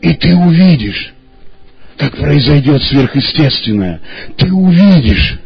И 0.00 0.14
ты 0.14 0.34
увидишь, 0.34 1.11
как 1.96 2.16
произойдет 2.16 2.82
сверхъестественное. 2.82 4.00
Ты 4.36 4.52
увидишь, 4.52 5.38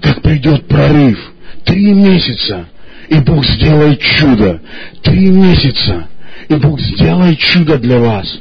как 0.00 0.22
придет 0.22 0.66
прорыв. 0.66 1.18
Три 1.64 1.92
месяца, 1.92 2.66
и 3.08 3.18
Бог 3.20 3.44
сделает 3.46 4.00
чудо. 4.00 4.60
Три 5.02 5.30
месяца, 5.30 6.08
и 6.48 6.54
Бог 6.54 6.80
сделает 6.80 7.38
чудо 7.38 7.78
для 7.78 7.98
вас. 7.98 8.38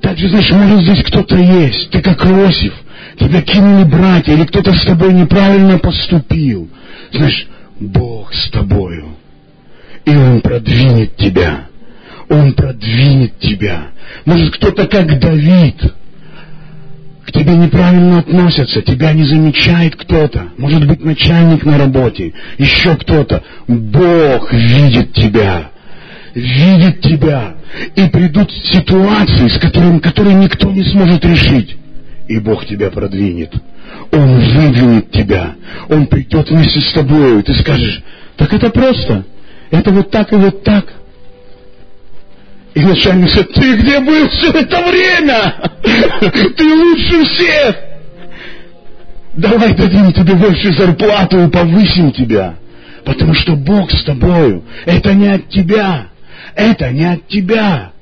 Также, 0.00 0.28
знаешь, 0.28 0.50
может 0.50 0.82
здесь 0.82 1.04
кто-то 1.04 1.36
есть. 1.36 1.90
Ты 1.90 2.00
как 2.00 2.24
Иосиф. 2.24 2.74
Тебя 3.18 3.42
кинули 3.42 3.84
братья, 3.84 4.32
или 4.32 4.44
кто-то 4.44 4.72
с 4.72 4.84
тобой 4.84 5.12
неправильно 5.12 5.78
поступил. 5.78 6.70
Знаешь, 7.12 7.46
Бог 7.78 8.32
с 8.32 8.50
тобою. 8.50 9.16
И 10.06 10.10
Он 10.10 10.40
продвинет 10.40 11.16
тебя. 11.16 11.66
Он 12.28 12.52
продвинет 12.52 13.38
тебя. 13.40 13.88
Может, 14.24 14.54
кто-то 14.54 14.86
как 14.86 15.18
Давид 15.18 15.92
к 17.30 17.32
тебе 17.32 17.54
неправильно 17.54 18.18
относятся, 18.18 18.82
тебя 18.82 19.12
не 19.12 19.24
замечает 19.24 19.94
кто-то, 19.94 20.48
может 20.58 20.86
быть 20.86 21.04
начальник 21.04 21.64
на 21.64 21.78
работе, 21.78 22.32
еще 22.58 22.96
кто-то. 22.96 23.42
Бог 23.68 24.52
видит 24.52 25.12
тебя, 25.12 25.70
видит 26.34 27.00
тебя, 27.00 27.54
и 27.94 28.08
придут 28.08 28.50
ситуации, 28.50 29.48
с 29.48 29.58
которыми, 29.60 29.98
которые 30.00 30.34
никто 30.34 30.70
не 30.72 30.82
сможет 30.84 31.24
решить, 31.24 31.76
и 32.26 32.38
Бог 32.40 32.66
тебя 32.66 32.90
продвинет. 32.90 33.54
Он 34.12 34.40
выдвинет 34.40 35.10
тебя, 35.12 35.54
Он 35.88 36.06
придет 36.06 36.50
вместе 36.50 36.80
с 36.80 36.92
тобой, 36.92 37.40
и 37.40 37.42
ты 37.42 37.54
скажешь, 37.54 38.02
так 38.36 38.52
это 38.52 38.70
просто, 38.70 39.24
это 39.70 39.90
вот 39.92 40.10
так 40.10 40.32
и 40.32 40.36
вот 40.36 40.64
так. 40.64 40.86
И 42.74 42.80
начальник 42.80 43.26
говорит, 43.26 43.52
ты 43.54 43.76
где 43.76 44.00
был 44.00 44.28
все 44.28 44.50
это 44.52 44.80
время? 44.82 45.54
Ты 46.56 46.74
лучше 46.74 47.24
всех. 47.24 47.76
Давай 49.34 49.74
дадим 49.74 50.12
тебе 50.12 50.34
больше 50.34 50.72
зарплату 50.74 51.42
и 51.42 51.50
повысим 51.50 52.12
тебя. 52.12 52.54
Потому 53.04 53.34
что 53.34 53.56
Бог 53.56 53.90
с 53.90 54.04
тобою. 54.04 54.64
Это 54.86 55.14
не 55.14 55.28
от 55.28 55.48
тебя. 55.48 56.08
Это 56.54 56.90
не 56.90 57.04
от 57.04 57.26
тебя. 57.26 57.92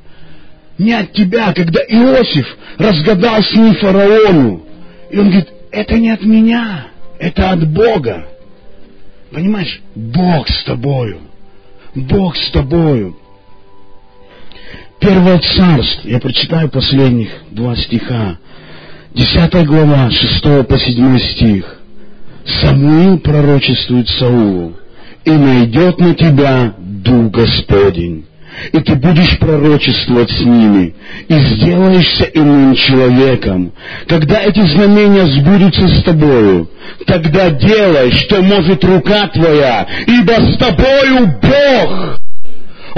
Не 0.76 0.92
от 0.92 1.12
тебя. 1.12 1.52
Когда 1.54 1.80
Иосиф 1.80 2.56
разгадал 2.76 3.42
сны 3.44 3.74
фараону, 3.74 4.66
и 5.10 5.18
он 5.18 5.28
говорит, 5.28 5.48
это 5.70 5.94
не 5.94 6.10
от 6.10 6.22
меня, 6.22 6.88
это 7.18 7.50
от 7.50 7.66
Бога. 7.68 8.26
Понимаешь, 9.30 9.80
Бог 9.94 10.48
с 10.48 10.64
тобою. 10.64 11.20
Бог 11.94 12.36
с 12.36 12.50
тобою. 12.50 13.16
Первое 15.00 15.38
царство, 15.38 16.08
я 16.08 16.18
прочитаю 16.18 16.68
последних 16.68 17.28
два 17.50 17.76
стиха. 17.76 18.38
Десятая 19.14 19.64
глава, 19.64 20.10
шестого 20.10 20.64
по 20.64 20.78
седьмой 20.78 21.20
стих. 21.20 21.76
Самуил 22.60 23.18
пророчествует 23.18 24.08
Саулу, 24.08 24.74
и 25.24 25.30
найдет 25.30 25.98
на 26.00 26.14
тебя 26.14 26.74
Дух 26.78 27.30
Господень, 27.30 28.24
и 28.72 28.80
ты 28.80 28.94
будешь 28.96 29.38
пророчествовать 29.38 30.30
с 30.30 30.40
ними, 30.40 30.94
и 31.28 31.34
сделаешься 31.34 32.24
иным 32.34 32.74
человеком. 32.74 33.72
Когда 34.08 34.42
эти 34.42 34.60
знамения 34.60 35.26
сбудутся 35.26 35.86
с 35.86 36.02
тобою, 36.02 36.70
тогда 37.06 37.50
делай, 37.50 38.10
что 38.12 38.42
может 38.42 38.82
рука 38.82 39.28
твоя, 39.28 39.86
ибо 40.06 40.32
с 40.32 40.56
тобою 40.56 41.38
Бог. 41.40 42.20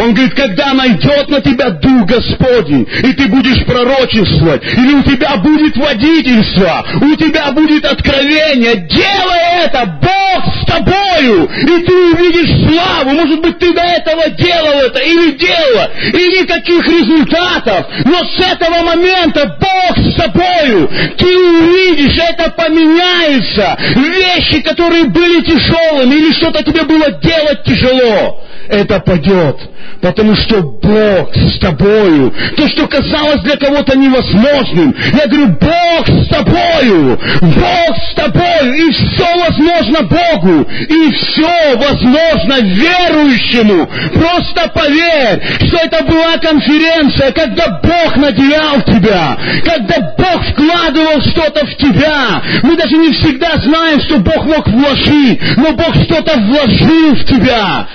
Он 0.01 0.15
говорит, 0.15 0.35
когда 0.35 0.73
найдет 0.73 1.29
на 1.29 1.43
тебя 1.43 1.71
Дух 1.71 2.07
Господень, 2.07 2.89
и 3.03 3.13
ты 3.13 3.29
будешь 3.29 3.65
пророчествовать, 3.67 4.63
или 4.65 4.95
у 4.95 5.03
тебя 5.03 5.37
будет 5.37 5.77
водительство, 5.77 6.87
у 7.03 7.17
тебя 7.17 7.53
будет 7.53 7.85
откровение, 7.85 8.77
делай 8.89 9.67
это, 9.67 9.99
Бог 10.01 10.55
с 10.55 10.65
тобою, 10.65 11.45
и 11.45 11.85
ты 11.85 11.93
увидишь 11.93 12.67
славу. 12.67 13.11
Может 13.11 13.43
быть, 13.43 13.59
ты 13.59 13.75
до 13.75 13.83
этого 13.83 14.31
делал 14.31 14.81
это 14.87 15.01
или 15.01 15.33
делала, 15.33 15.91
и 16.15 16.41
никаких 16.41 16.87
результатов, 16.87 17.87
но 18.07 18.25
с 18.25 18.53
этого 18.53 18.83
момента 18.83 19.59
Бог 19.61 19.99
с 19.99 20.15
тобою, 20.15 20.91
ты 21.19 21.27
увидишь, 21.27 22.19
это 22.27 22.51
поменяется. 22.53 23.77
Вещи, 23.97 24.63
которые 24.63 25.05
были 25.05 25.43
тяжелыми, 25.43 26.15
или 26.15 26.33
что-то 26.33 26.63
тебе 26.63 26.85
было 26.85 27.11
делать 27.21 27.65
тяжело, 27.65 28.47
это 28.71 28.99
падет 29.01 29.57
потому 30.01 30.35
что 30.37 30.63
Бог 30.63 31.35
с 31.35 31.59
тобою. 31.59 32.33
То, 32.57 32.69
что 32.69 32.87
казалось 32.87 33.43
для 33.43 33.57
кого-то 33.57 33.97
невозможным, 33.97 34.95
я 35.13 35.27
говорю, 35.27 35.57
Бог 35.61 36.09
с 36.09 36.29
тобою, 36.29 37.19
Бог 37.41 37.97
с 38.11 38.15
тобою, 38.15 38.75
и 38.75 38.93
все 38.93 39.27
возможно 39.39 40.03
Богу, 40.03 40.71
и 40.89 41.13
все 41.13 41.77
возможно 41.77 42.61
верующему. 42.61 43.87
Просто 44.15 44.69
поверь, 44.75 45.43
что 45.67 45.77
это 45.85 46.05
была 46.05 46.39
конференция, 46.39 47.33
когда 47.33 47.81
Бог 47.83 48.17
наделял 48.17 48.83
тебя, 48.83 49.37
когда 49.65 50.15
Бог 50.17 50.45
вкладывал 50.47 51.21
что-то 51.23 51.67
в 51.67 51.77
тебя. 51.77 52.43
Мы 52.63 52.77
даже 52.77 52.97
не 52.97 53.13
всегда 53.13 53.57
знаем, 53.59 54.01
что 54.01 54.19
Бог 54.19 54.45
мог 54.47 54.67
вложить, 54.69 55.41
но 55.57 55.73
Бог 55.73 55.95
что-то 56.05 56.39
вложил 56.39 57.15
в 57.15 57.25
тебя 57.25 57.87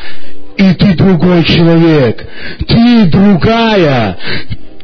и 0.57 0.73
ты 0.73 0.93
другой 0.93 1.43
человек, 1.43 2.25
ты 2.67 3.05
другая, 3.05 4.17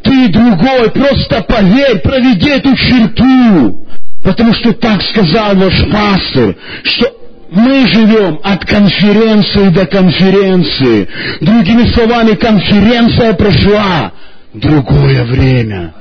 ты 0.04 0.28
другой, 0.30 0.92
просто 0.92 1.42
поверь, 1.44 2.00
проведи 2.00 2.50
эту 2.50 2.76
черту, 2.76 3.88
потому 4.24 4.54
что 4.54 4.74
так 4.74 5.02
сказал 5.02 5.56
ваш 5.56 5.86
пастор, 5.92 6.56
что 6.84 7.22
Мы 7.54 7.86
живем 7.86 8.40
от 8.44 8.66
конференции 8.66 9.68
до 9.72 9.86
конференции. 9.86 11.06
Другими 11.42 11.92
словами, 11.92 12.36
конференция 12.36 13.34
прошла. 13.34 14.14
Другое 14.54 15.26
время 15.26 15.94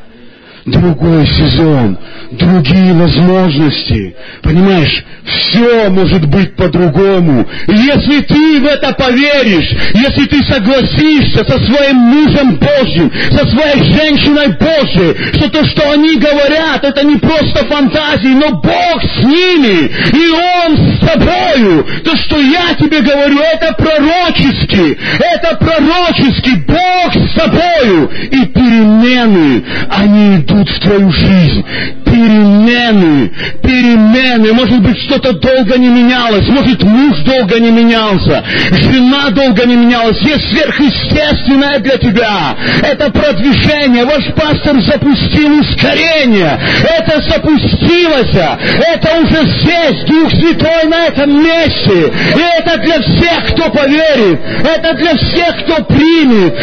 другой 0.66 1.26
сезон, 1.26 1.98
другие 2.32 2.92
возможности. 2.92 4.14
Понимаешь, 4.42 5.04
все 5.24 5.88
может 5.88 6.26
быть 6.26 6.54
по-другому. 6.56 7.46
Если 7.66 8.20
ты 8.22 8.60
в 8.60 8.66
это 8.66 8.92
поверишь, 8.94 9.70
если 9.94 10.26
ты 10.26 10.42
согласишься 10.44 11.44
со 11.44 11.58
своим 11.64 11.96
мужем 11.96 12.56
Божьим, 12.56 13.10
со 13.30 13.46
своей 13.48 13.92
женщиной 13.92 14.48
Божьей, 14.58 15.34
что 15.34 15.48
то, 15.50 15.64
что 15.66 15.92
они 15.92 16.16
говорят, 16.16 16.84
это 16.84 17.04
не 17.04 17.16
просто 17.16 17.64
фантазии, 17.66 18.34
но 18.34 18.60
Бог 18.60 19.02
с 19.02 19.24
ними, 19.24 19.90
и 20.12 20.30
Он 20.30 20.94
с 20.94 21.00
тобою. 21.00 21.86
То, 22.04 22.16
что 22.16 22.38
я 22.38 22.74
тебе 22.78 23.00
говорю, 23.00 23.38
это 23.38 23.74
пророчески, 23.74 24.98
это 25.20 25.56
пророчески, 25.56 26.50
Бог 26.66 27.14
с 27.14 27.34
тобою. 27.34 28.10
И 28.30 28.46
перемены, 28.46 29.64
они 29.90 30.36
идут 30.36 30.49
в 30.50 30.80
твою 30.80 31.10
жизнь. 31.12 31.64
Перемены, 32.04 33.30
перемены. 33.62 34.52
Может 34.52 34.82
быть, 34.82 34.98
что-то 35.04 35.32
долго 35.32 35.78
не 35.78 35.88
менялось. 35.88 36.46
Может, 36.48 36.82
муж 36.82 37.18
долго 37.18 37.60
не 37.60 37.70
менялся. 37.70 38.44
Жена 38.70 39.30
долго 39.30 39.64
не 39.64 39.76
менялась. 39.76 40.18
Есть 40.22 40.50
сверхъестественное 40.50 41.78
для 41.78 41.96
тебя. 41.98 42.56
Это 42.82 43.10
продвижение. 43.10 44.04
Ваш 44.04 44.24
пастор 44.34 44.80
запустил 44.82 45.60
ускорение. 45.60 46.58
Это 46.98 47.22
запустилось. 47.28 48.34
Это 48.34 49.20
уже 49.20 49.46
здесь. 49.60 50.04
Дух 50.06 50.30
Святой 50.30 50.84
на 50.88 51.06
этом 51.06 51.42
месте. 51.42 52.12
И 52.36 52.60
это 52.60 52.78
для 52.78 53.00
всех, 53.00 53.52
кто 53.52 53.70
поверит. 53.70 54.40
Это 54.64 54.94
для 54.94 55.14
всех, 55.16 55.64
кто 55.64 55.84
примет. 55.84 56.54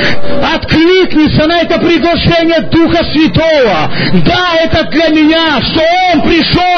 Откликнется 0.53 1.47
на 1.47 1.61
это 1.61 1.79
приглашение 1.79 2.61
Духа 2.71 3.03
Святого. 3.13 3.76
Да, 4.25 4.55
это 4.63 4.84
для 4.86 5.09
меня, 5.09 5.61
что 5.61 5.82
Он 6.13 6.21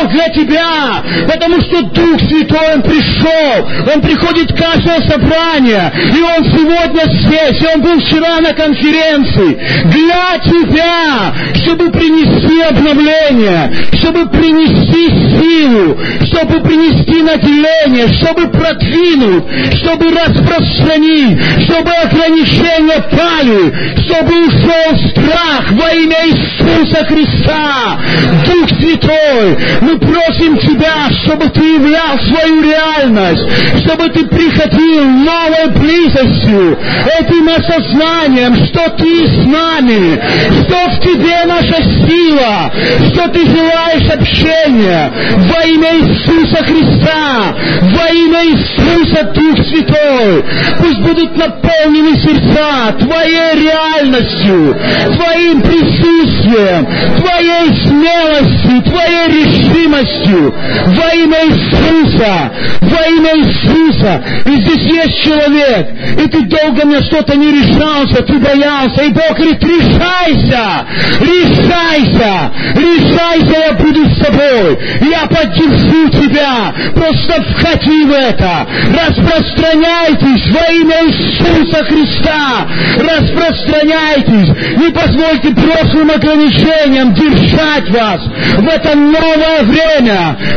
для 0.10 0.30
тебя, 0.30 1.03
потому 1.28 1.62
что 1.62 1.82
Дух 1.84 2.20
Святой 2.22 2.76
Он 2.76 2.82
пришел, 2.82 3.93
Он 3.93 4.01
приходит 4.01 4.51
каждое 4.57 5.01
собрание, 5.07 5.91
и 5.95 6.22
Он 6.22 6.45
сегодня 6.45 7.03
здесь, 7.05 7.62
и 7.62 7.76
Он 7.76 7.82
был 7.82 7.99
вчера 7.99 8.39
на 8.41 8.53
конференции 8.53 9.60
для 9.86 10.39
тебя, 10.39 11.34
чтобы 11.64 11.91
принести 11.91 12.62
обновление, 12.62 13.72
чтобы 13.93 14.30
принести 14.30 15.10
силу, 15.39 15.97
чтобы 16.26 16.62
принести 16.62 17.22
наделение, 17.22 18.07
чтобы 18.20 18.47
продвинуть, 18.49 19.43
чтобы 19.78 20.12
распространить, 20.12 21.39
чтобы 21.64 21.91
ограничения 21.91 23.01
пали, 23.12 24.03
чтобы 24.03 24.47
ушел 24.47 25.10
страх 25.12 25.72
во 25.72 25.91
имя 25.93 26.18
Иисуса 26.28 27.05
Христа, 27.05 27.99
Дух 28.45 28.70
Святой, 28.80 29.57
мы 29.82 29.99
просим 30.00 30.58
Тебя, 30.60 31.10
чтобы 31.24 31.50
Ты 31.50 31.62
являл 31.62 32.18
свою 32.20 32.64
реальность, 32.64 33.43
чтобы 33.84 34.10
Ты 34.10 34.26
приходил 34.26 35.04
новой 35.04 35.68
близостью, 35.80 36.78
этим 37.20 37.50
осознанием, 37.50 38.56
что 38.68 38.89
Ты 38.97 39.28
с 39.28 39.45
нами, 39.45 40.22
что 40.64 40.89
в 40.91 41.00
Тебе 41.02 41.45
наша 41.45 41.84
сила, 41.84 42.72
что 43.12 43.28
Ты 43.30 43.47
желаешь 43.47 44.10
общения 44.14 45.12
во 45.38 45.66
имя 45.66 45.89
Иисуса 46.00 46.64
Христа, 46.64 47.56
во 47.82 48.08
имя 48.14 48.43
Иисуса 48.45 49.24
Дух 49.34 49.66
Святой. 49.68 50.43
Пусть 50.80 51.00
будут 51.00 51.38
наполнены 51.38 52.16
сердца 52.22 52.93
Твоей 53.00 53.68
реальностью, 53.68 54.76
Твоим 55.16 55.62
присутствием, 55.62 56.88
Твоей 57.18 57.88
смелостью, 57.88 58.82
Твоей 58.84 59.28
решимостью 59.28 59.89
во 59.90 61.14
имя 61.16 61.40
Иисуса, 61.46 62.52
во 62.82 63.08
имя 63.08 63.32
Иисуса. 63.38 64.24
И 64.46 64.62
здесь 64.62 64.86
есть 64.94 65.24
человек, 65.24 65.90
и 66.18 66.28
ты 66.30 66.42
долго 66.46 66.86
на 66.86 67.02
что-то 67.04 67.36
не 67.36 67.52
решался, 67.52 68.24
ты 68.24 68.38
боялся, 68.40 69.04
и 69.04 69.10
Бог 69.10 69.36
говорит, 69.36 69.64
решайся, 69.64 70.86
решайся, 71.22 72.52
решайся, 72.76 73.60
я 73.60 73.74
буду 73.74 74.06
с 74.06 74.20
тобой, 74.20 74.78
я 75.10 75.26
поддержу 75.28 76.10
тебя, 76.10 76.74
просто 76.94 77.44
входи 77.54 78.04
в 78.04 78.12
это, 78.12 78.68
распространяйтесь 78.90 80.52
во 80.52 80.72
имя 80.74 80.98
Иисуса 81.08 81.84
Христа, 81.86 82.68
распространяйтесь, 82.98 84.78
не 84.78 84.92
позвольте 84.92 85.50
прошлым 85.52 86.12
ограничениям 86.12 87.14
держать 87.14 87.90
вас! 87.90 88.22
В 88.58 88.68
это 88.68 88.96
новое 88.96 89.64
время, 89.64 89.78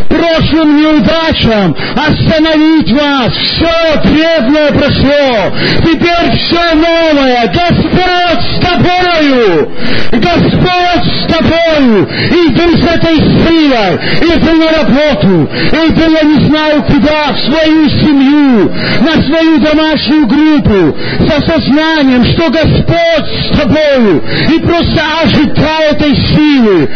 прошлым 0.08 0.76
неудачам, 0.76 1.76
остановить 1.94 2.92
вас. 2.92 3.32
Все 3.32 4.00
древнее 4.04 4.72
прошло. 4.72 5.52
Теперь 5.84 6.36
все 6.36 6.74
новое. 6.74 7.46
Господь 7.46 8.42
с 8.42 8.60
тобою. 8.60 9.72
Господь 10.12 11.04
с 11.04 11.32
тобою. 11.32 12.08
Иди 12.30 12.80
с 12.80 12.94
этой 12.94 13.16
силой. 13.16 13.98
Иди 14.20 14.52
на 14.52 14.72
работу. 14.78 15.50
Иди, 15.72 16.12
я 16.12 16.22
не 16.22 16.48
знаю 16.48 16.82
куда, 16.84 17.32
в 17.32 17.40
свою 17.40 17.88
семью, 17.88 18.72
на 19.00 19.22
свою 19.22 19.58
домашнюю 19.58 20.26
группу, 20.26 20.96
с 21.20 21.38
осознанием, 21.38 22.24
что 22.24 22.50
Господь 22.50 23.26
с 23.50 23.58
тобою. 23.58 24.22
И 24.54 24.58
просто 24.60 25.02
ожидай 25.22 25.90
этой 25.90 26.16
силы, 26.16 26.88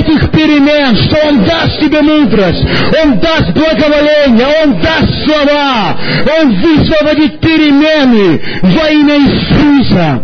этих 0.00 0.30
перемен, 0.30 0.96
что 0.96 1.16
Он 1.28 1.44
даст 1.50 1.80
тебе 1.80 2.00
мудрость, 2.02 2.64
Он 3.02 3.18
даст 3.18 3.50
благоволение, 3.52 4.46
Он 4.64 4.80
даст 4.80 5.24
слова, 5.24 5.96
Он 6.40 6.54
высвободит 6.60 7.40
перемены 7.40 8.40
во 8.62 8.88
имя 8.90 9.16
Иисуса. 9.16 10.22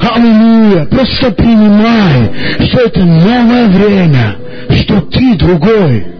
Аллилуйя! 0.00 0.86
Просто 0.86 1.30
принимай, 1.32 2.30
что 2.66 2.80
это 2.80 3.00
новое 3.00 3.68
время, 3.68 4.36
что 4.82 5.00
ты 5.02 5.34
другой 5.34 6.19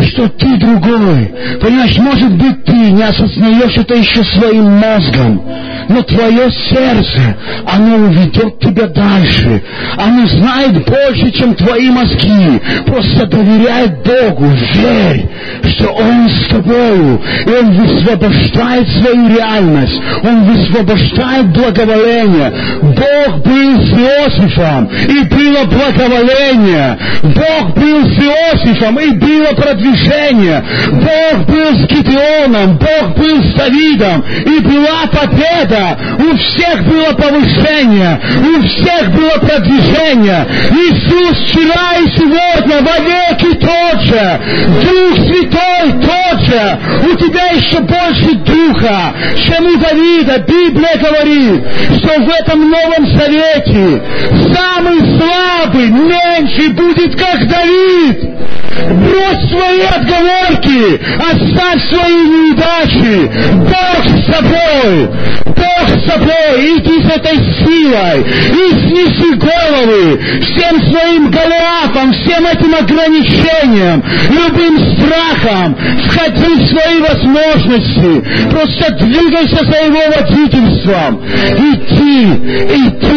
что 0.00 0.28
ты 0.28 0.56
другой. 0.56 1.32
Понимаешь, 1.60 1.98
может 1.98 2.32
быть, 2.32 2.64
ты 2.64 2.72
не 2.72 3.02
осознаешь 3.02 3.76
это 3.76 3.94
еще 3.94 4.22
своим 4.24 4.78
мозгом, 4.78 5.42
но 5.88 6.02
твое 6.02 6.50
сердце, 6.50 7.36
оно 7.66 7.96
уведет 7.96 8.60
тебя 8.60 8.86
дальше. 8.88 9.62
Оно 9.96 10.26
знает 10.26 10.84
больше, 10.84 11.30
чем 11.32 11.54
твои 11.54 11.88
мозги. 11.88 12.60
Просто 12.86 13.26
доверяй 13.26 13.88
Богу, 14.04 14.46
верь, 14.74 15.26
что 15.72 15.88
Он 15.92 16.28
с 16.28 16.48
тобою, 16.48 17.20
и 17.46 17.50
Он 17.50 17.72
высвобождает 17.72 18.88
свою 18.88 19.28
реальность, 19.28 20.00
Он 20.22 20.44
высвобождает 20.44 21.46
благоволение. 21.52 22.52
Бог 22.82 23.44
был 23.44 23.80
с 23.82 23.92
Иосифом, 23.92 24.86
и 24.86 25.24
было 25.24 25.64
благоволение. 25.64 26.98
Бог 27.22 27.74
был 27.74 28.04
с 28.04 28.18
Иосифом, 28.18 28.98
и 28.98 29.10
было 29.12 29.52
продвижение. 29.60 30.64
Бог 30.92 31.46
был 31.46 31.74
с 31.74 31.86
Гидеоном, 31.86 32.78
Бог 32.78 33.16
был 33.16 33.42
с 33.42 33.54
Давидом, 33.54 34.24
и 34.46 34.60
была 34.60 35.06
победа 35.12 35.98
у 36.18 36.36
всех 36.36 36.84
было 36.84 37.12
повышение, 37.14 38.20
у 38.38 38.62
всех 38.62 39.10
было 39.12 39.38
продвижение. 39.40 40.46
Иисус 40.70 41.38
вчера 41.44 41.96
и 41.98 42.06
сегодня 42.16 42.82
вовеки 42.82 43.54
тот 43.58 44.02
же, 44.02 44.40
Дух 44.82 45.18
Святой 45.26 45.92
тот 46.02 46.40
же, 46.46 46.78
у 47.10 47.16
тебя 47.16 47.46
еще 47.52 47.80
больше 47.80 48.34
Духа, 48.38 49.14
чем 49.44 49.66
у 49.66 49.76
Давида. 49.76 50.38
Библия 50.46 50.96
говорит, 50.98 51.64
что 51.98 52.20
в 52.20 52.28
этом 52.28 52.70
Новом 52.70 53.06
Завете 53.16 54.02
самый 54.54 54.98
слабый 55.18 55.90
меньше 55.90 56.70
будет, 56.70 57.18
как 57.20 57.46
Давид. 57.48 58.38
Брось 58.88 59.47
свои 59.48 59.80
отговорки, 59.80 61.00
оставь 61.18 61.82
свои 61.88 62.16
неудачи. 62.28 63.30
Бог 63.54 64.02
с 64.06 64.32
тобой. 64.32 65.08
Бог 65.46 65.88
с 65.88 66.04
тобой. 66.04 66.76
Иди 66.76 67.02
с 67.02 67.16
этой 67.16 67.36
силой. 67.36 68.20
И 68.20 68.70
снеси 68.88 69.34
головы 69.34 70.18
всем 70.40 70.82
своим 70.88 71.30
Голиафам, 71.30 72.12
всем 72.12 72.46
этим 72.46 72.74
ограничениям, 72.74 74.02
любым 74.30 74.78
страхом, 74.96 75.76
входи 76.06 76.54
в 76.54 76.68
свои 76.68 76.98
возможности, 77.00 78.48
просто 78.50 78.92
двигайся 78.94 79.64
за 79.64 79.84
его 79.84 80.02
водительством, 80.14 81.22
идти, 81.24 82.24
идти 82.74 83.07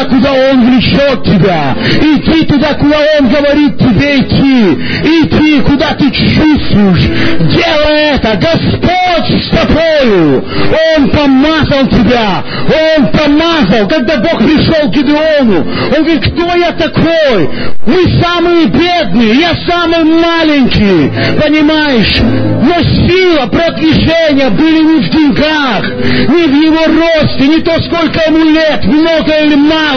туда, 0.00 0.04
куда 0.04 0.32
он 0.32 0.66
влечет 0.66 1.24
тебя, 1.24 1.76
идти 2.00 2.46
туда, 2.46 2.74
куда 2.74 2.96
он 3.18 3.28
говорит 3.28 3.78
тебе 3.78 4.18
идти, 4.18 4.74
идти, 5.24 5.60
куда 5.62 5.94
ты 5.94 6.10
чувствуешь, 6.10 7.08
делай 7.38 8.14
это, 8.14 8.36
Господь 8.36 8.90
с 9.30 9.50
тобою, 9.50 10.44
Он 10.96 11.10
помазал 11.10 11.86
тебя, 11.88 12.42
Он 12.96 13.06
помазал, 13.08 13.88
когда 13.88 14.18
Бог 14.18 14.38
пришел 14.38 14.90
к 14.90 14.94
Гедеону, 14.94 15.66
Он 15.96 16.04
говорит, 16.04 16.22
кто 16.22 16.56
я 16.56 16.72
такой? 16.72 17.50
Мы 17.86 18.22
самые 18.22 18.66
бедные, 18.66 19.34
я 19.34 19.54
самый 19.68 20.04
маленький, 20.04 21.10
понимаешь? 21.40 22.20
Но 22.62 22.74
сила 22.82 23.46
продвижения 23.46 24.50
были 24.50 24.82
не 24.82 25.02
в 25.02 25.10
деньгах, 25.10 25.82
не 26.28 26.46
в 26.46 26.62
его 26.62 26.84
росте, 27.00 27.48
не 27.48 27.60
то, 27.62 27.72
сколько 27.82 28.20
ему 28.28 28.50
лет, 28.50 28.84
много 28.84 29.32
или 29.44 29.54
мало, 29.54 29.89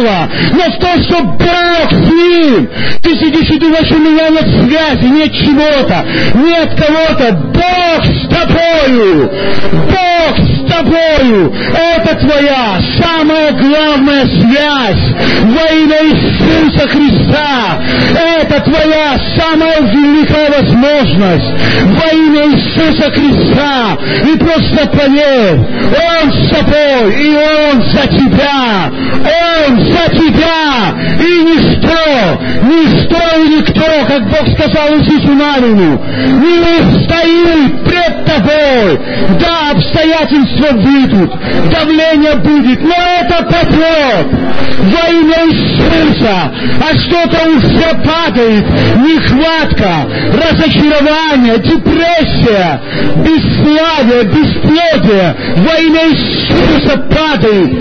том, 0.84 1.04
что 1.04 1.24
Бог 1.24 1.91
с 1.91 2.12
ним. 2.12 2.70
Ты 3.02 3.10
сидишь 3.20 3.50
и 3.50 3.60
думаешь, 3.60 3.91
у 3.91 4.00
меня 4.00 4.30
нет 4.30 4.48
связи, 4.66 5.06
нет 5.06 5.34
чего-то, 5.34 6.06
нет 6.36 6.70
кого-то. 6.80 7.32
Бог 7.54 8.06
с 8.06 8.28
тобою! 8.30 9.32
Бог 9.72 10.38
с 10.38 10.53
тобою! 10.74 11.53
Это 11.74 12.15
твоя 12.15 12.80
самая 13.01 13.51
главная 13.51 14.26
связь 14.26 15.13
во 15.43 15.76
имя 15.76 15.97
Иисуса 16.03 16.88
Христа. 16.88 17.82
Это 18.13 18.59
твоя 18.61 19.17
самая 19.38 19.82
великая 19.82 20.49
возможность 20.49 21.53
во 21.86 22.15
имя 22.15 22.45
Иисуса 22.47 23.11
Христа. 23.11 23.97
И 24.24 24.38
просто 24.38 24.88
поверь, 24.88 25.59
Он 25.59 26.32
с 26.32 26.49
тобой, 26.49 27.13
и 27.21 27.36
Он 27.36 27.84
за 27.91 28.07
тебя. 28.07 28.91
Он 29.24 29.80
за 29.80 30.15
тебя. 30.15 30.93
И 31.19 31.43
ничто, 31.43 32.41
ничто 32.63 33.13
и 33.38 33.49
никто, 33.49 34.05
как 34.07 34.30
Бог 34.30 34.47
сказал 34.57 34.97
Иисусу 34.97 35.34
Навину, 35.34 36.01
не 36.41 36.59
устоит 36.80 37.84
пред 37.84 38.26
тобой. 38.26 38.99
Да, 39.39 39.71
обстоятельства 39.71 40.62
выйдут, 40.72 41.32
давление 41.72 42.36
будет, 42.36 42.82
но 42.82 42.95
это 43.20 43.43
пройдет 43.43 44.43
во 44.84 45.09
имя 45.09 45.38
Иисуса. 45.47 46.51
А 46.82 46.97
что-то 46.97 47.49
уже 47.49 47.89
падает, 48.03 48.66
нехватка, 48.97 50.07
разочарование, 50.34 51.57
депрессия, 51.59 52.82
бесславие, 53.18 54.24
бесплодие. 54.26 55.36
Во 55.57 55.76
имя 55.82 56.01
Иисуса 56.09 56.97
падает, 56.97 57.72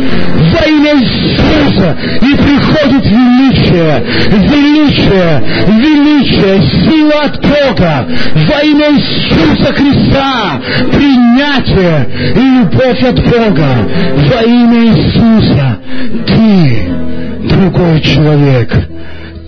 во 0.52 0.66
имя 0.66 0.92
Иисуса, 0.94 1.96
и 2.20 2.34
приходит 2.36 3.04
величие, 3.06 4.04
величие, 4.30 5.42
величие, 5.68 6.56
сила 6.82 7.20
от 7.24 7.40
Бога, 7.40 8.08
во 8.34 8.60
имя 8.62 8.90
Иисуса 8.92 9.72
Христа, 9.72 10.60
принятие. 10.92 12.32
И 12.34 12.40
любовь 12.40 12.71
от 12.80 13.16
Бога, 13.24 13.88
во 14.30 14.42
имя 14.42 14.84
Иисуса, 14.86 15.78
ты 16.26 17.48
другой 17.48 18.00
человек, 18.00 18.72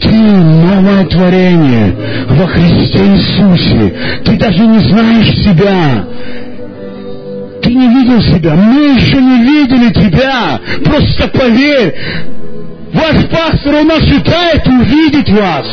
ты 0.01 0.11
новое 0.11 1.07
творение 1.07 1.97
во 2.29 2.47
Христе 2.47 2.99
Иисусе. 2.99 3.95
Ты 4.25 4.37
даже 4.37 4.66
не 4.66 4.79
знаешь 4.91 5.35
себя. 5.45 6.05
Ты 7.62 7.72
не 7.72 7.89
видел 7.89 8.20
себя. 8.22 8.55
Мы 8.55 8.97
еще 8.97 9.16
не 9.16 9.43
видели 9.43 9.93
тебя. 9.93 10.61
Просто 10.85 11.29
поверь. 11.29 11.95
Ваш 12.95 13.26
пастор, 13.26 13.74
он 13.74 13.90
ожидает 13.90 14.68
увидеть 14.68 15.30
вас. 15.30 15.66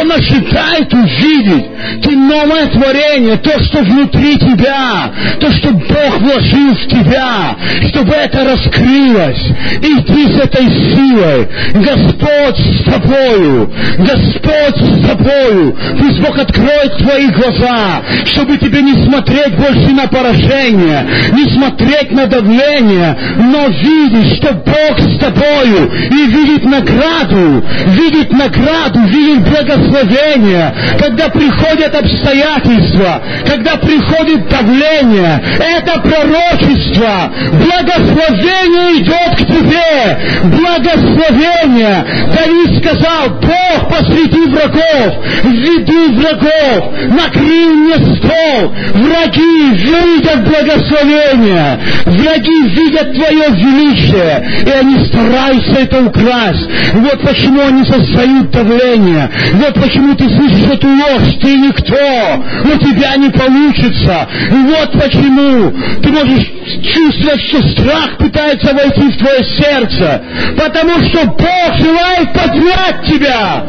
Он 0.00 0.10
ожидает 0.10 0.92
увидеть. 0.94 1.66
Ты 2.02 2.16
новое 2.16 2.66
творение, 2.68 3.36
то, 3.36 3.62
что 3.62 3.80
внутри 3.82 4.38
тебя, 4.38 5.12
то, 5.38 5.52
что 5.52 5.72
Бог 5.72 6.18
вложил 6.20 6.74
в 6.74 6.86
тебя, 6.86 7.56
чтобы 7.90 8.14
это 8.14 8.44
раскрылось. 8.44 9.50
Иди 9.82 10.32
с 10.32 10.40
этой 10.40 10.66
силой. 10.94 11.48
Господь 11.74 12.58
с 12.58 12.84
тобою. 12.84 13.70
Господь 13.98 14.80
с 14.80 15.06
тобою. 15.06 15.76
Пусть 15.98 16.20
Бог 16.20 16.38
откроет 16.38 16.96
твои 16.96 17.28
глаза, 17.32 18.02
чтобы 18.24 18.56
тебе 18.56 18.80
не 18.80 19.04
смотреть 19.04 19.56
больше 19.56 19.92
на 19.92 20.06
поражение, 20.06 21.06
не 21.34 21.50
смотреть 21.54 22.12
на 22.12 22.26
давление, 22.26 23.18
но 23.36 23.66
видеть, 23.68 24.36
что 24.38 24.54
Бог 24.54 24.98
с 24.98 25.18
тобою 25.18 25.92
и 25.92 26.26
видеть 26.30 26.45
видеть 26.46 26.64
награду, 26.64 27.64
видеть 27.86 28.32
награду, 28.32 29.00
видеть 29.06 29.42
благословение, 29.42 30.74
когда 30.98 31.28
приходят 31.28 31.94
обстоятельства, 31.94 33.22
когда 33.46 33.76
приходит 33.76 34.48
давление, 34.48 35.42
это 35.58 36.00
пророчество, 36.00 37.32
благословение 37.52 39.02
идет 39.02 39.36
к 39.36 39.46
тебе, 39.46 40.18
благословение. 40.44 42.06
Давид 42.36 42.84
сказал, 42.84 43.30
Бог 43.40 43.88
посреди 43.88 44.50
врагов, 44.50 45.24
введу 45.44 46.12
врагов, 46.14 46.92
накрыл 47.10 47.74
мне 47.74 47.94
стол, 48.16 48.74
враги 48.94 49.70
видят 49.72 50.44
благословение, 50.44 51.80
враги 52.04 52.68
видят 52.68 53.12
твое 53.14 53.48
величие, 53.50 54.64
и 54.66 54.70
они 54.70 55.06
стараются 55.06 55.80
это 55.80 56.04
украсть 56.04 56.35
власть. 56.36 56.68
Вот 56.94 57.20
почему 57.22 57.60
они 57.66 57.84
создают 57.84 58.50
давление. 58.50 59.30
Вот 59.54 59.74
почему 59.74 60.14
ты 60.14 60.24
слышишь 60.28 60.72
эту 60.72 60.88
ложь. 60.88 61.34
Ты 61.40 61.54
никто. 61.56 62.44
У 62.64 62.78
тебя 62.78 63.16
не 63.16 63.30
получится. 63.30 64.28
И 64.50 64.54
вот 64.54 64.92
почему 64.92 65.72
ты 66.02 66.08
можешь 66.10 66.46
чувствовать, 66.82 67.40
что 67.42 67.62
страх 67.68 68.18
пытается 68.18 68.74
войти 68.74 69.02
в 69.02 69.18
твое 69.18 69.44
сердце. 69.58 70.22
Потому 70.56 70.92
что 71.08 71.26
Бог 71.26 71.78
желает 71.78 72.32
поднять 72.32 73.04
тебя. 73.06 73.64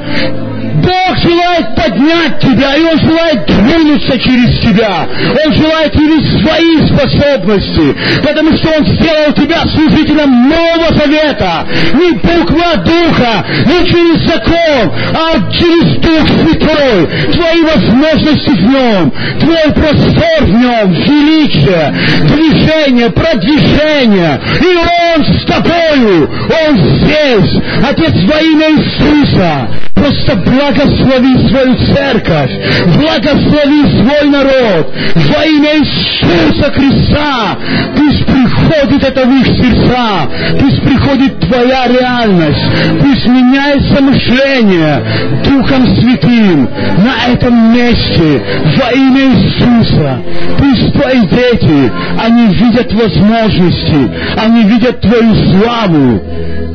Бог 0.76 1.18
желает 1.18 1.76
поднять 1.76 2.40
тебя, 2.40 2.76
и 2.76 2.84
Он 2.84 3.00
желает 3.00 3.46
двинуться 3.46 4.20
через 4.20 4.60
тебя. 4.60 5.08
Он 5.46 5.54
желает 5.54 5.96
явить 5.96 6.42
свои 6.42 6.88
способности, 6.88 7.96
потому 8.24 8.58
что 8.58 8.70
Он 8.78 8.86
сделал 8.86 9.34
тебя 9.34 9.62
служителем 9.74 10.50
Нового 10.50 10.94
Завета. 10.96 11.68
Не 11.94 12.12
буква 12.12 12.78
Духа, 12.78 13.46
не 13.66 13.88
через 13.90 14.28
закон, 14.28 14.94
а 15.14 15.52
через 15.52 15.98
Дух 15.98 16.28
Святой. 16.28 17.34
Твои 17.34 17.62
возможности 17.62 18.50
в 18.50 18.68
Нем, 18.68 19.12
твой 19.40 19.74
простор 19.74 20.42
в 20.42 20.52
Нем, 20.52 20.92
величие, 20.92 21.94
движение, 22.24 23.10
продвижение. 23.10 24.40
И 24.62 24.76
Он 25.16 25.24
с 25.24 25.46
тобою, 25.46 26.30
Он 26.68 26.78
здесь. 26.78 27.62
Отец 27.90 28.14
во 28.26 28.42
имя 28.42 28.70
Иисуса, 28.72 29.68
просто 29.94 30.36
благослови 30.38 31.50
свою 31.50 31.76
церковь, 31.94 32.52
благослови 32.98 33.84
свой 34.00 34.30
народ 34.30 34.94
во 35.16 35.46
имя 35.46 35.78
Иисуса 35.78 36.72
Христа. 36.72 37.58
Пусть 37.96 38.26
приходит 38.26 39.04
это 39.04 39.26
в 39.26 39.32
их 39.32 39.48
сердца, 39.48 40.30
пусть 40.60 40.82
приходит 40.84 41.40
Твоя 41.40 41.88
реальность, 41.88 43.02
пусть 43.02 43.28
меняется 43.28 44.02
мышление 44.02 45.04
Духом 45.44 45.86
Святым 45.98 46.70
на 46.98 47.32
этом 47.32 47.74
месте 47.74 48.42
во 48.78 48.92
имя 48.92 49.22
Иисуса. 49.34 50.22
Пусть 50.58 50.94
Твои 50.94 51.22
дети, 51.28 51.92
они 52.20 52.54
видят 52.54 52.92
возможности, 52.94 54.12
они 54.38 54.64
видят 54.64 54.97
Твою 55.02 55.36
славу, 55.36 56.22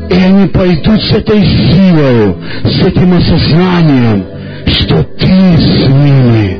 и 0.09 0.13
они 0.13 0.47
пойдут 0.47 1.01
с 1.01 1.11
этой 1.11 1.41
силой, 1.41 2.35
с 2.63 2.85
этим 2.85 3.17
осознанием, 3.17 4.25
что 4.67 5.03
ты 5.03 5.27
с 5.27 5.87
ними, 5.89 6.57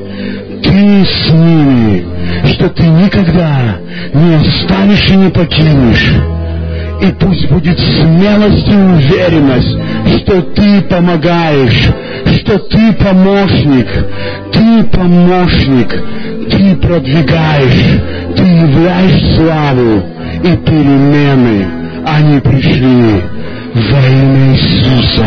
ты 0.62 1.06
с 1.06 1.32
ними, 1.32 2.06
что 2.54 2.70
ты 2.70 2.84
никогда 2.84 3.78
не 4.14 4.36
останешь 4.36 5.10
и 5.10 5.16
не 5.16 5.30
покинешь. 5.30 6.14
И 7.02 7.12
пусть 7.20 7.50
будет 7.50 7.80
смелость 7.80 8.68
и 8.68 8.76
уверенность, 8.76 9.78
что 10.20 10.42
ты 10.42 10.82
помогаешь, 10.84 11.90
что 12.40 12.60
ты 12.60 12.94
помощник, 12.94 13.88
ты 14.54 14.84
помощник, 14.86 15.90
ты 16.50 16.76
продвигаешь, 16.76 18.02
ты 18.36 18.44
являешь 18.44 19.36
славу 19.36 20.04
и 20.44 20.58
перемены, 20.58 21.66
они 22.06 22.40
пришли 22.42 23.24
во 23.76 24.00
имя 24.10 24.54
Иисуса, 24.54 25.26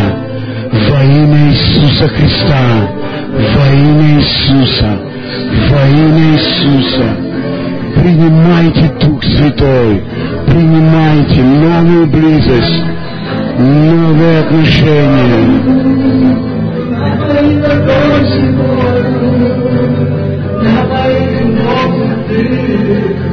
во 0.71 1.03
имя 1.03 1.49
Иисуса 1.49 2.07
Христа, 2.09 2.87
во 3.55 3.65
имя 3.73 4.19
Иисуса, 4.19 4.99
во 5.71 5.87
имя 5.89 6.35
Иисуса. 6.35 7.07
Принимайте 7.95 8.91
Дух 9.01 9.23
Святой, 9.23 10.03
принимайте 10.45 11.41
новую 11.41 12.05
близость, 12.07 12.83
новые 13.57 14.39
отношения. 14.41 15.47
Давай, 20.63 21.15
Бог, 21.57 21.91
ты. 22.27 23.26